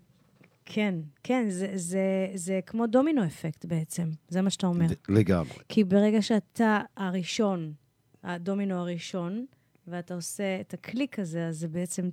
כן, 0.65 0.95
כן, 1.23 1.45
זה, 1.49 1.71
זה, 1.75 2.27
זה 2.33 2.59
כמו 2.65 2.87
דומינו 2.87 3.25
אפקט 3.25 3.65
בעצם, 3.65 4.09
זה 4.29 4.41
מה 4.41 4.49
שאתה 4.49 4.67
אומר. 4.67 4.85
לגמרי. 5.09 5.57
כי 5.69 5.83
ברגע 5.83 6.21
שאתה 6.21 6.81
הראשון, 6.97 7.73
הדומינו 8.23 8.75
הראשון, 8.75 9.45
ואתה 9.87 10.13
עושה 10.13 10.61
את 10.61 10.73
הקליק 10.73 11.19
הזה, 11.19 11.47
אז 11.47 11.59
זה 11.59 11.67
בעצם 11.67 12.09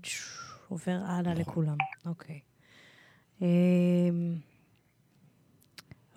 עובר 0.69 1.01
הלאה 1.05 1.33
נכון. 1.33 1.37
לכולם. 1.37 1.77
אוקיי. 2.07 2.41
אמ, 3.43 4.37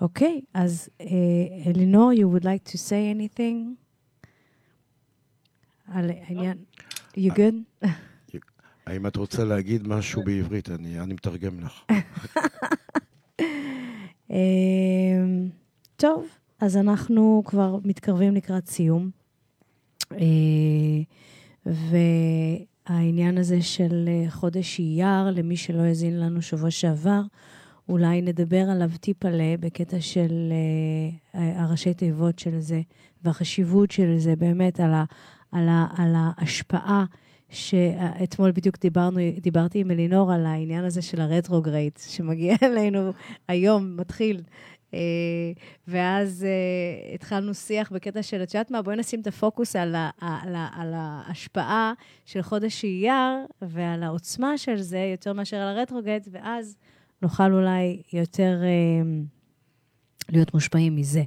אוקיי, 0.01 0.41
אז 0.53 0.89
אלינור, 1.65 2.11
you 2.11 2.39
would 2.39 2.43
like 2.43 2.69
to 2.69 2.75
say 2.75 3.15
anything? 3.15 3.85
על 5.87 6.09
העניין, 6.09 6.57
you 7.17 7.31
good? 7.31 7.85
האם 8.85 9.07
את 9.07 9.15
רוצה 9.15 9.43
להגיד 9.43 9.87
משהו 9.87 10.23
בעברית? 10.23 10.69
אני, 10.69 10.99
אני 10.99 11.13
מתרגם 11.13 11.59
לך. 11.59 11.83
אמ, 14.29 15.49
טוב, 15.95 16.27
אז 16.59 16.77
אנחנו 16.77 17.43
כבר 17.45 17.77
מתקרבים 17.83 18.35
לקראת 18.35 18.67
סיום. 18.67 19.11
אה, 21.67 21.71
והעניין 22.89 23.37
הזה 23.37 23.61
של 23.61 24.05
אה, 24.07 24.31
חודש 24.31 24.79
אייר, 24.79 25.31
למי 25.31 25.57
שלא 25.57 25.81
האזין 25.81 26.19
לנו 26.19 26.41
שבוע 26.41 26.71
שעבר, 26.71 27.21
אולי 27.89 28.21
נדבר 28.21 28.69
עליו 28.69 28.89
טיפ-עלה 28.99 29.55
בקטע 29.59 30.01
של 30.01 30.53
uh, 31.33 31.37
הראשי 31.37 31.93
תיבות 31.93 32.39
של 32.39 32.59
זה, 32.59 32.81
והחשיבות 33.23 33.91
של 33.91 34.17
זה 34.17 34.35
באמת 34.35 34.79
על, 34.79 34.93
ה, 34.93 35.03
על, 35.51 35.69
ה, 35.69 35.87
על 35.97 36.13
ההשפעה, 36.15 37.05
שאתמול 37.49 38.51
בדיוק 38.51 38.79
דיברנו, 38.79 39.19
דיברתי 39.41 39.79
עם 39.79 39.91
אלינור 39.91 40.33
על 40.33 40.45
העניין 40.45 40.85
הזה 40.85 41.01
של 41.01 41.21
הרטרוגרייט, 41.21 41.99
שמגיע 42.07 42.55
אלינו 42.63 43.11
היום, 43.47 43.97
מתחיל. 43.97 44.41
Uh, 44.91 44.95
ואז 45.87 46.45
uh, 46.45 47.15
התחלנו 47.15 47.53
שיח 47.53 47.91
בקטע 47.91 48.23
של, 48.23 48.43
את 48.43 48.53
יודעת 48.53 48.71
מה, 48.71 48.81
בואי 48.81 48.95
נשים 48.95 49.21
את 49.21 49.27
הפוקוס 49.27 49.75
על, 49.75 49.95
ה, 49.95 50.09
על, 50.21 50.55
ה, 50.55 50.69
על 50.73 50.93
ההשפעה 50.95 51.93
של 52.25 52.41
חודש 52.41 52.83
אייר 52.83 53.45
ועל 53.61 54.03
העוצמה 54.03 54.57
של 54.57 54.77
זה, 54.77 54.97
יותר 54.97 55.33
מאשר 55.33 55.57
על 55.57 55.77
הרטרוגרייט, 55.77 56.27
ואז 56.31 56.77
נוכל 57.21 57.53
אולי 57.53 58.01
יותר 58.13 58.59
אה, 58.63 59.23
להיות 60.29 60.53
מושפעים 60.53 60.95
מזה. 60.95 61.23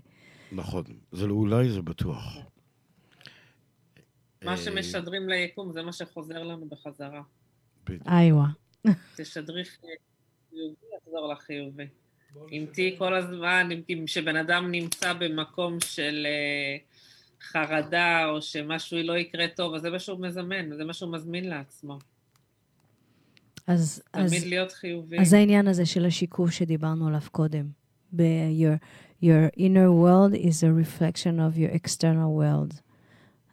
נכון. 0.52 0.84
זה 1.12 1.26
לא 1.26 1.34
אולי, 1.34 1.70
זה 1.70 1.82
בטוח. 1.82 2.38
מה 4.44 4.56
שמשדרים 4.56 5.28
ליקום 5.28 5.72
זה 5.72 5.82
מה 5.82 5.92
שחוזר 5.92 6.42
לנו 6.42 6.68
בחזרה. 6.68 7.22
איווה. 8.06 8.46
תשדרי 9.16 9.64
חיובי, 9.64 10.74
יחזור 10.96 11.32
לחיובי. 11.32 11.86
אם 12.52 12.66
תהיי 12.72 12.96
כל 12.98 13.14
הזמן, 13.14 13.68
אם 13.88 14.04
שבן 14.06 14.36
אדם 14.36 14.70
נמצא 14.70 15.12
במקום 15.12 15.80
של 15.80 16.26
uh, 16.26 17.42
חרדה, 17.52 18.26
או 18.26 18.42
שמשהו 18.42 18.98
לא 19.02 19.18
יקרה 19.18 19.48
טוב, 19.48 19.74
אז 19.74 19.82
זה 19.82 19.90
מה 19.90 19.98
שהוא 19.98 20.20
מזמן, 20.20 20.76
זה 20.76 20.84
מה 20.84 20.92
שהוא 20.92 21.12
מזמין 21.12 21.48
לעצמו. 21.48 21.98
אז... 23.66 24.02
תמיד 24.10 24.24
אז, 24.24 24.46
להיות 24.46 24.72
חיובי. 24.72 25.18
אז 25.18 25.32
העניין 25.32 25.68
הזה 25.68 25.86
של 25.86 26.06
השיקוף 26.06 26.50
שדיברנו 26.50 27.08
עליו 27.08 27.20
קודם, 27.32 27.66
ב- 28.12 28.22
your, 28.60 28.78
your 29.24 29.58
inner 29.58 29.90
world 30.02 30.34
is 30.34 30.62
a 30.62 30.70
reflection 30.82 31.38
of 31.38 31.58
your 31.58 31.74
external 31.74 32.30
world. 32.40 32.80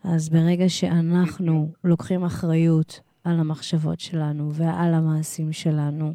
אז 0.04 0.30
ברגע 0.30 0.70
שאנחנו 0.70 1.72
לוקחים 1.84 2.24
אחריות 2.24 3.00
על 3.24 3.40
המחשבות 3.40 4.00
שלנו 4.00 4.54
ועל 4.54 4.94
המעשים 4.94 5.54
שלנו, 5.54 6.14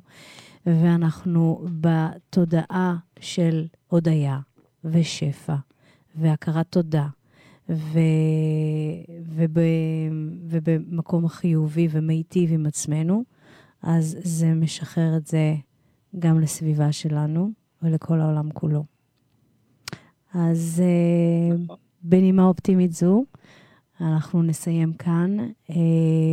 ואנחנו 0.66 1.64
בתודעה 1.80 2.96
של 3.20 3.66
הודיה 3.88 4.38
ושפע 4.84 5.56
והכרת 6.14 6.66
תודה, 6.70 7.06
ו... 7.68 7.98
וב... 9.34 9.58
ובמקום 10.48 11.28
חיובי 11.28 11.88
ומיטיב 11.90 12.52
עם 12.52 12.66
עצמנו, 12.66 13.24
אז 13.82 14.16
זה 14.22 14.54
משחרר 14.54 15.16
את 15.16 15.26
זה 15.26 15.54
גם 16.18 16.40
לסביבה 16.40 16.92
שלנו 16.92 17.50
ולכל 17.82 18.20
העולם 18.20 18.50
כולו. 18.50 18.84
אז 20.34 20.82
אה, 20.84 21.56
נכון. 21.56 21.76
בנימה 22.02 22.44
אופטימית 22.44 22.92
זו, 22.92 23.24
אנחנו 24.00 24.42
נסיים 24.42 24.92
כאן, 24.92 25.36
אה, 25.70 25.76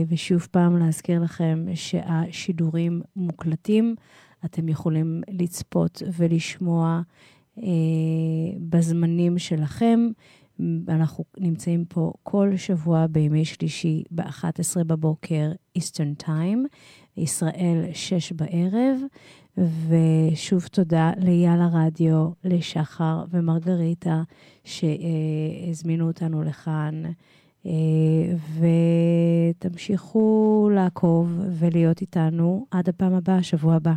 ושוב 0.07 0.47
פעם 0.51 0.77
להזכיר 0.77 1.21
לכם 1.21 1.65
שהשידורים 1.75 3.01
מוקלטים, 3.15 3.95
אתם 4.45 4.69
יכולים 4.69 5.21
לצפות 5.29 6.01
ולשמוע 6.17 7.01
אה, 7.57 7.63
בזמנים 8.59 9.37
שלכם. 9.37 9.99
אנחנו 10.87 11.23
נמצאים 11.37 11.85
פה 11.85 12.13
כל 12.23 12.57
שבוע 12.57 13.07
בימי 13.07 13.45
שלישי 13.45 14.03
ב-11 14.11 14.83
בבוקר, 14.87 15.51
Eastern 15.77 16.23
Time, 16.23 16.59
ישראל, 17.17 17.85
שש 17.93 18.31
בערב. 18.31 18.99
ושוב 19.57 20.67
תודה 20.67 21.11
לאייל 21.17 21.61
הרדיו, 21.61 22.29
לשחר 22.43 23.25
ומרגריטה, 23.29 24.23
שהזמינו 24.63 26.07
אותנו 26.07 26.43
לכאן. 26.43 27.03
ותמשיכו 29.59 30.69
לעקוב 30.73 31.39
ולהיות 31.59 32.01
איתנו 32.01 32.65
עד 32.71 32.89
הפעם 32.89 33.13
הבאה, 33.13 33.43
שבוע 33.43 33.75
הבא. 33.75 33.93